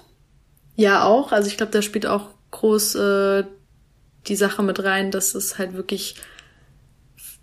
Ja, 0.76 1.06
auch. 1.06 1.32
Also 1.32 1.48
ich 1.48 1.58
glaube, 1.58 1.72
da 1.72 1.82
spielt 1.82 2.06
auch 2.06 2.30
groß 2.52 2.96
äh, 2.96 3.44
die 4.28 4.36
Sache 4.36 4.64
mit 4.64 4.84
rein, 4.84 5.12
dass 5.12 5.34
es 5.34 5.58
halt 5.58 5.74
wirklich 5.74 6.16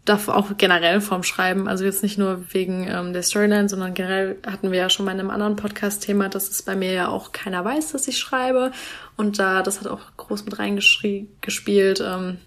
darf 0.09 0.29
auch 0.29 0.51
generell 0.57 1.01
vorm 1.01 1.23
Schreiben, 1.23 1.69
also 1.69 1.85
jetzt 1.85 2.03
nicht 2.03 2.19
nur 2.19 2.53
wegen 2.53 2.89
ähm, 2.89 3.13
der 3.13 3.23
Storyline, 3.23 3.69
sondern 3.69 3.95
generell 3.95 4.39
hatten 4.47 4.71
wir 4.71 4.79
ja 4.79 4.91
schon 4.91 5.05
mal 5.05 5.13
in 5.13 5.21
einem 5.21 5.31
anderen 5.31 5.57
Podcast-Thema, 5.57 6.29
dass 6.29 6.49
es 6.51 6.63
bei 6.63 6.77
mir 6.77 6.93
ja 6.93 7.09
auch 7.09 7.33
keiner 7.33 7.65
weiß, 7.65 7.93
dass 7.93 8.09
ich 8.09 8.19
schreibe. 8.19 8.73
Und 9.17 9.39
da, 9.39 9.63
das 9.63 9.81
hat 9.81 9.89
auch 9.89 10.01
groß 10.17 10.45
mit 10.45 10.59
reingespielt. 10.59 12.01
Ähm, 12.01 12.39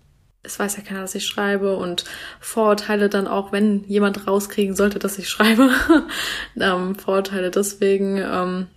es 0.43 0.57
weiß 0.57 0.77
ja 0.77 0.83
keiner, 0.83 1.01
dass 1.01 1.15
ich 1.15 1.25
schreibe 1.25 1.77
und 1.77 2.05
Vorurteile 2.39 3.09
dann 3.09 3.27
auch, 3.27 3.51
wenn 3.51 3.83
jemand 3.83 4.27
rauskriegen 4.27 4.75
sollte, 4.75 4.97
dass 4.97 5.19
ich 5.19 5.29
schreibe. 5.29 5.69
ähm, 6.59 6.95
Vorurteile 6.95 7.51
deswegen. 7.51 8.17
Ähm, 8.17 8.67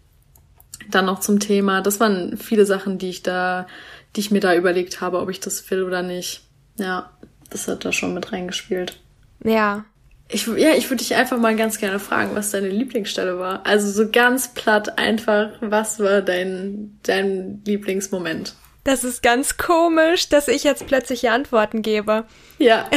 dann 0.91 1.07
noch 1.07 1.21
zum 1.21 1.41
Thema. 1.41 1.81
Das 1.81 2.01
waren 2.01 2.37
viele 2.37 2.67
Sachen, 2.67 2.99
die 2.99 3.09
ich 3.09 3.23
da, 3.23 3.67
die 4.15 4.21
ich 4.21 4.31
mir 4.31 4.41
da 4.41 4.55
überlegt 4.55 5.01
habe, 5.01 5.21
ob 5.21 5.31
ich 5.31 5.41
das 5.41 5.71
will 5.71 5.83
oder 5.83 6.03
nicht. 6.03 6.43
Ja, 6.77 7.11
das 7.55 7.69
hat 7.69 7.85
da 7.85 7.93
schon 7.93 8.15
mit 8.15 8.33
reingespielt. 8.33 8.99
Ja. 9.45 9.85
Ich, 10.29 10.47
ja, 10.49 10.71
ich 10.71 10.91
würde 10.91 11.05
dich 11.05 11.15
einfach 11.15 11.39
mal 11.39 11.55
ganz 11.55 11.79
gerne 11.79 12.01
fragen, 12.01 12.35
was 12.35 12.51
deine 12.51 12.69
Lieblingsstelle 12.69 13.39
war. 13.39 13.65
Also 13.65 13.91
so 13.91 14.11
ganz 14.11 14.53
platt 14.55 14.99
einfach, 14.99 15.51
was 15.61 16.01
war 16.01 16.21
dein, 16.21 16.99
dein 17.05 17.63
Lieblingsmoment? 17.65 18.55
Das 18.83 19.05
ist 19.05 19.23
ganz 19.23 19.57
komisch, 19.57 20.29
dass 20.29 20.49
ich 20.49 20.65
jetzt 20.65 20.87
plötzlich 20.89 21.21
hier 21.21 21.33
Antworten 21.33 21.83
gebe. 21.83 22.25
Ja. 22.59 22.91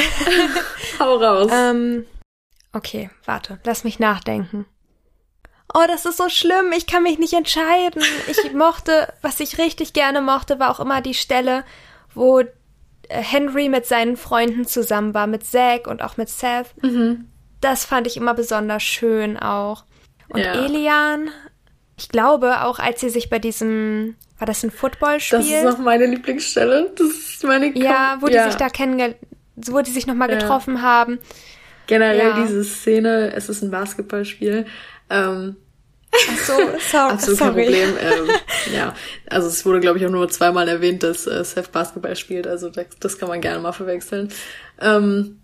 Hau 0.99 1.15
raus. 1.17 1.51
ähm, 1.53 2.05
okay, 2.73 3.11
warte, 3.25 3.59
lass 3.63 3.83
mich 3.83 3.99
nachdenken. 3.99 4.65
Oh, 5.71 5.83
das 5.87 6.05
ist 6.05 6.17
so 6.17 6.29
schlimm, 6.29 6.71
ich 6.75 6.87
kann 6.87 7.03
mich 7.03 7.19
nicht 7.19 7.33
entscheiden. 7.33 8.01
Ich 8.27 8.53
mochte, 8.53 9.13
was 9.21 9.39
ich 9.39 9.59
richtig 9.59 9.93
gerne 9.93 10.21
mochte, 10.21 10.59
war 10.59 10.71
auch 10.71 10.79
immer 10.79 11.01
die 11.01 11.13
Stelle, 11.13 11.63
wo 12.15 12.41
Henry 13.09 13.69
mit 13.69 13.85
seinen 13.85 14.17
Freunden 14.17 14.65
zusammen 14.65 15.13
war, 15.13 15.27
mit 15.27 15.45
Zack 15.45 15.87
und 15.87 16.01
auch 16.01 16.17
mit 16.17 16.29
Seth. 16.29 16.73
Mhm. 16.81 17.27
Das 17.61 17.85
fand 17.85 18.07
ich 18.07 18.17
immer 18.17 18.33
besonders 18.33 18.83
schön 18.83 19.37
auch. 19.37 19.85
Und 20.29 20.41
ja. 20.41 20.53
Elian, 20.53 21.29
ich 21.97 22.09
glaube, 22.09 22.63
auch 22.63 22.79
als 22.79 23.01
sie 23.01 23.09
sich 23.09 23.29
bei 23.29 23.39
diesem 23.39 24.15
war 24.39 24.45
das 24.45 24.63
ein 24.63 24.71
Footballspiel? 24.71 25.39
Das 25.39 25.47
ist 25.47 25.63
noch 25.63 25.79
meine 25.79 26.05
Lieblingsstelle. 26.05 26.91
Das 26.95 27.07
ist 27.07 27.43
meine 27.43 27.71
Kom 27.73 27.81
Ja, 27.81 28.17
wo 28.19 28.27
ja. 28.27 28.43
die 28.43 28.51
sich 28.51 28.59
da 28.59 28.69
kennengelernt, 28.69 29.17
wo 29.55 29.81
die 29.81 29.91
sich 29.91 30.05
nochmal 30.05 30.29
ja. 30.29 30.37
getroffen 30.37 30.81
haben. 30.81 31.19
Generell 31.87 32.33
diese 32.43 32.63
Szene, 32.63 33.33
es 33.33 33.49
ist 33.49 33.63
ein 33.63 33.71
Basketballspiel. 33.71 34.65
Ähm, 35.09 35.55
Ach 36.11 36.37
so, 36.37 36.53
sorry. 36.89 37.11
Absolut 37.11 37.39
sorry. 37.39 37.65
kein 37.65 37.65
Problem. 37.65 37.89
Ähm, 37.99 38.35
ja, 38.73 38.95
also 39.29 39.47
es 39.47 39.65
wurde, 39.65 39.79
glaube 39.79 39.99
ich, 39.99 40.05
auch 40.05 40.11
nur 40.11 40.29
zweimal 40.29 40.67
erwähnt, 40.67 41.03
dass 41.03 41.27
äh, 41.27 41.43
Seth 41.43 41.71
Basketball 41.71 42.15
spielt. 42.15 42.47
Also 42.47 42.69
das, 42.69 42.85
das 42.99 43.17
kann 43.17 43.29
man 43.29 43.41
gerne 43.41 43.59
mal 43.59 43.73
verwechseln. 43.73 44.29
Ähm, 44.79 45.39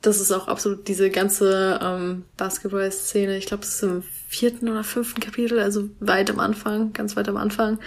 das 0.00 0.20
ist 0.20 0.30
auch 0.30 0.46
absolut 0.46 0.86
diese 0.86 1.10
ganze 1.10 1.80
ähm, 1.82 2.24
Basketball-Szene. 2.36 3.36
Ich 3.36 3.46
glaube, 3.46 3.64
es 3.64 3.74
ist 3.74 3.82
im 3.82 4.04
vierten 4.28 4.68
oder 4.68 4.84
fünften 4.84 5.20
Kapitel, 5.20 5.58
also 5.58 5.88
weit 6.00 6.30
am 6.30 6.38
Anfang, 6.38 6.92
ganz 6.92 7.16
weit 7.16 7.28
am 7.28 7.36
Anfang 7.36 7.78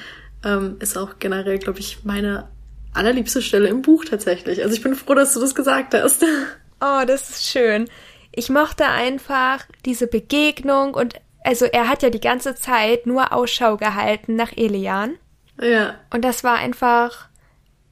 ähm, 0.44 0.78
ist 0.80 0.98
auch 0.98 1.20
generell, 1.20 1.60
glaube 1.60 1.80
ich, 1.80 2.04
meine 2.04 2.50
allerliebste 2.94 3.42
Stelle 3.42 3.70
im 3.70 3.82
Buch 3.82 4.06
tatsächlich. 4.06 4.62
Also 4.64 4.76
ich 4.76 4.82
bin 4.82 4.96
froh, 4.96 5.14
dass 5.14 5.34
du 5.34 5.40
das 5.40 5.56
gesagt 5.56 5.94
hast. 5.94 6.26
Oh, 6.84 7.06
das 7.06 7.30
ist 7.30 7.48
schön. 7.48 7.88
Ich 8.32 8.50
mochte 8.50 8.86
einfach 8.86 9.64
diese 9.86 10.08
Begegnung 10.08 10.96
und 10.96 11.14
also 11.44 11.66
er 11.66 11.88
hat 11.88 12.04
ja 12.04 12.10
die 12.10 12.20
ganze 12.20 12.56
Zeit 12.56 13.06
nur 13.06 13.34
Ausschau 13.34 13.78
gehalten 13.78 14.36
nach 14.36 14.52
Elian. 14.56 15.16
Ja. 15.60 15.96
Und 16.14 16.24
das 16.24 16.44
war 16.44 16.56
einfach 16.56 17.30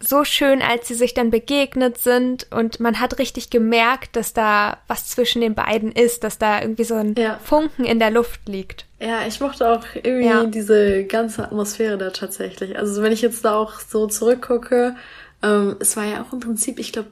so 0.02 0.24
schön, 0.24 0.62
als 0.62 0.88
sie 0.88 0.94
sich 0.94 1.14
dann 1.14 1.30
begegnet 1.30 1.98
sind 1.98 2.48
und 2.52 2.80
man 2.80 3.02
hat 3.02 3.20
richtig 3.20 3.50
gemerkt, 3.50 4.16
dass 4.16 4.34
da 4.34 4.78
was 4.88 5.08
zwischen 5.08 5.42
den 5.42 5.56
beiden 5.56 5.92
ist, 5.92 6.24
dass 6.24 6.38
da 6.38 6.62
irgendwie 6.62 6.86
so 6.86 6.96
ein 6.96 7.16
ja. 7.18 7.38
Funken 7.44 7.84
in 7.86 8.00
der 8.00 8.12
Luft 8.12 8.48
liegt. 8.48 8.86
Ja, 9.00 9.28
ich 9.28 9.40
mochte 9.42 9.68
auch 9.68 9.84
irgendwie 9.96 10.26
ja. 10.26 10.46
diese 10.46 11.04
ganze 11.04 11.44
Atmosphäre 11.44 11.98
da 11.98 12.12
tatsächlich. 12.12 12.78
Also 12.78 13.02
wenn 13.02 13.12
ich 13.12 13.22
jetzt 13.22 13.44
da 13.44 13.56
auch 13.56 13.80
so 13.80 14.08
zurückgucke, 14.08 14.96
ähm, 15.44 15.76
es 15.80 15.98
war 15.98 16.06
ja 16.06 16.22
auch 16.24 16.32
im 16.32 16.40
Prinzip, 16.40 16.80
ich 16.80 16.94
glaube, 16.94 17.10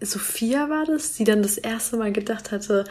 Sophia 0.00 0.68
war 0.68 0.84
das, 0.84 1.14
die 1.14 1.24
dann 1.24 1.42
das 1.42 1.56
erste 1.56 1.96
Mal 1.96 2.12
gedacht 2.12 2.52
hatte, 2.52 2.84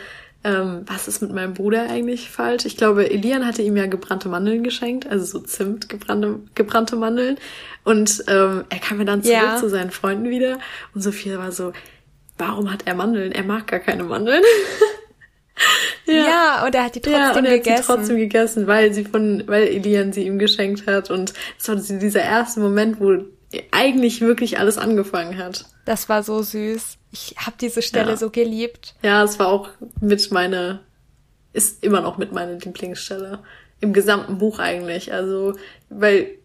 ähm, 0.46 0.84
was 0.86 1.08
ist 1.08 1.24
mit 1.24 1.34
meinem 1.34 1.56
Bruder 1.56 1.90
eigentlich 1.90 2.30
falsch? 2.30 2.66
Ich 2.66 2.78
glaube, 2.78 3.10
Elian 3.10 3.48
hatte 3.48 3.64
ihm 3.64 3.76
ja 3.76 3.88
gebrannte 3.88 4.30
Mandeln 4.30 4.64
geschenkt, 4.64 5.08
also 5.10 5.26
so 5.26 5.40
Zimt, 5.40 5.90
gebrannte, 5.90 6.40
gebrannte 6.54 6.96
Mandeln. 6.96 7.38
Und 7.84 8.24
ähm, 8.28 8.64
er 8.70 8.80
kam 8.80 9.00
mir 9.00 9.06
dann 9.06 9.24
zurück 9.24 9.42
ja. 9.42 9.58
zu 9.58 9.70
seinen 9.70 9.90
Freunden 9.90 10.30
wieder. 10.30 10.60
Und 10.94 11.02
Sophia 11.02 11.40
war 11.40 11.52
so, 11.52 11.74
warum 12.38 12.72
hat 12.72 12.84
er 12.86 12.94
Mandeln? 12.94 13.32
Er 13.32 13.44
mag 13.44 13.66
gar 13.66 13.80
keine 13.80 14.04
Mandeln. 14.04 14.44
ja. 16.06 16.14
ja, 16.14 16.66
und 16.66 16.76
er 16.76 16.84
hat 16.84 16.94
die 16.94 17.02
trotzdem 17.02 17.22
ja, 17.22 17.36
und 17.36 17.46
er 17.46 17.58
gegessen. 17.58 17.78
Hat 17.78 17.84
sie 17.84 17.94
trotzdem 17.94 18.18
gegessen, 18.18 18.68
weil 18.68 18.94
sie 18.94 19.04
von, 19.04 19.44
weil 19.48 19.64
Elian 19.64 20.14
sie 20.14 20.28
ihm 20.28 20.38
geschenkt 20.38 20.86
hat. 20.86 21.10
Und 21.10 21.34
es 21.60 21.68
war 21.68 21.76
dieser 21.76 22.22
erste 22.22 22.60
Moment, 22.60 23.00
wo 23.00 23.18
eigentlich 23.72 24.22
wirklich 24.22 24.60
alles 24.60 24.78
angefangen 24.78 25.40
hat. 25.40 25.66
Das 25.86 26.08
war 26.08 26.22
so 26.22 26.44
süß. 26.44 27.00
Ich 27.16 27.34
habe 27.38 27.56
diese 27.62 27.82
Stelle 27.82 28.12
ja. 28.12 28.18
so 28.18 28.30
geliebt. 28.30 28.94
Ja, 29.02 29.24
es 29.24 29.40
war 29.40 29.48
auch 29.48 29.70
mit 30.02 30.32
meine, 30.32 30.82
ist 31.54 31.82
immer 31.82 32.02
noch 32.02 32.18
mit 32.18 32.34
meiner 32.34 32.54
Lieblingsstelle. 32.54 33.40
Im 33.80 33.94
gesamten 33.94 34.38
Buch 34.38 34.60
eigentlich. 34.60 35.14
Also, 35.14 35.56
weil 35.90 36.40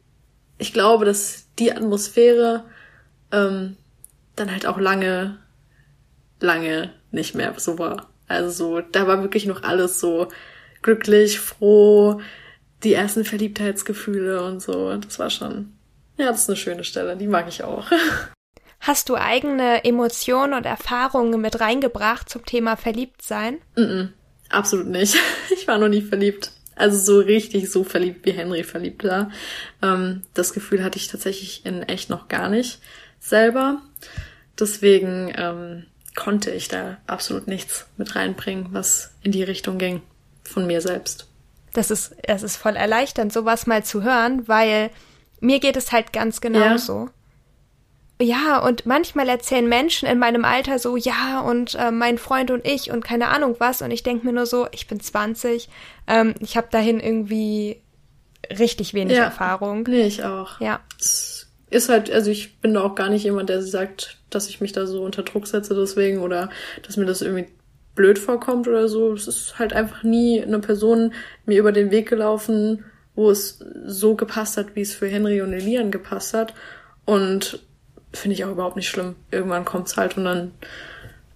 ich 0.59 0.73
glaube, 0.73 1.05
dass 1.05 1.49
die 1.59 1.73
Atmosphäre 1.73 2.67
ähm, 3.33 3.77
dann 4.37 4.53
halt 4.53 4.65
auch 4.65 4.79
lange, 4.79 5.39
lange 6.39 6.95
nicht 7.11 7.35
mehr 7.35 7.53
so 7.57 7.81
war. 7.81 8.09
Also 8.29 8.51
so, 8.51 8.81
da 8.81 9.09
war 9.09 9.23
wirklich 9.23 9.47
noch 9.47 9.65
alles 9.65 9.99
so 9.99 10.29
glücklich, 10.83 11.41
froh, 11.41 12.21
die 12.85 12.95
ersten 12.95 13.25
Verliebtheitsgefühle 13.25 14.45
und 14.45 14.63
so. 14.63 14.97
Das 14.97 15.19
war 15.19 15.31
schon, 15.31 15.73
ja, 16.17 16.27
das 16.27 16.43
ist 16.43 16.49
eine 16.49 16.57
schöne 16.57 16.85
Stelle, 16.85 17.17
die 17.17 17.27
mag 17.27 17.49
ich 17.49 17.65
auch. 17.65 17.91
Hast 18.81 19.09
du 19.09 19.17
eigene 19.17 19.85
Emotionen 19.85 20.55
und 20.55 20.65
Erfahrungen 20.65 21.41
mit 21.41 21.61
reingebracht 21.61 22.29
zum 22.29 22.45
Thema 22.45 22.77
Verliebtsein? 22.77 23.59
Mm, 23.77 23.81
-mm 23.81 24.09
absolut 24.51 24.87
nicht. 24.87 25.17
Ich 25.51 25.67
war 25.67 25.79
noch 25.79 25.89
nie 25.89 26.03
verliebt. 26.03 26.53
Also 26.75 26.99
so 26.99 27.19
richtig 27.19 27.71
so 27.71 27.85
verliebt 27.85 28.25
wie 28.25 28.33
Henry 28.33 28.65
verliebt 28.65 29.05
war. 29.05 29.31
Ähm, 29.83 30.23
das 30.33 30.53
Gefühl 30.53 30.83
hatte 30.83 30.99
ich 30.99 31.09
tatsächlich 31.09 31.67
in 31.67 31.83
echt 31.83 32.09
noch 32.09 32.29
gar 32.29 32.49
nicht 32.49 32.81
selber. 33.19 33.83
Deswegen 34.59 35.33
ähm, 35.37 35.87
konnte 36.15 36.51
ich 36.51 36.69
da 36.69 36.99
absolut 37.07 37.47
nichts 37.47 37.87
mit 37.97 38.17
reinbringen, 38.17 38.69
was 38.71 39.13
in 39.23 39.33
die 39.33 39.43
Richtung 39.43 39.79
ging 39.79 40.03
von 40.45 40.67
mir 40.67 40.81
selbst. 40.81 41.27
Das 41.75 41.91
ist, 41.91 42.15
es 42.23 42.43
ist 42.43 42.57
voll 42.57 42.77
erleichternd, 42.77 43.33
sowas 43.33 43.67
mal 43.67 43.85
zu 43.85 44.03
hören, 44.03 44.49
weil 44.49 44.91
mir 45.41 45.61
geht 45.61 45.77
es 45.77 45.93
halt 45.93 46.13
ganz 46.13 46.41
genauso. 46.41 47.07
Ja. 47.07 47.13
Ja, 48.21 48.59
und 48.59 48.85
manchmal 48.85 49.29
erzählen 49.31 49.67
Menschen 49.67 50.07
in 50.07 50.19
meinem 50.19 50.45
Alter 50.45 50.79
so, 50.79 50.97
ja, 50.97 51.41
und 51.41 51.75
äh, 51.75 51.91
mein 51.91 52.19
Freund 52.19 52.51
und 52.51 52.67
ich 52.67 52.91
und 52.91 53.03
keine 53.03 53.29
Ahnung 53.29 53.57
was. 53.59 53.81
Und 53.81 53.91
ich 53.91 54.03
denke 54.03 54.27
mir 54.27 54.33
nur 54.35 54.45
so, 54.45 54.67
ich 54.73 54.87
bin 54.87 55.01
20, 55.01 55.71
ähm, 56.07 56.35
ich 56.41 56.57
habe 56.57 56.69
dahin 56.71 57.01
irgendwie 57.01 57.81
richtig 58.59 58.93
wenig 58.93 59.17
ja, 59.17 59.25
Erfahrung. 59.25 59.85
Nee, 59.89 60.07
ich 60.07 60.23
auch. 60.23 60.61
Ja. 60.61 60.81
Es 60.99 61.49
ist 61.71 61.89
halt, 61.89 62.11
also 62.11 62.31
ich 62.31 62.61
bin 62.61 62.75
da 62.75 62.83
auch 62.83 62.95
gar 62.95 63.09
nicht 63.09 63.25
jemand, 63.25 63.49
der 63.49 63.63
sagt, 63.63 64.19
dass 64.29 64.49
ich 64.49 64.61
mich 64.61 64.73
da 64.73 64.87
so 64.87 65.03
unter 65.03 65.23
Druck 65.23 65.47
setze 65.47 65.75
deswegen 65.75 66.21
oder 66.21 66.51
dass 66.83 66.99
mir 66.99 67.07
das 67.07 67.23
irgendwie 67.23 67.49
blöd 67.95 68.19
vorkommt 68.19 68.69
oder 68.69 68.89
so. 68.89 69.15
Es 69.15 69.29
ist 69.29 69.59
halt 69.59 69.73
einfach 69.73 70.03
nie 70.03 70.43
eine 70.43 70.59
Person 70.59 71.15
mir 71.47 71.59
über 71.59 71.73
den 71.73 71.91
Weg 71.91 72.09
gelaufen, 72.09 72.85
wo 73.15 73.31
es 73.31 73.65
so 73.87 74.15
gepasst 74.15 74.59
hat, 74.59 74.77
wie 74.77 74.83
es 74.83 74.95
für 74.95 75.09
Henry 75.09 75.41
und 75.41 75.55
Elian 75.55 75.91
gepasst 75.91 76.35
hat. 76.35 76.55
Und 77.07 77.61
finde 78.13 78.35
ich 78.35 78.45
auch 78.45 78.51
überhaupt 78.51 78.77
nicht 78.77 78.89
schlimm. 78.89 79.17
Irgendwann 79.31 79.65
kommt's 79.65 79.97
halt 79.97 80.17
und 80.17 80.25
dann 80.25 80.53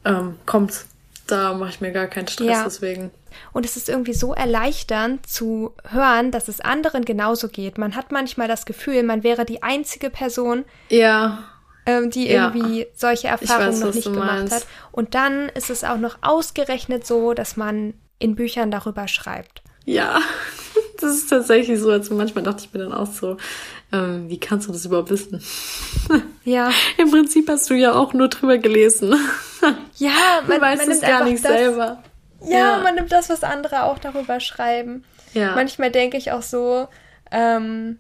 ähm, 0.05 0.37
kommt's. 0.47 0.87
Da 1.27 1.55
mache 1.55 1.71
ich 1.71 1.81
mir 1.81 1.91
gar 1.91 2.07
keinen 2.07 2.29
Stress 2.29 2.49
ja. 2.49 2.65
deswegen. 2.65 3.11
Und 3.53 3.65
es 3.65 3.77
ist 3.77 3.89
irgendwie 3.89 4.13
so 4.13 4.35
erleichternd 4.35 5.27
zu 5.27 5.73
hören, 5.89 6.31
dass 6.31 6.49
es 6.49 6.61
anderen 6.61 7.05
genauso 7.05 7.49
geht. 7.49 7.79
Man 7.79 7.97
hat 7.97 8.13
manchmal 8.13 8.47
das 8.47 8.67
Gefühl, 8.67 9.03
man 9.03 9.23
wäre 9.23 9.45
die 9.45 9.63
einzige 9.63 10.11
Person, 10.11 10.65
ja. 10.91 11.45
ähm, 11.87 12.11
die 12.11 12.29
ja. 12.29 12.45
irgendwie 12.45 12.87
solche 12.95 13.29
Erfahrungen 13.29 13.73
weiß, 13.73 13.81
noch 13.81 13.95
nicht 13.95 14.05
gemacht 14.05 14.27
meinst. 14.27 14.55
hat. 14.55 14.67
Und 14.93 15.15
dann 15.15 15.49
ist 15.49 15.71
es 15.71 15.83
auch 15.83 15.99
noch 15.99 16.19
ausgerechnet 16.21 17.07
so, 17.07 17.33
dass 17.33 17.57
man 17.57 17.95
in 18.19 18.37
Büchern 18.37 18.71
darüber 18.71 19.09
schreibt. 19.09 19.63
Ja. 19.85 20.21
das 21.01 21.15
ist 21.15 21.31
tatsächlich 21.31 21.81
so. 21.81 21.91
Also 21.91 22.15
manchmal 22.15 22.45
dachte 22.45 22.65
ich 22.65 22.73
mir 22.73 22.81
dann 22.81 22.93
auch 22.93 23.11
so, 23.11 23.37
ähm, 23.95 24.29
wie 24.29 24.41
kannst 24.41 24.69
du 24.69 24.73
das 24.73 24.85
überhaupt 24.85 25.11
wissen? 25.11 25.43
Ja. 26.45 26.71
Im 26.99 27.11
Prinzip 27.11 27.49
hast 27.49 27.71
du 27.71 27.75
ja 27.75 27.95
auch 27.95 28.13
nur 28.13 28.29
drüber 28.29 28.59
gelesen. 28.59 29.15
Ja, 29.97 30.43
man, 30.47 30.61
weiß 30.61 30.81
man 30.81 30.91
es 30.91 31.01
gar 31.01 31.25
nicht 31.25 31.43
das, 31.43 31.53
selber. 31.53 32.03
Ja, 32.45 32.59
ja, 32.59 32.79
man 32.83 32.97
nimmt 32.97 33.11
das, 33.11 33.31
was 33.31 33.43
andere 33.43 33.85
auch 33.85 33.99
darüber 33.99 34.39
schreiben. 34.41 35.05
Ja. 35.33 35.55
Manchmal 35.55 35.91
denke 35.91 36.19
ich 36.19 36.33
auch 36.33 36.43
so, 36.43 36.87
ähm, 37.31 37.99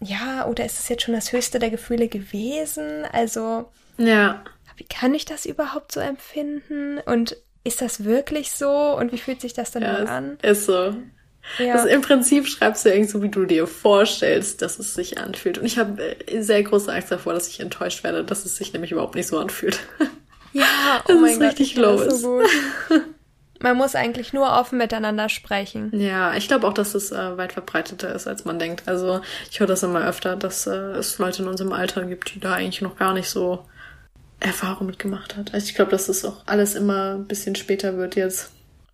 ja, 0.00 0.46
oder 0.46 0.64
ist 0.64 0.80
es 0.80 0.88
jetzt 0.88 1.04
schon 1.04 1.14
das 1.14 1.30
höchste 1.30 1.60
der 1.60 1.70
Gefühle 1.70 2.08
gewesen? 2.08 3.04
Also, 3.12 3.70
ja. 3.98 4.42
Wie 4.76 4.84
kann 4.84 5.14
ich 5.14 5.26
das 5.26 5.46
überhaupt 5.46 5.92
so 5.92 6.00
empfinden? 6.00 6.98
Und 7.06 7.36
ist 7.62 7.80
das 7.82 8.02
wirklich 8.02 8.50
so? 8.50 8.96
Und 8.96 9.12
wie 9.12 9.18
fühlt 9.18 9.40
sich 9.40 9.52
das 9.52 9.70
dann 9.70 9.82
ja, 9.82 9.94
an? 10.06 10.38
Ist 10.42 10.64
so. 10.64 10.96
Ja. 11.58 11.74
Also 11.74 11.88
im 11.88 12.00
Prinzip 12.00 12.46
schreibst 12.46 12.84
du 12.84 12.90
irgendwie 12.90 13.10
so, 13.10 13.22
wie 13.22 13.28
du 13.28 13.44
dir 13.44 13.66
vorstellst, 13.66 14.62
dass 14.62 14.78
es 14.78 14.94
sich 14.94 15.18
anfühlt. 15.18 15.58
Und 15.58 15.66
ich 15.66 15.78
habe 15.78 16.16
äh, 16.26 16.42
sehr 16.42 16.62
große 16.62 16.92
Angst 16.92 17.10
davor, 17.10 17.32
dass 17.32 17.48
ich 17.48 17.60
enttäuscht 17.60 18.04
werde, 18.04 18.24
dass 18.24 18.44
es 18.44 18.56
sich 18.56 18.72
nämlich 18.72 18.92
überhaupt 18.92 19.14
nicht 19.14 19.26
so 19.26 19.38
anfühlt. 19.38 19.80
Ja, 20.52 20.64
oh 21.04 21.12
das 21.12 21.20
mein 21.20 21.30
ist 21.30 21.38
Gott, 21.38 21.48
richtig 21.50 21.76
low 21.76 22.00
ist. 22.00 22.22
So 22.22 22.42
man 23.60 23.76
muss 23.76 23.94
eigentlich 23.94 24.32
nur 24.32 24.50
offen 24.50 24.78
miteinander 24.78 25.28
sprechen. 25.28 25.90
Ja, 25.92 26.34
ich 26.34 26.48
glaube 26.48 26.66
auch, 26.66 26.72
dass 26.72 26.96
es 26.96 27.12
äh, 27.12 27.36
weit 27.36 27.52
verbreiteter 27.52 28.12
ist, 28.12 28.26
als 28.26 28.44
man 28.44 28.58
denkt. 28.58 28.82
Also 28.86 29.20
ich 29.48 29.60
höre 29.60 29.68
das 29.68 29.82
immer 29.82 30.04
öfter, 30.04 30.34
dass 30.34 30.66
äh, 30.66 30.72
es 30.72 31.18
Leute 31.18 31.42
in 31.42 31.48
unserem 31.48 31.72
Alter 31.72 32.04
gibt, 32.04 32.34
die 32.34 32.40
da 32.40 32.54
eigentlich 32.54 32.80
noch 32.82 32.96
gar 32.96 33.12
nicht 33.12 33.28
so 33.28 33.64
Erfahrung 34.40 34.86
mitgemacht 34.86 35.36
hat. 35.36 35.52
Also 35.54 35.66
ich 35.66 35.74
glaube, 35.74 35.90
dass 35.90 36.08
es 36.08 36.24
auch 36.24 36.42
alles 36.46 36.74
immer 36.74 37.14
ein 37.14 37.26
bisschen 37.26 37.54
später 37.54 37.96
wird 37.96 38.16
jetzt. 38.16 38.50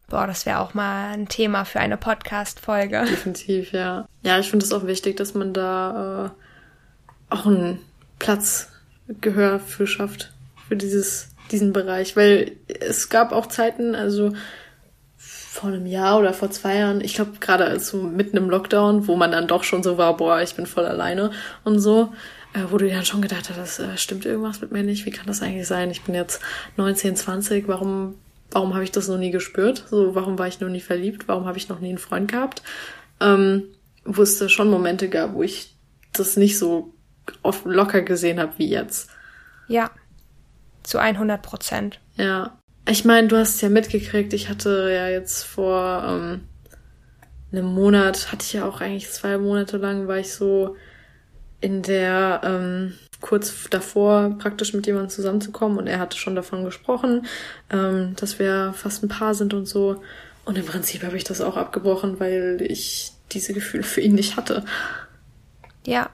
Boah, 0.09 0.27
das 0.27 0.47
wäre 0.47 0.61
auch 0.61 0.73
mal 0.75 1.13
ein 1.13 1.29
Thema 1.29 1.65
für 1.65 1.81
eine 1.81 1.97
Podcast-Folge. 1.97 3.05
Definitiv, 3.09 3.73
ja. 3.73 4.07
Ja, 4.23 4.39
ich 4.39 4.49
finde 4.49 4.65
es 4.65 4.73
auch 4.73 4.87
wichtig, 4.87 5.17
dass 5.17 5.35
man 5.35 5.53
da 5.53 6.27
äh, 6.27 7.35
auch 7.35 7.47
einen 7.47 7.81
Platz, 8.19 8.71
Gehör 9.21 9.61
für 9.61 9.87
schafft, 9.87 10.33
für 10.69 10.77
dieses, 10.77 11.29
diesen 11.51 11.73
Bereich. 11.73 12.17
Weil 12.17 12.53
es 12.81 13.09
gab 13.09 13.33
auch 13.33 13.47
Zeiten, 13.47 13.95
also 13.95 14.33
vor 15.17 15.71
einem 15.71 15.87
Jahr 15.87 16.19
oder 16.19 16.33
vor 16.33 16.51
zwei 16.51 16.77
Jahren, 16.77 17.01
ich 17.01 17.15
glaube 17.15 17.33
gerade 17.41 17.79
so 17.81 18.03
mitten 18.03 18.37
im 18.37 18.51
Lockdown, 18.51 19.07
wo 19.07 19.17
man 19.17 19.33
dann 19.33 19.49
doch 19.49 19.65
schon 19.65 19.83
so 19.83 19.97
war, 19.97 20.17
boah, 20.17 20.41
ich 20.43 20.55
bin 20.55 20.67
voll 20.67 20.87
alleine 20.87 21.31
und 21.65 21.79
so 21.79 22.13
äh, 22.57 22.71
wo 22.71 22.79
du 22.79 22.89
dann 22.89 23.05
schon 23.05 23.23
gedacht 23.23 23.51
hast, 23.57 23.79
äh, 23.79 23.97
stimmt 23.97 24.25
irgendwas 24.25 24.61
mit 24.61 24.73
mir 24.73 24.83
nicht? 24.83 25.05
Wie 25.05 25.11
kann 25.11 25.27
das 25.27 25.43
eigentlich 25.43 25.67
sein? 25.67 25.91
Ich 25.91 26.03
bin 26.03 26.15
jetzt 26.15 26.41
19, 26.77 27.17
20, 27.17 27.69
warum, 27.69 28.15
warum 28.51 28.75
habe 28.75 28.85
ich 28.85 28.93
das 28.93 29.09
noch 29.09 29.19
nie 29.19 29.31
gespürt? 29.31 29.85
So, 29.89 30.15
warum 30.15 30.39
war 30.39 30.47
ich 30.47 30.61
noch 30.61 30.69
nie 30.69 30.81
verliebt? 30.81 31.29
Warum 31.29 31.47
habe 31.47 31.59
ich 31.59 31.69
noch 31.69 31.81
nie 31.81 31.91
einen 31.91 31.99
Freund 31.99 32.31
gehabt? 32.31 32.63
Ähm, 33.21 33.65
wo 34.05 34.23
es 34.23 34.39
da 34.39 34.49
schon 34.49 34.71
Momente 34.71 35.09
gab, 35.09 35.35
wo 35.35 35.43
ich 35.43 35.77
das 36.13 36.37
nicht 36.37 36.59
so 36.59 36.95
oft 37.43 37.65
locker 37.65 38.03
gesehen 38.03 38.41
habe 38.41 38.53
wie 38.59 38.69
jetzt. 38.69 39.11
Ja, 39.69 39.91
zu 40.83 40.99
100 40.99 41.43
Prozent. 41.43 42.01
Ja. 42.17 42.59
Ich 42.89 43.05
meine, 43.05 43.27
du 43.27 43.37
hast 43.37 43.61
ja 43.63 43.69
mitgekriegt, 43.69 44.33
ich 44.33 44.49
hatte 44.49 44.91
ja 44.93 45.09
jetzt 45.09 45.43
vor 45.43 46.05
ähm, 46.07 46.43
einem 47.51 47.67
Monat, 47.67 48.31
hatte 48.31 48.45
ich 48.45 48.53
ja 48.53 48.65
auch 48.65 48.81
eigentlich 48.81 49.11
zwei 49.11 49.39
Monate 49.39 49.77
lang, 49.77 50.07
war 50.07 50.19
ich 50.19 50.33
so 50.33 50.77
in 51.61 51.83
der 51.83 52.43
ähm, 52.45 52.95
kurz 53.21 53.69
davor 53.71 54.37
praktisch 54.39 54.73
mit 54.75 54.87
jemandem 54.87 55.11
zusammenzukommen 55.11 55.79
und 55.79 55.87
er 55.87 55.99
hatte 55.99 56.17
schon 56.17 56.35
davon 56.35 56.65
gesprochen, 56.65 57.27
ähm, 57.71 58.15
dass 58.17 58.39
wir 58.39 58.75
fast 58.77 59.03
ein 59.03 59.09
Paar 59.09 59.35
sind 59.35 59.55
und 59.55 59.67
so. 59.67 60.03
Und 60.45 60.57
im 60.59 60.65
Prinzip 60.65 61.03
habe 61.03 61.17
ich 61.17 61.25
das 61.25 61.41
auch 61.41 61.57
abgebrochen, 61.57 62.21
weil 62.21 62.59
ich 62.61 63.13
diese 63.33 63.53
Gefühle 63.53 63.83
für 63.83 64.01
ihn 64.01 64.15
nicht 64.15 64.37
hatte. 64.37 64.65
Ja. 65.85 66.11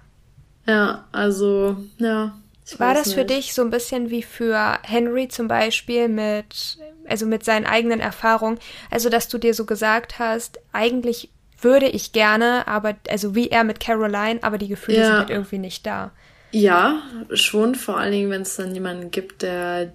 Ja, 0.67 1.05
also, 1.13 1.77
ja. 1.99 2.35
War 2.79 2.95
das 2.95 3.09
nicht. 3.09 3.17
für 3.17 3.25
dich 3.25 3.53
so 3.53 3.63
ein 3.63 3.71
bisschen 3.71 4.11
wie 4.11 4.23
für 4.23 4.79
Henry 4.83 5.29
zum 5.29 5.49
Beispiel 5.49 6.09
mit, 6.09 6.79
also 7.07 7.27
mit 7.27 7.45
seinen 7.45 7.67
eigenen 7.67 8.01
Erfahrungen? 8.01 8.59
Also, 8.91 9.11
dass 9.11 9.29
du 9.29 9.37
dir 9.37 9.53
so 9.53 9.67
gesagt 9.67 10.19
hast, 10.19 10.61
eigentlich 10.73 11.31
würde 11.61 11.87
ich 11.87 12.13
gerne, 12.13 12.67
aber 12.67 12.95
also 13.09 13.35
wie 13.35 13.51
er 13.51 13.65
mit 13.65 13.81
Caroline, 13.81 14.39
aber 14.43 14.59
die 14.59 14.69
Gefühle 14.69 14.99
ja. 14.99 15.07
sind 15.07 15.17
halt 15.17 15.31
irgendwie 15.31 15.59
nicht 15.59 15.85
da. 15.85 16.13
Ja, 16.53 17.03
schon, 17.33 17.75
vor 17.75 17.99
allen 17.99 18.13
Dingen, 18.13 18.31
wenn 18.31 18.43
es 18.43 18.57
dann 18.57 18.75
jemanden 18.75 19.11
gibt, 19.11 19.43
der 19.43 19.93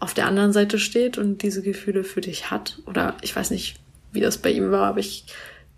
auf 0.00 0.14
der 0.14 0.26
anderen 0.26 0.52
Seite 0.52 0.78
steht 0.78 1.16
und 1.16 1.42
diese 1.42 1.62
Gefühle 1.62 2.04
für 2.04 2.20
dich 2.20 2.50
hat. 2.50 2.80
Oder 2.86 3.16
ich 3.22 3.34
weiß 3.34 3.50
nicht, 3.50 3.76
wie 4.12 4.20
das 4.20 4.38
bei 4.38 4.50
ihm 4.50 4.70
war, 4.70 4.86
aber 4.88 4.98
ich 4.98 5.26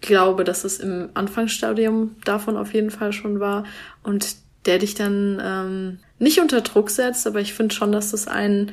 glaube, 0.00 0.44
dass 0.44 0.64
es 0.64 0.78
im 0.78 1.10
Anfangsstadium 1.14 2.16
davon 2.24 2.56
auf 2.56 2.72
jeden 2.74 2.90
Fall 2.90 3.12
schon 3.12 3.40
war. 3.40 3.64
Und 4.02 4.36
der 4.64 4.78
dich 4.78 4.94
dann 4.94 5.40
ähm, 5.44 5.98
nicht 6.18 6.40
unter 6.40 6.60
Druck 6.60 6.90
setzt, 6.90 7.26
aber 7.26 7.40
ich 7.40 7.54
finde 7.54 7.74
schon, 7.74 7.92
dass 7.92 8.10
das 8.10 8.26
einen, 8.28 8.72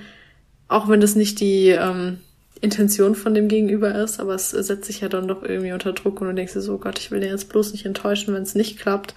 auch 0.68 0.90
wenn 0.90 1.02
das 1.02 1.16
nicht 1.16 1.40
die 1.40 1.70
ähm, 1.70 2.20
Intention 2.62 3.16
von 3.16 3.34
dem 3.34 3.48
Gegenüber 3.48 3.94
ist, 3.96 4.20
aber 4.20 4.36
es 4.36 4.52
setzt 4.52 4.86
sich 4.86 5.02
ja 5.02 5.10
dann 5.10 5.28
doch 5.28 5.44
irgendwie 5.44 5.74
unter 5.74 5.94
Druck 5.94 6.22
und 6.22 6.28
du 6.28 6.34
denkst 6.34 6.54
dir 6.54 6.62
so, 6.62 6.76
oh 6.76 6.78
Gott, 6.78 6.98
ich 6.98 7.12
will 7.12 7.20
den 7.20 7.30
jetzt 7.30 7.50
bloß 7.50 7.74
nicht 7.74 7.86
enttäuschen, 7.86 8.34
wenn 8.34 8.44
es 8.44 8.56
nicht 8.56 8.80
klappt, 8.80 9.14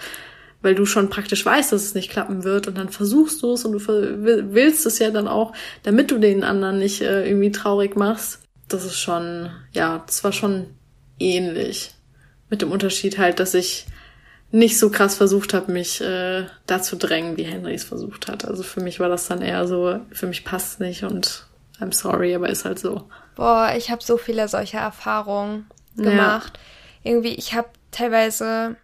weil 0.62 0.74
du 0.74 0.86
schon 0.86 1.10
praktisch 1.10 1.44
weißt, 1.44 1.72
dass 1.72 1.82
es 1.82 1.94
nicht 1.94 2.10
klappen 2.10 2.44
wird 2.44 2.66
und 2.66 2.76
dann 2.78 2.88
versuchst 2.88 3.42
du 3.42 3.52
es 3.52 3.64
und 3.64 3.72
du 3.72 3.80
willst 4.52 4.86
es 4.86 4.98
ja 4.98 5.10
dann 5.10 5.28
auch, 5.28 5.52
damit 5.82 6.10
du 6.10 6.18
den 6.18 6.44
anderen 6.44 6.78
nicht 6.78 7.02
äh, 7.02 7.26
irgendwie 7.26 7.52
traurig 7.52 7.96
machst. 7.96 8.40
Das 8.68 8.84
ist 8.84 8.98
schon, 8.98 9.50
ja, 9.72 10.02
das 10.06 10.24
war 10.24 10.32
schon 10.32 10.66
ähnlich. 11.18 11.92
Mit 12.50 12.62
dem 12.62 12.72
Unterschied 12.72 13.18
halt, 13.18 13.38
dass 13.38 13.54
ich 13.54 13.86
nicht 14.50 14.78
so 14.78 14.90
krass 14.90 15.16
versucht 15.16 15.54
habe, 15.54 15.72
mich 15.72 16.00
äh, 16.00 16.46
da 16.66 16.80
zu 16.80 16.96
drängen, 16.96 17.36
wie 17.36 17.44
Henry 17.44 17.74
es 17.74 17.84
versucht 17.84 18.28
hat. 18.28 18.44
Also 18.44 18.62
für 18.62 18.80
mich 18.80 19.00
war 19.00 19.08
das 19.08 19.26
dann 19.26 19.42
eher 19.42 19.66
so, 19.66 20.00
für 20.12 20.26
mich 20.26 20.44
passt 20.44 20.80
nicht 20.80 21.04
und 21.04 21.46
I'm 21.80 21.92
sorry, 21.92 22.34
aber 22.34 22.48
ist 22.48 22.64
halt 22.64 22.78
so. 22.78 23.08
Boah, 23.34 23.74
ich 23.76 23.90
habe 23.90 24.02
so 24.02 24.16
viele 24.16 24.48
solcher 24.48 24.78
Erfahrungen 24.78 25.66
gemacht. 25.96 26.58
Ja. 27.04 27.10
Irgendwie, 27.10 27.34
ich 27.34 27.54
habe 27.54 27.68
teilweise, 27.90 28.76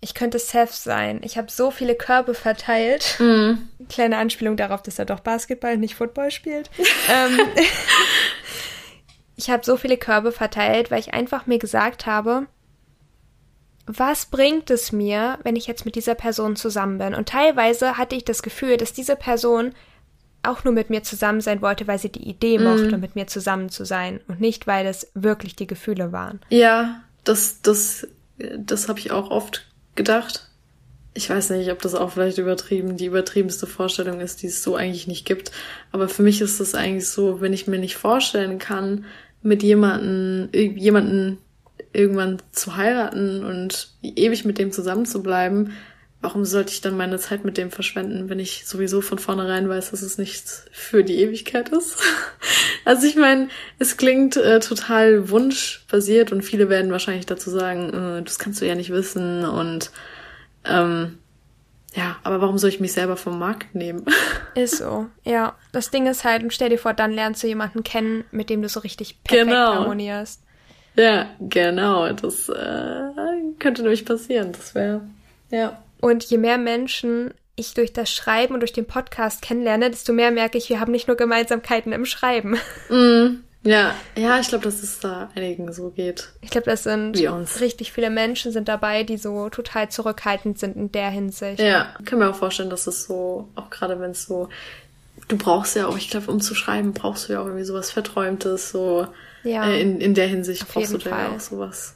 ich 0.00 0.14
könnte 0.14 0.38
Seth 0.38 0.72
sein. 0.72 1.20
Ich 1.24 1.36
habe 1.36 1.50
so 1.50 1.70
viele 1.70 1.94
Körbe 1.94 2.34
verteilt. 2.34 3.16
Mhm. 3.18 3.68
Kleine 3.88 4.18
Anspielung 4.18 4.56
darauf, 4.56 4.82
dass 4.82 4.98
er 4.98 5.06
doch 5.06 5.20
Basketball, 5.20 5.76
nicht 5.76 5.96
Football 5.96 6.30
spielt. 6.30 6.70
ähm, 7.08 7.40
ich 9.36 9.50
habe 9.50 9.64
so 9.64 9.76
viele 9.76 9.96
Körbe 9.96 10.30
verteilt, 10.30 10.90
weil 10.90 11.00
ich 11.00 11.14
einfach 11.14 11.46
mir 11.46 11.58
gesagt 11.58 12.06
habe, 12.06 12.46
was 13.86 14.26
bringt 14.26 14.70
es 14.70 14.92
mir, 14.92 15.38
wenn 15.42 15.56
ich 15.56 15.66
jetzt 15.66 15.84
mit 15.84 15.94
dieser 15.94 16.14
Person 16.14 16.54
zusammen 16.56 16.98
bin? 16.98 17.14
Und 17.14 17.28
teilweise 17.28 17.96
hatte 17.96 18.14
ich 18.14 18.24
das 18.24 18.42
Gefühl, 18.42 18.76
dass 18.76 18.92
diese 18.92 19.16
Person 19.16 19.74
auch 20.42 20.62
nur 20.62 20.74
mit 20.74 20.90
mir 20.90 21.02
zusammen 21.02 21.40
sein 21.40 21.62
wollte, 21.62 21.88
weil 21.88 21.98
sie 21.98 22.12
die 22.12 22.28
Idee 22.28 22.58
mochte, 22.58 22.96
mm. 22.96 23.00
mit 23.00 23.16
mir 23.16 23.26
zusammen 23.26 23.70
zu 23.70 23.84
sein 23.84 24.20
und 24.28 24.40
nicht, 24.40 24.66
weil 24.66 24.86
es 24.86 25.10
wirklich 25.14 25.56
die 25.56 25.66
Gefühle 25.66 26.12
waren. 26.12 26.40
Ja, 26.48 27.02
das, 27.24 27.60
das, 27.62 28.06
das 28.36 28.88
habe 28.88 29.00
ich 29.00 29.10
auch 29.10 29.30
oft 29.30 29.67
gedacht. 29.98 30.48
Ich 31.12 31.28
weiß 31.28 31.50
nicht, 31.50 31.70
ob 31.70 31.82
das 31.82 31.94
auch 31.94 32.12
vielleicht 32.12 32.38
übertrieben, 32.38 32.96
die 32.96 33.06
übertriebenste 33.06 33.66
Vorstellung 33.66 34.20
ist, 34.20 34.42
die 34.42 34.46
es 34.46 34.62
so 34.62 34.76
eigentlich 34.76 35.08
nicht 35.08 35.26
gibt. 35.26 35.52
Aber 35.92 36.08
für 36.08 36.22
mich 36.22 36.40
ist 36.40 36.60
das 36.60 36.74
eigentlich 36.74 37.08
so, 37.08 37.42
wenn 37.42 37.52
ich 37.52 37.66
mir 37.66 37.78
nicht 37.78 37.96
vorstellen 37.96 38.58
kann, 38.58 39.04
mit 39.42 39.62
jemanden, 39.62 40.48
jemanden 40.54 41.38
irgendwann 41.92 42.40
zu 42.52 42.76
heiraten 42.76 43.44
und 43.44 43.90
ewig 44.02 44.44
mit 44.44 44.58
dem 44.58 44.72
zusammen 44.72 45.06
zu 45.06 45.22
bleiben, 45.22 45.72
warum 46.20 46.44
sollte 46.44 46.72
ich 46.72 46.80
dann 46.80 46.96
meine 46.96 47.18
Zeit 47.18 47.44
mit 47.44 47.56
dem 47.56 47.70
verschwenden, 47.70 48.28
wenn 48.28 48.40
ich 48.40 48.66
sowieso 48.66 49.00
von 49.00 49.18
vornherein 49.18 49.68
weiß, 49.68 49.90
dass 49.90 50.02
es 50.02 50.18
nichts 50.18 50.64
für 50.72 51.04
die 51.04 51.18
Ewigkeit 51.18 51.68
ist? 51.68 51.98
also 52.84 53.06
ich 53.06 53.16
meine, 53.16 53.48
es 53.78 53.96
klingt 53.96 54.36
äh, 54.36 54.60
total 54.60 55.30
wunschbasiert 55.30 56.32
und 56.32 56.42
viele 56.42 56.68
werden 56.68 56.90
wahrscheinlich 56.90 57.26
dazu 57.26 57.50
sagen, 57.50 57.92
äh, 57.92 58.22
das 58.22 58.38
kannst 58.38 58.60
du 58.60 58.66
ja 58.66 58.74
nicht 58.74 58.90
wissen 58.90 59.44
und 59.44 59.90
ähm, 60.64 61.18
ja, 61.94 62.16
aber 62.22 62.40
warum 62.40 62.58
soll 62.58 62.70
ich 62.70 62.80
mich 62.80 62.92
selber 62.92 63.16
vom 63.16 63.38
Markt 63.38 63.74
nehmen? 63.74 64.04
ist 64.54 64.78
so, 64.78 65.06
ja. 65.24 65.54
Das 65.72 65.90
Ding 65.90 66.06
ist 66.06 66.24
halt, 66.24 66.44
stell 66.52 66.68
dir 66.68 66.78
vor, 66.78 66.94
dann 66.94 67.12
lernst 67.12 67.42
du 67.42 67.46
jemanden 67.46 67.82
kennen, 67.82 68.24
mit 68.30 68.50
dem 68.50 68.60
du 68.60 68.68
so 68.68 68.80
richtig 68.80 69.22
perfekt 69.22 69.48
genau. 69.48 69.74
harmonierst. 69.74 70.42
Ja, 70.96 71.30
genau. 71.40 72.12
Das 72.12 72.48
äh, 72.48 73.02
könnte 73.58 73.82
nämlich 73.82 74.04
passieren. 74.04 74.52
Das 74.52 74.74
wäre, 74.74 75.02
ja. 75.50 75.78
Und 76.00 76.24
je 76.24 76.38
mehr 76.38 76.58
Menschen 76.58 77.34
ich 77.56 77.74
durch 77.74 77.92
das 77.92 78.10
Schreiben 78.10 78.54
und 78.54 78.60
durch 78.60 78.72
den 78.72 78.86
Podcast 78.86 79.42
kennenlerne, 79.42 79.90
desto 79.90 80.12
mehr 80.12 80.30
merke 80.30 80.58
ich, 80.58 80.68
wir 80.68 80.80
haben 80.80 80.92
nicht 80.92 81.08
nur 81.08 81.16
Gemeinsamkeiten 81.16 81.92
im 81.92 82.06
Schreiben. 82.06 82.56
Mm, 82.88 83.40
ja, 83.64 83.94
ja, 84.16 84.40
ich 84.40 84.48
glaube, 84.48 84.64
dass 84.64 84.82
es 84.82 85.00
da 85.00 85.28
einigen 85.34 85.70
so 85.72 85.90
geht. 85.90 86.30
Ich 86.40 86.48
glaube, 86.48 86.70
das 86.70 86.84
sind 86.84 87.18
richtig 87.60 87.92
viele 87.92 88.08
Menschen 88.08 88.50
sind 88.50 88.66
dabei, 88.66 89.02
die 89.02 89.18
so 89.18 89.50
total 89.50 89.90
zurückhaltend 89.90 90.58
sind 90.58 90.76
in 90.76 90.90
der 90.90 91.10
Hinsicht. 91.10 91.60
Ja, 91.60 91.94
kann 92.04 92.20
mir 92.20 92.30
auch 92.30 92.36
vorstellen, 92.36 92.70
dass 92.70 92.86
es 92.86 93.04
so, 93.04 93.48
auch 93.56 93.68
gerade 93.68 94.00
wenn 94.00 94.12
es 94.12 94.24
so, 94.24 94.48
du 95.26 95.36
brauchst 95.36 95.76
ja 95.76 95.86
auch, 95.86 95.98
ich 95.98 96.08
glaube, 96.08 96.30
um 96.30 96.40
zu 96.40 96.54
schreiben, 96.54 96.94
brauchst 96.94 97.28
du 97.28 97.34
ja 97.34 97.40
auch 97.40 97.46
irgendwie 97.46 97.64
sowas 97.64 97.90
Verträumtes, 97.90 98.70
so 98.70 99.06
ja, 99.42 99.68
äh, 99.68 99.82
in, 99.82 100.00
in 100.00 100.14
der 100.14 100.28
Hinsicht 100.28 100.66
brauchst 100.66 100.94
du 100.94 100.98
da 100.98 101.10
ja 101.10 101.28
auch 101.32 101.40
sowas 101.40 101.94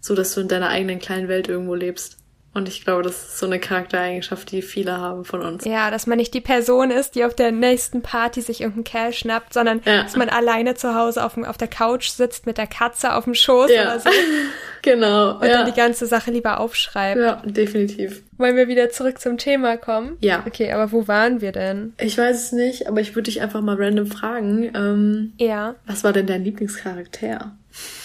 so 0.00 0.14
dass 0.14 0.34
du 0.34 0.40
in 0.40 0.48
deiner 0.48 0.68
eigenen 0.68 0.98
kleinen 0.98 1.28
Welt 1.28 1.48
irgendwo 1.48 1.74
lebst. 1.74 2.17
Und 2.54 2.66
ich 2.66 2.82
glaube, 2.82 3.02
das 3.02 3.22
ist 3.22 3.38
so 3.38 3.46
eine 3.46 3.60
Charaktereigenschaft, 3.60 4.50
die 4.50 4.62
viele 4.62 4.96
haben 4.96 5.24
von 5.24 5.42
uns. 5.42 5.64
Ja, 5.64 5.90
dass 5.90 6.06
man 6.06 6.18
nicht 6.18 6.32
die 6.34 6.40
Person 6.40 6.90
ist, 6.90 7.14
die 7.14 7.24
auf 7.24 7.34
der 7.34 7.52
nächsten 7.52 8.02
Party 8.02 8.40
sich 8.40 8.62
irgendeinen 8.62 8.84
Kerl 8.84 9.12
schnappt, 9.12 9.52
sondern 9.52 9.80
ja. 9.84 10.02
dass 10.02 10.16
man 10.16 10.28
alleine 10.28 10.74
zu 10.74 10.94
Hause 10.94 11.24
auf, 11.24 11.36
auf 11.36 11.58
der 11.58 11.68
Couch 11.68 12.08
sitzt 12.08 12.46
mit 12.46 12.58
der 12.58 12.66
Katze 12.66 13.14
auf 13.14 13.24
dem 13.24 13.34
Schoß 13.34 13.70
ja. 13.70 13.82
oder 13.82 14.00
so. 14.00 14.10
genau. 14.82 15.36
Und 15.36 15.46
ja. 15.46 15.58
dann 15.58 15.66
die 15.66 15.78
ganze 15.78 16.06
Sache 16.06 16.30
lieber 16.30 16.58
aufschreibt. 16.58 17.20
Ja, 17.20 17.42
definitiv. 17.44 18.22
Wollen 18.38 18.56
wir 18.56 18.66
wieder 18.66 18.90
zurück 18.90 19.20
zum 19.20 19.36
Thema 19.36 19.76
kommen? 19.76 20.16
Ja. 20.20 20.42
Okay, 20.46 20.72
aber 20.72 20.90
wo 20.90 21.06
waren 21.06 21.40
wir 21.40 21.52
denn? 21.52 21.92
Ich 22.00 22.16
weiß 22.16 22.44
es 22.44 22.52
nicht, 22.52 22.88
aber 22.88 23.00
ich 23.00 23.14
würde 23.14 23.30
dich 23.30 23.42
einfach 23.42 23.60
mal 23.60 23.76
random 23.76 24.06
fragen. 24.06 24.70
Ähm, 24.74 25.32
ja. 25.38 25.74
Was 25.86 26.02
war 26.02 26.12
denn 26.12 26.26
dein 26.26 26.44
Lieblingscharakter? 26.44 27.52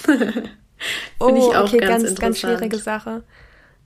oh, 1.19 1.33
ich 1.35 1.55
auch 1.55 1.67
okay, 1.67 1.77
ganz, 1.77 2.03
ganz, 2.03 2.19
ganz 2.19 2.39
schwierige 2.39 2.77
Sache. 2.77 3.23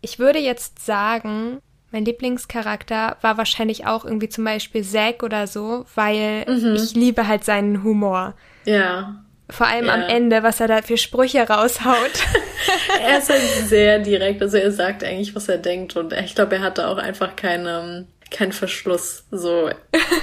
Ich 0.02 0.20
würde 0.20 0.40
jetzt 0.40 0.86
sagen, 0.86 1.60
mein 1.92 2.06
Lieblingscharakter 2.06 3.18
war 3.22 3.38
wahrscheinlich 3.38 3.86
auch 3.86 4.06
irgendwie 4.06 4.30
zum 4.30 4.44
Beispiel 4.44 4.84
Zack 4.84 5.24
oder 5.24 5.48
so, 5.48 5.86
weil 5.96 6.46
mhm. 6.48 6.76
ich 6.76 6.94
liebe 6.94 7.28
halt 7.28 7.44
seinen 7.44 7.84
Humor. 7.84 8.36
Ja. 8.66 9.24
Vor 9.50 9.68
allem 9.68 9.86
ja. 9.86 9.94
am 9.94 10.02
Ende, 10.02 10.44
was 10.44 10.60
er 10.60 10.68
da 10.68 10.82
für 10.82 10.98
Sprüche 10.98 11.48
raushaut. 11.48 12.12
er 13.02 13.20
ist 13.20 13.30
halt 13.30 13.42
sehr 13.68 14.00
direkt, 14.00 14.42
also 14.42 14.58
er 14.58 14.72
sagt 14.72 15.04
eigentlich, 15.04 15.34
was 15.36 15.48
er 15.48 15.58
denkt 15.58 15.96
und 15.96 16.12
ich 16.12 16.36
glaube, 16.36 16.56
er 16.56 16.62
hatte 16.62 16.88
auch 16.88 16.98
einfach 16.98 17.36
keinen 17.36 18.08
kein 18.30 18.52
Verschluss. 18.52 19.24
So. 19.32 19.70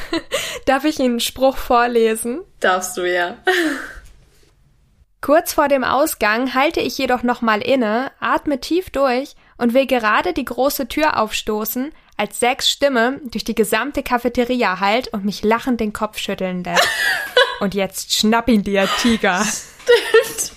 Darf 0.66 0.84
ich 0.84 0.98
Ihnen 0.98 1.12
einen 1.12 1.20
Spruch 1.20 1.56
vorlesen? 1.56 2.42
Darfst 2.60 2.96
du, 2.96 3.10
ja. 3.10 3.38
Kurz 5.20 5.54
vor 5.54 5.68
dem 5.68 5.84
Ausgang 5.84 6.52
halte 6.52 6.80
ich 6.80 6.98
jedoch 6.98 7.22
nochmal 7.22 7.62
inne, 7.62 8.10
atme 8.20 8.60
tief 8.60 8.90
durch 8.90 9.34
und 9.58 9.74
will 9.74 9.86
gerade 9.86 10.32
die 10.32 10.44
große 10.44 10.88
Tür 10.88 11.18
aufstoßen, 11.18 11.92
als 12.16 12.38
Zacks 12.38 12.70
Stimme 12.70 13.20
durch 13.24 13.44
die 13.44 13.54
gesamte 13.54 14.02
Cafeteria 14.02 14.80
hallt 14.80 15.08
und 15.08 15.24
mich 15.24 15.42
lachend 15.42 15.80
den 15.80 15.92
Kopf 15.92 16.18
schütteln 16.18 16.62
lässt. 16.62 16.88
und 17.60 17.74
jetzt 17.74 18.12
schnapp 18.12 18.48
ihn 18.48 18.62
dir, 18.62 18.88
Tiger. 19.00 19.44
Stimmt. 19.44 20.52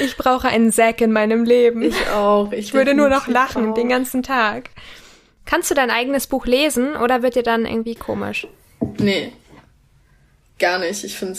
ich 0.00 0.16
brauche 0.16 0.48
einen 0.48 0.70
Zack 0.72 1.00
in 1.00 1.12
meinem 1.12 1.44
Leben. 1.44 1.82
Ich 1.82 2.08
auch. 2.08 2.52
Ich, 2.52 2.58
ich 2.58 2.74
würde 2.74 2.94
nur 2.94 3.08
noch 3.08 3.26
lachen 3.26 3.74
den 3.74 3.88
ganzen 3.88 4.22
Tag. 4.22 4.70
Kannst 5.44 5.70
du 5.70 5.74
dein 5.74 5.90
eigenes 5.90 6.28
Buch 6.28 6.46
lesen 6.46 6.96
oder 6.96 7.22
wird 7.22 7.34
dir 7.34 7.42
dann 7.42 7.66
irgendwie 7.66 7.96
komisch? 7.96 8.46
Nee. 8.98 9.32
Gar 10.58 10.78
nicht. 10.78 11.02
Ich 11.02 11.16
finde 11.18 11.36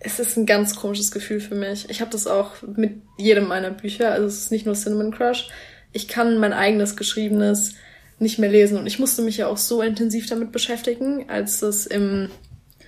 es 0.00 0.20
ist 0.20 0.36
ein 0.36 0.46
ganz 0.46 0.76
komisches 0.76 1.10
Gefühl 1.10 1.40
für 1.40 1.54
mich. 1.54 1.88
Ich 1.90 2.00
habe 2.00 2.10
das 2.10 2.26
auch 2.26 2.52
mit 2.76 3.02
jedem 3.16 3.48
meiner 3.48 3.70
Bücher. 3.70 4.12
Also 4.12 4.26
es 4.26 4.38
ist 4.38 4.52
nicht 4.52 4.66
nur 4.66 4.74
Cinnamon 4.74 5.12
Crush. 5.12 5.48
Ich 5.92 6.06
kann 6.06 6.38
mein 6.38 6.52
eigenes 6.52 6.96
geschriebenes 6.96 7.74
nicht 8.20 8.38
mehr 8.38 8.50
lesen. 8.50 8.78
Und 8.78 8.86
ich 8.86 8.98
musste 8.98 9.22
mich 9.22 9.38
ja 9.38 9.48
auch 9.48 9.56
so 9.56 9.82
intensiv 9.82 10.26
damit 10.26 10.52
beschäftigen, 10.52 11.28
als 11.28 11.60
das 11.60 11.86
im 11.86 12.30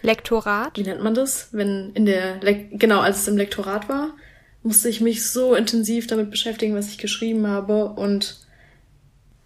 Lektorat. 0.03 0.77
Wie 0.77 0.83
nennt 0.83 1.03
man 1.03 1.15
das? 1.15 1.49
Wenn 1.53 1.91
in 1.95 2.07
der 2.07 2.41
Le 2.41 2.69
genau, 2.73 3.01
als 3.01 3.23
es 3.23 3.29
im 3.29 3.37
Lektorat 3.37 3.89
war, 3.89 4.15
musste 4.63 4.89
ich 4.89 5.01
mich 5.01 5.29
so 5.29 5.55
intensiv 5.55 6.07
damit 6.07 6.31
beschäftigen, 6.31 6.75
was 6.75 6.89
ich 6.89 6.99
geschrieben 6.99 7.47
habe. 7.47 7.87
Und 7.87 8.39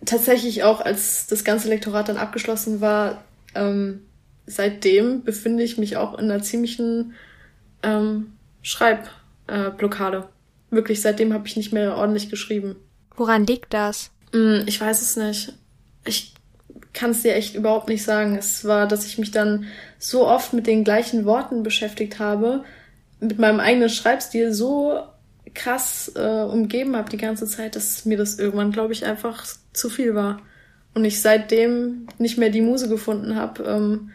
tatsächlich 0.04 0.64
auch, 0.64 0.80
als 0.80 1.26
das 1.26 1.44
ganze 1.44 1.68
Lektorat 1.68 2.08
dann 2.08 2.18
abgeschlossen 2.18 2.80
war, 2.80 3.24
ähm, 3.54 4.02
seitdem 4.46 5.24
befinde 5.24 5.62
ich 5.62 5.78
mich 5.78 5.96
auch 5.96 6.18
in 6.18 6.30
einer 6.30 6.42
ziemlichen 6.42 7.14
ähm, 7.84 8.32
Schreibblockade. 8.62 10.18
Äh, 10.18 10.74
Wirklich, 10.74 11.00
seitdem 11.00 11.32
habe 11.32 11.46
ich 11.46 11.56
nicht 11.56 11.72
mehr 11.72 11.96
ordentlich 11.96 12.30
geschrieben. 12.30 12.76
Woran 13.16 13.46
liegt 13.46 13.72
das? 13.72 14.10
Mm, 14.32 14.62
ich 14.66 14.80
weiß 14.80 15.02
es 15.02 15.16
nicht. 15.16 15.52
Ich 16.04 16.34
kann 16.92 17.10
es 17.10 17.22
dir 17.22 17.34
echt 17.34 17.54
überhaupt 17.54 17.88
nicht 17.88 18.02
sagen. 18.02 18.36
Es 18.36 18.64
war, 18.64 18.88
dass 18.88 19.06
ich 19.06 19.18
mich 19.18 19.30
dann 19.30 19.66
so 19.98 20.26
oft 20.26 20.52
mit 20.52 20.66
den 20.66 20.84
gleichen 20.84 21.24
Worten 21.24 21.62
beschäftigt 21.62 22.18
habe, 22.18 22.64
mit 23.20 23.38
meinem 23.38 23.60
eigenen 23.60 23.88
Schreibstil 23.88 24.52
so 24.52 25.00
krass 25.54 26.12
äh, 26.16 26.42
umgeben 26.42 26.96
habe 26.96 27.10
die 27.10 27.16
ganze 27.16 27.46
Zeit, 27.46 27.76
dass 27.76 28.04
mir 28.04 28.16
das 28.16 28.38
irgendwann, 28.38 28.72
glaube 28.72 28.92
ich, 28.92 29.04
einfach 29.04 29.44
zu 29.72 29.88
viel 29.88 30.14
war. 30.14 30.40
Und 30.94 31.04
ich 31.04 31.20
seitdem 31.20 32.06
nicht 32.18 32.38
mehr 32.38 32.50
die 32.50 32.60
Muse 32.60 32.88
gefunden 32.88 33.36
habe, 33.36 33.62
ähm, 33.64 34.10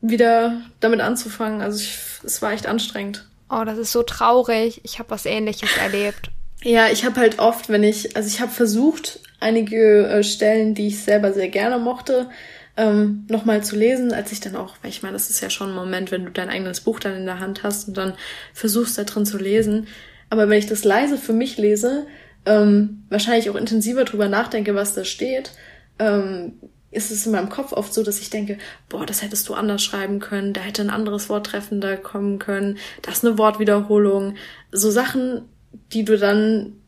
wieder 0.00 0.60
damit 0.80 1.00
anzufangen. 1.00 1.60
Also 1.60 1.80
ich, 1.80 1.98
es 2.24 2.42
war 2.42 2.52
echt 2.52 2.66
anstrengend. 2.66 3.26
Oh, 3.50 3.64
das 3.64 3.78
ist 3.78 3.92
so 3.92 4.02
traurig. 4.02 4.80
Ich 4.84 4.98
habe 4.98 5.10
was 5.10 5.26
Ähnliches 5.26 5.76
erlebt. 5.76 6.30
Ja, 6.62 6.88
ich 6.88 7.04
habe 7.04 7.18
halt 7.18 7.38
oft, 7.38 7.68
wenn 7.68 7.82
ich, 7.82 8.16
also 8.16 8.28
ich 8.28 8.40
habe 8.40 8.52
versucht, 8.52 9.20
einige 9.40 10.06
äh, 10.08 10.22
Stellen, 10.22 10.74
die 10.74 10.88
ich 10.88 11.02
selber 11.02 11.32
sehr 11.32 11.48
gerne 11.48 11.78
mochte, 11.78 12.28
ähm, 12.76 13.26
nochmal 13.28 13.64
zu 13.64 13.76
lesen, 13.76 14.12
als 14.12 14.30
ich 14.32 14.40
dann 14.40 14.56
auch, 14.56 14.74
weil 14.82 14.90
ich 14.90 15.02
meine, 15.02 15.14
das 15.14 15.30
ist 15.30 15.40
ja 15.40 15.50
schon 15.50 15.70
ein 15.70 15.74
Moment, 15.74 16.10
wenn 16.10 16.24
du 16.24 16.30
dein 16.30 16.50
eigenes 16.50 16.82
Buch 16.82 17.00
dann 17.00 17.16
in 17.16 17.26
der 17.26 17.40
Hand 17.40 17.62
hast 17.62 17.88
und 17.88 17.96
dann 17.96 18.14
versuchst 18.52 18.98
da 18.98 19.04
drin 19.04 19.26
zu 19.26 19.38
lesen. 19.38 19.86
Aber 20.28 20.48
wenn 20.48 20.58
ich 20.58 20.66
das 20.66 20.84
leise 20.84 21.18
für 21.18 21.32
mich 21.32 21.56
lese, 21.56 22.06
ähm, 22.46 23.04
wahrscheinlich 23.08 23.50
auch 23.50 23.56
intensiver 23.56 24.04
drüber 24.04 24.28
nachdenke, 24.28 24.74
was 24.74 24.94
da 24.94 25.04
steht, 25.04 25.50
ähm, 25.98 26.54
ist 26.90 27.10
es 27.10 27.24
in 27.26 27.32
meinem 27.32 27.48
Kopf 27.48 27.72
oft 27.72 27.94
so, 27.94 28.02
dass 28.02 28.20
ich 28.20 28.30
denke, 28.30 28.58
boah, 28.88 29.06
das 29.06 29.22
hättest 29.22 29.48
du 29.48 29.54
anders 29.54 29.82
schreiben 29.82 30.18
können, 30.18 30.52
da 30.52 30.60
hätte 30.60 30.82
ein 30.82 30.90
anderes 30.90 31.28
Wort 31.28 31.46
treffender 31.46 31.96
kommen 31.96 32.38
können, 32.38 32.78
da 33.02 33.12
ist 33.12 33.24
eine 33.24 33.38
Wortwiederholung. 33.38 34.34
So 34.72 34.90
Sachen, 34.90 35.48
die 35.92 36.04
du 36.04 36.18
dann 36.18 36.80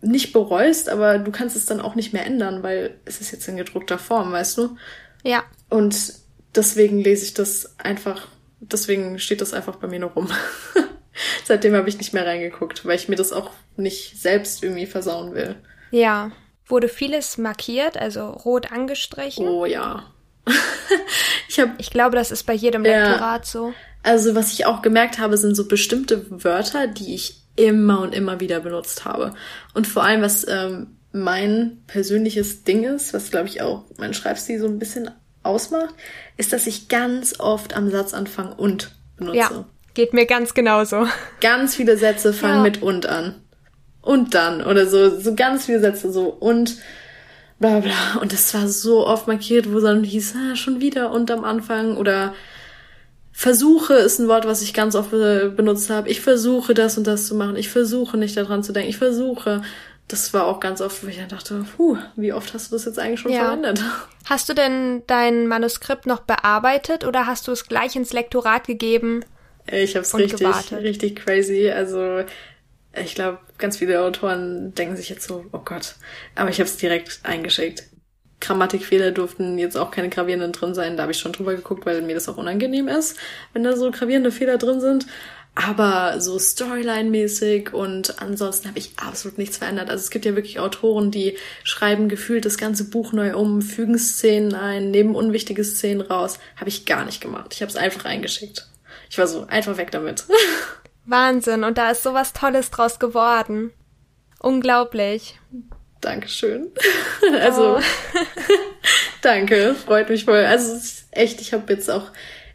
nicht 0.00 0.32
bereust, 0.32 0.88
aber 0.88 1.18
du 1.18 1.30
kannst 1.30 1.56
es 1.56 1.66
dann 1.66 1.80
auch 1.80 1.94
nicht 1.94 2.12
mehr 2.12 2.26
ändern, 2.26 2.62
weil 2.62 2.98
es 3.04 3.20
ist 3.20 3.32
jetzt 3.32 3.48
in 3.48 3.56
gedruckter 3.56 3.98
Form, 3.98 4.32
weißt 4.32 4.58
du? 4.58 4.76
Ja. 5.22 5.44
Und 5.68 6.14
deswegen 6.54 7.00
lese 7.00 7.24
ich 7.24 7.34
das 7.34 7.78
einfach, 7.78 8.28
deswegen 8.60 9.18
steht 9.18 9.40
das 9.40 9.54
einfach 9.54 9.76
bei 9.76 9.88
mir 9.88 10.00
nur 10.00 10.10
rum. 10.10 10.28
Seitdem 11.44 11.74
habe 11.74 11.88
ich 11.88 11.98
nicht 11.98 12.12
mehr 12.12 12.26
reingeguckt, 12.26 12.84
weil 12.84 12.96
ich 12.96 13.08
mir 13.08 13.16
das 13.16 13.32
auch 13.32 13.50
nicht 13.76 14.20
selbst 14.20 14.62
irgendwie 14.62 14.86
versauen 14.86 15.34
will. 15.34 15.56
Ja, 15.90 16.32
wurde 16.66 16.88
vieles 16.88 17.38
markiert, 17.38 17.96
also 17.96 18.28
rot 18.30 18.72
angestrichen. 18.72 19.46
Oh 19.48 19.66
ja. 19.66 20.04
ich, 21.48 21.58
hab, 21.58 21.78
ich 21.78 21.90
glaube, 21.90 22.16
das 22.16 22.30
ist 22.30 22.44
bei 22.44 22.54
jedem 22.54 22.82
Lektorat 22.82 23.44
ja, 23.44 23.50
so. 23.50 23.74
Also 24.02 24.34
was 24.34 24.52
ich 24.52 24.66
auch 24.66 24.82
gemerkt 24.82 25.18
habe, 25.18 25.36
sind 25.36 25.56
so 25.56 25.66
bestimmte 25.66 26.44
Wörter, 26.44 26.86
die 26.86 27.14
ich 27.14 27.42
immer 27.56 28.00
und 28.00 28.14
immer 28.14 28.40
wieder 28.40 28.60
benutzt 28.60 29.04
habe. 29.04 29.34
Und 29.74 29.86
vor 29.86 30.04
allem, 30.04 30.22
was 30.22 30.46
ähm, 30.48 30.98
mein 31.12 31.82
persönliches 31.86 32.62
Ding 32.64 32.84
ist, 32.84 33.14
was 33.14 33.30
glaube 33.30 33.48
ich 33.48 33.62
auch 33.62 33.84
mein 33.96 34.14
Schreibstil 34.14 34.60
so 34.60 34.66
ein 34.66 34.78
bisschen 34.78 35.10
ausmacht, 35.42 35.94
ist, 36.36 36.52
dass 36.52 36.66
ich 36.66 36.88
ganz 36.88 37.40
oft 37.40 37.74
am 37.74 37.90
Satzanfang 37.90 38.52
und 38.52 38.94
benutze. 39.16 39.38
Ja, 39.38 39.64
geht 39.94 40.12
mir 40.12 40.26
ganz 40.26 40.54
genauso. 40.54 41.06
Ganz 41.40 41.74
viele 41.74 41.96
Sätze 41.96 42.32
fangen 42.32 42.56
ja. 42.56 42.62
mit 42.62 42.82
und 42.82 43.06
an 43.06 43.36
und 44.06 44.34
dann 44.34 44.64
oder 44.64 44.86
so, 44.86 45.18
so 45.18 45.34
ganz 45.34 45.66
viele 45.66 45.80
Sätze 45.80 46.12
so 46.12 46.28
und 46.28 46.76
bla 47.58 47.80
bla. 47.80 48.20
Und 48.20 48.32
das 48.32 48.54
war 48.54 48.68
so 48.68 49.06
oft 49.06 49.26
markiert, 49.26 49.72
wo 49.72 49.80
dann 49.80 50.04
hieß, 50.04 50.34
ah, 50.36 50.56
schon 50.56 50.80
wieder 50.80 51.10
und 51.10 51.30
am 51.30 51.44
Anfang 51.44 51.96
oder 51.96 52.34
Versuche 53.32 53.94
ist 53.94 54.18
ein 54.18 54.28
Wort, 54.28 54.46
was 54.46 54.62
ich 54.62 54.72
ganz 54.72 54.94
oft 54.94 55.10
benutzt 55.10 55.90
habe. 55.90 56.08
Ich 56.08 56.22
versuche 56.22 56.72
das 56.72 56.96
und 56.96 57.06
das 57.06 57.26
zu 57.26 57.34
machen. 57.34 57.56
Ich 57.56 57.68
versuche 57.68 58.16
nicht 58.16 58.36
daran 58.36 58.62
zu 58.62 58.72
denken. 58.72 58.88
Ich 58.88 58.96
versuche. 58.96 59.60
Das 60.08 60.32
war 60.32 60.46
auch 60.46 60.60
ganz 60.60 60.80
oft, 60.80 61.02
wo 61.02 61.08
ich 61.08 61.16
dann 61.16 61.28
dachte, 61.28 61.66
puh, 61.76 61.98
wie 62.14 62.32
oft 62.32 62.54
hast 62.54 62.70
du 62.70 62.76
das 62.76 62.84
jetzt 62.84 62.98
eigentlich 62.98 63.20
schon 63.20 63.32
ja. 63.32 63.40
verwendet? 63.40 63.82
Hast 64.24 64.48
du 64.48 64.54
denn 64.54 65.02
dein 65.08 65.48
Manuskript 65.48 66.06
noch 66.06 66.20
bearbeitet 66.20 67.04
oder 67.04 67.26
hast 67.26 67.48
du 67.48 67.52
es 67.52 67.66
gleich 67.66 67.96
ins 67.96 68.12
Lektorat 68.12 68.68
gegeben? 68.68 69.24
Ich 69.70 69.96
hab's 69.96 70.16
richtig, 70.16 70.38
gewartet? 70.38 70.78
richtig 70.82 71.16
crazy. 71.16 71.70
Also 71.70 72.22
ich 72.94 73.14
glaube, 73.14 73.38
ganz 73.58 73.78
viele 73.78 74.00
Autoren 74.02 74.74
denken 74.74 74.96
sich 74.96 75.08
jetzt 75.08 75.26
so, 75.26 75.44
oh 75.52 75.60
Gott, 75.64 75.96
aber 76.34 76.50
ich 76.50 76.58
habe 76.58 76.68
es 76.68 76.76
direkt 76.76 77.20
eingeschickt. 77.22 77.84
Grammatikfehler 78.40 79.12
durften 79.12 79.58
jetzt 79.58 79.76
auch 79.76 79.90
keine 79.90 80.10
gravierenden 80.10 80.52
drin 80.52 80.74
sein. 80.74 80.96
Da 80.96 81.04
habe 81.04 81.12
ich 81.12 81.18
schon 81.18 81.32
drüber 81.32 81.54
geguckt, 81.54 81.86
weil 81.86 82.02
mir 82.02 82.14
das 82.14 82.28
auch 82.28 82.36
unangenehm 82.36 82.86
ist, 82.88 83.16
wenn 83.52 83.64
da 83.64 83.76
so 83.76 83.90
gravierende 83.90 84.30
Fehler 84.30 84.58
drin 84.58 84.80
sind. 84.80 85.06
Aber 85.54 86.20
so 86.20 86.38
Storyline-mäßig 86.38 87.72
und 87.72 88.20
ansonsten 88.20 88.68
habe 88.68 88.78
ich 88.78 88.92
absolut 88.98 89.38
nichts 89.38 89.56
verändert. 89.56 89.88
Also 89.88 90.02
es 90.02 90.10
gibt 90.10 90.26
ja 90.26 90.36
wirklich 90.36 90.60
Autoren, 90.60 91.10
die 91.10 91.38
schreiben 91.64 92.10
gefühlt 92.10 92.44
das 92.44 92.58
ganze 92.58 92.90
Buch 92.90 93.14
neu 93.14 93.34
um, 93.34 93.62
fügen 93.62 93.98
Szenen 93.98 94.54
ein, 94.54 94.90
nehmen 94.90 95.14
unwichtige 95.14 95.64
Szenen 95.64 96.02
raus. 96.02 96.38
Habe 96.56 96.68
ich 96.68 96.84
gar 96.84 97.06
nicht 97.06 97.22
gemacht. 97.22 97.54
Ich 97.54 97.62
habe 97.62 97.70
es 97.70 97.76
einfach 97.76 98.04
eingeschickt. 98.04 98.68
Ich 99.08 99.16
war 99.16 99.26
so 99.26 99.46
einfach 99.46 99.78
weg 99.78 99.90
damit. 99.92 100.24
Wahnsinn, 101.06 101.64
und 101.64 101.78
da 101.78 101.90
ist 101.90 102.02
sowas 102.02 102.32
Tolles 102.32 102.70
draus 102.70 102.98
geworden. 102.98 103.72
Unglaublich. 104.40 105.38
Dankeschön. 106.00 106.70
also, 107.40 107.78
oh. 107.78 107.80
danke, 109.22 109.74
freut 109.74 110.08
mich 110.08 110.24
voll. 110.24 110.44
Also, 110.44 110.78
echt, 111.12 111.40
ich 111.40 111.52
habe 111.52 111.72
jetzt 111.72 111.90
auch 111.90 112.10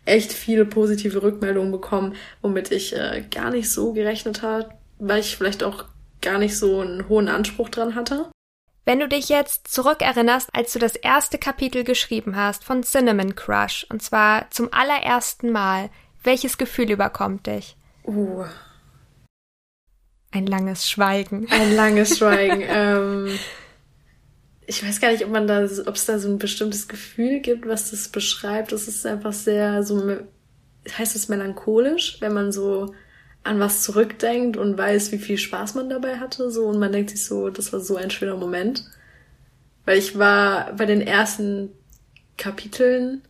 echt 0.05 0.33
viele 0.33 0.65
positive 0.65 1.21
Rückmeldungen 1.21 1.71
bekommen, 1.71 2.15
womit 2.41 2.71
ich 2.71 2.95
äh, 2.95 3.23
gar 3.29 3.51
nicht 3.51 3.69
so 3.71 3.93
gerechnet 3.93 4.41
habe, 4.41 4.69
weil 4.99 5.19
ich 5.19 5.37
vielleicht 5.37 5.63
auch 5.63 5.85
gar 6.21 6.37
nicht 6.37 6.57
so 6.57 6.81
einen 6.81 7.09
hohen 7.09 7.27
Anspruch 7.27 7.69
dran 7.69 7.95
hatte. 7.95 8.29
Wenn 8.83 8.99
du 8.99 9.07
dich 9.07 9.29
jetzt 9.29 9.67
zurückerinnerst, 9.67 10.49
als 10.53 10.73
du 10.73 10.79
das 10.79 10.95
erste 10.95 11.37
Kapitel 11.37 11.83
geschrieben 11.83 12.35
hast 12.35 12.63
von 12.63 12.83
Cinnamon 12.83 13.35
Crush, 13.35 13.85
und 13.89 14.01
zwar 14.01 14.49
zum 14.49 14.73
allerersten 14.73 15.51
Mal, 15.51 15.89
welches 16.23 16.57
Gefühl 16.57 16.89
überkommt 16.91 17.47
dich? 17.47 17.75
Uh. 18.05 18.45
Ein 20.31 20.47
langes 20.47 20.89
Schweigen. 20.89 21.47
Ein 21.49 21.75
langes 21.75 22.17
Schweigen. 22.17 22.63
ähm, 22.67 23.27
ich 24.65 24.85
weiß 24.85 25.01
gar 25.01 25.11
nicht, 25.11 25.25
ob 25.25 25.31
man 25.31 25.47
da, 25.47 25.67
ob 25.85 25.95
es 25.95 26.05
da 26.05 26.17
so 26.17 26.29
ein 26.29 26.39
bestimmtes 26.39 26.87
Gefühl 26.87 27.41
gibt, 27.41 27.67
was 27.67 27.91
das 27.91 28.07
beschreibt. 28.07 28.71
Es 28.71 28.87
ist 28.87 29.05
einfach 29.05 29.33
sehr 29.33 29.83
so, 29.83 30.19
heißt 30.97 31.15
es 31.15 31.27
melancholisch, 31.27 32.17
wenn 32.21 32.33
man 32.33 32.51
so 32.51 32.93
an 33.43 33.59
was 33.59 33.83
zurückdenkt 33.83 34.55
und 34.55 34.77
weiß, 34.77 35.11
wie 35.11 35.17
viel 35.17 35.37
Spaß 35.37 35.75
man 35.75 35.89
dabei 35.89 36.19
hatte, 36.19 36.51
so 36.51 36.67
und 36.67 36.79
man 36.79 36.91
denkt 36.91 37.09
sich 37.09 37.25
so, 37.25 37.49
das 37.49 37.73
war 37.73 37.79
so 37.79 37.95
ein 37.95 38.11
schöner 38.11 38.37
Moment. 38.37 38.85
Weil 39.83 39.97
ich 39.97 40.17
war 40.17 40.73
bei 40.73 40.85
den 40.85 41.01
ersten 41.01 41.71
Kapiteln 42.37 43.23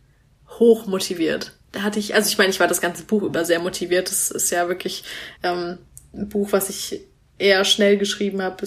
hoch 0.48 0.86
motiviert. 0.86 1.56
Da 1.72 1.82
hatte 1.82 1.98
ich, 1.98 2.14
also 2.14 2.28
ich 2.28 2.38
meine, 2.38 2.50
ich 2.50 2.60
war 2.60 2.68
das 2.68 2.80
ganze 2.80 3.04
Buch 3.04 3.22
über 3.22 3.44
sehr 3.44 3.58
motiviert. 3.58 4.10
Das 4.10 4.30
ist 4.30 4.50
ja 4.50 4.68
wirklich 4.68 5.04
ähm, 5.42 5.78
ein 6.14 6.28
Buch, 6.28 6.52
was 6.52 6.68
ich 6.68 7.00
eher 7.38 7.64
schnell 7.64 7.96
geschrieben 7.96 8.42
habe. 8.42 8.66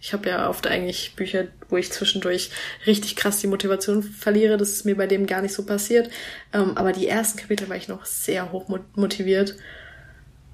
Ich 0.00 0.12
habe 0.12 0.28
ja 0.28 0.48
oft 0.48 0.66
eigentlich 0.66 1.14
Bücher, 1.14 1.46
wo 1.68 1.76
ich 1.76 1.92
zwischendurch 1.92 2.50
richtig 2.86 3.16
krass 3.16 3.40
die 3.40 3.46
Motivation 3.46 4.02
verliere. 4.02 4.56
Das 4.56 4.70
ist 4.70 4.84
mir 4.84 4.96
bei 4.96 5.06
dem 5.06 5.26
gar 5.26 5.42
nicht 5.42 5.54
so 5.54 5.64
passiert. 5.64 6.10
Ähm, 6.52 6.76
aber 6.76 6.92
die 6.92 7.08
ersten 7.08 7.38
Kapitel 7.38 7.68
war 7.68 7.76
ich 7.76 7.88
noch 7.88 8.04
sehr 8.04 8.52
hoch 8.52 8.68
motiviert. 8.94 9.56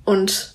Und 0.04 0.54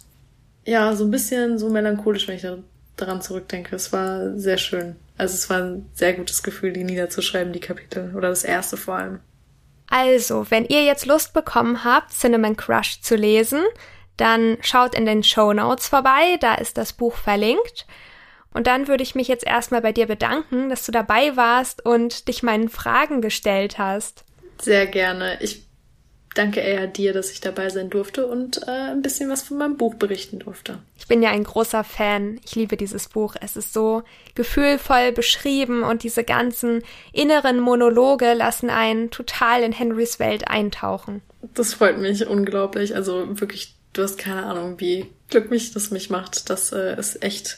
ja, 0.65 0.95
so 0.95 1.05
ein 1.05 1.11
bisschen 1.11 1.57
so 1.57 1.69
melancholisch, 1.69 2.27
wenn 2.27 2.35
ich 2.35 2.47
daran 2.95 3.21
zurückdenke. 3.21 3.75
Es 3.75 3.91
war 3.93 4.37
sehr 4.37 4.57
schön. 4.57 4.95
Also 5.17 5.35
es 5.35 5.49
war 5.49 5.61
ein 5.61 5.89
sehr 5.93 6.13
gutes 6.13 6.43
Gefühl, 6.43 6.73
die 6.73 6.83
niederzuschreiben, 6.83 7.53
die 7.53 7.59
Kapitel. 7.59 8.15
Oder 8.15 8.29
das 8.29 8.43
erste 8.43 8.77
vor 8.77 8.95
allem. 8.95 9.19
Also, 9.89 10.49
wenn 10.49 10.65
ihr 10.65 10.83
jetzt 10.83 11.05
Lust 11.05 11.33
bekommen 11.33 11.83
habt, 11.83 12.11
Cinnamon 12.11 12.57
Crush 12.57 13.01
zu 13.01 13.15
lesen, 13.15 13.63
dann 14.17 14.57
schaut 14.61 14.95
in 14.95 15.05
den 15.05 15.23
Show 15.23 15.53
Notes 15.53 15.87
vorbei, 15.87 16.37
da 16.39 16.55
ist 16.55 16.77
das 16.77 16.93
Buch 16.93 17.15
verlinkt. 17.15 17.85
Und 18.53 18.67
dann 18.67 18.87
würde 18.87 19.03
ich 19.03 19.15
mich 19.15 19.27
jetzt 19.27 19.45
erstmal 19.45 19.81
bei 19.81 19.91
dir 19.91 20.05
bedanken, 20.05 20.69
dass 20.69 20.85
du 20.85 20.91
dabei 20.91 21.35
warst 21.35 21.85
und 21.85 22.27
dich 22.27 22.43
meinen 22.43 22.69
Fragen 22.69 23.21
gestellt 23.21 23.79
hast. 23.79 24.25
Sehr 24.61 24.85
gerne. 24.85 25.39
Ich 25.41 25.65
danke 26.33 26.59
eher 26.59 26.87
dir, 26.87 27.13
dass 27.13 27.31
ich 27.31 27.41
dabei 27.41 27.69
sein 27.69 27.89
durfte 27.89 28.27
und 28.27 28.67
äh, 28.67 28.91
ein 28.91 29.01
bisschen 29.01 29.29
was 29.29 29.43
von 29.43 29.57
meinem 29.57 29.77
Buch 29.77 29.95
berichten 29.95 30.39
durfte. 30.39 30.79
Ich 30.97 31.07
bin 31.07 31.21
ja 31.21 31.31
ein 31.31 31.43
großer 31.43 31.83
Fan. 31.83 32.39
Ich 32.45 32.55
liebe 32.55 32.77
dieses 32.77 33.09
Buch. 33.09 33.35
Es 33.41 33.55
ist 33.55 33.73
so 33.73 34.03
gefühlvoll 34.35 35.11
beschrieben 35.11 35.83
und 35.83 36.03
diese 36.03 36.23
ganzen 36.23 36.83
inneren 37.11 37.59
Monologe 37.59 38.33
lassen 38.33 38.69
einen 38.69 39.11
total 39.11 39.63
in 39.63 39.71
Henrys 39.71 40.19
Welt 40.19 40.47
eintauchen. 40.47 41.21
Das 41.53 41.73
freut 41.73 41.97
mich 41.97 42.25
unglaublich. 42.25 42.95
Also 42.95 43.39
wirklich, 43.39 43.75
du 43.93 44.03
hast 44.03 44.17
keine 44.17 44.45
Ahnung, 44.45 44.79
wie 44.79 45.07
glücklich 45.29 45.73
das 45.73 45.91
mich 45.91 46.09
macht. 46.09 46.49
Das 46.49 46.71
äh, 46.71 46.97
ist 46.97 47.23
echt 47.23 47.57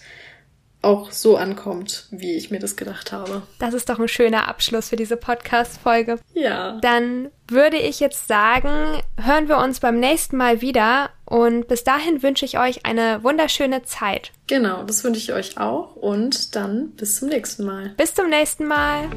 auch 0.85 1.11
so 1.11 1.35
ankommt, 1.35 2.07
wie 2.11 2.33
ich 2.35 2.51
mir 2.51 2.59
das 2.59 2.75
gedacht 2.75 3.11
habe. 3.11 3.41
Das 3.59 3.73
ist 3.73 3.89
doch 3.89 3.99
ein 3.99 4.07
schöner 4.07 4.47
Abschluss 4.47 4.89
für 4.89 4.95
diese 4.95 5.17
Podcast-Folge. 5.17 6.19
Ja. 6.33 6.79
Dann 6.81 7.29
würde 7.47 7.77
ich 7.77 7.99
jetzt 7.99 8.27
sagen, 8.27 9.01
hören 9.17 9.47
wir 9.47 9.57
uns 9.57 9.79
beim 9.79 9.99
nächsten 9.99 10.37
Mal 10.37 10.61
wieder 10.61 11.09
und 11.25 11.67
bis 11.67 11.83
dahin 11.83 12.23
wünsche 12.23 12.45
ich 12.45 12.59
euch 12.59 12.85
eine 12.85 13.23
wunderschöne 13.23 13.83
Zeit. 13.83 14.31
Genau, 14.47 14.83
das 14.83 15.03
wünsche 15.03 15.19
ich 15.19 15.33
euch 15.33 15.57
auch 15.57 15.95
und 15.95 16.55
dann 16.55 16.91
bis 16.91 17.19
zum 17.19 17.29
nächsten 17.29 17.65
Mal. 17.65 17.93
Bis 17.97 18.13
zum 18.13 18.29
nächsten 18.29 18.65
Mal. 18.65 19.09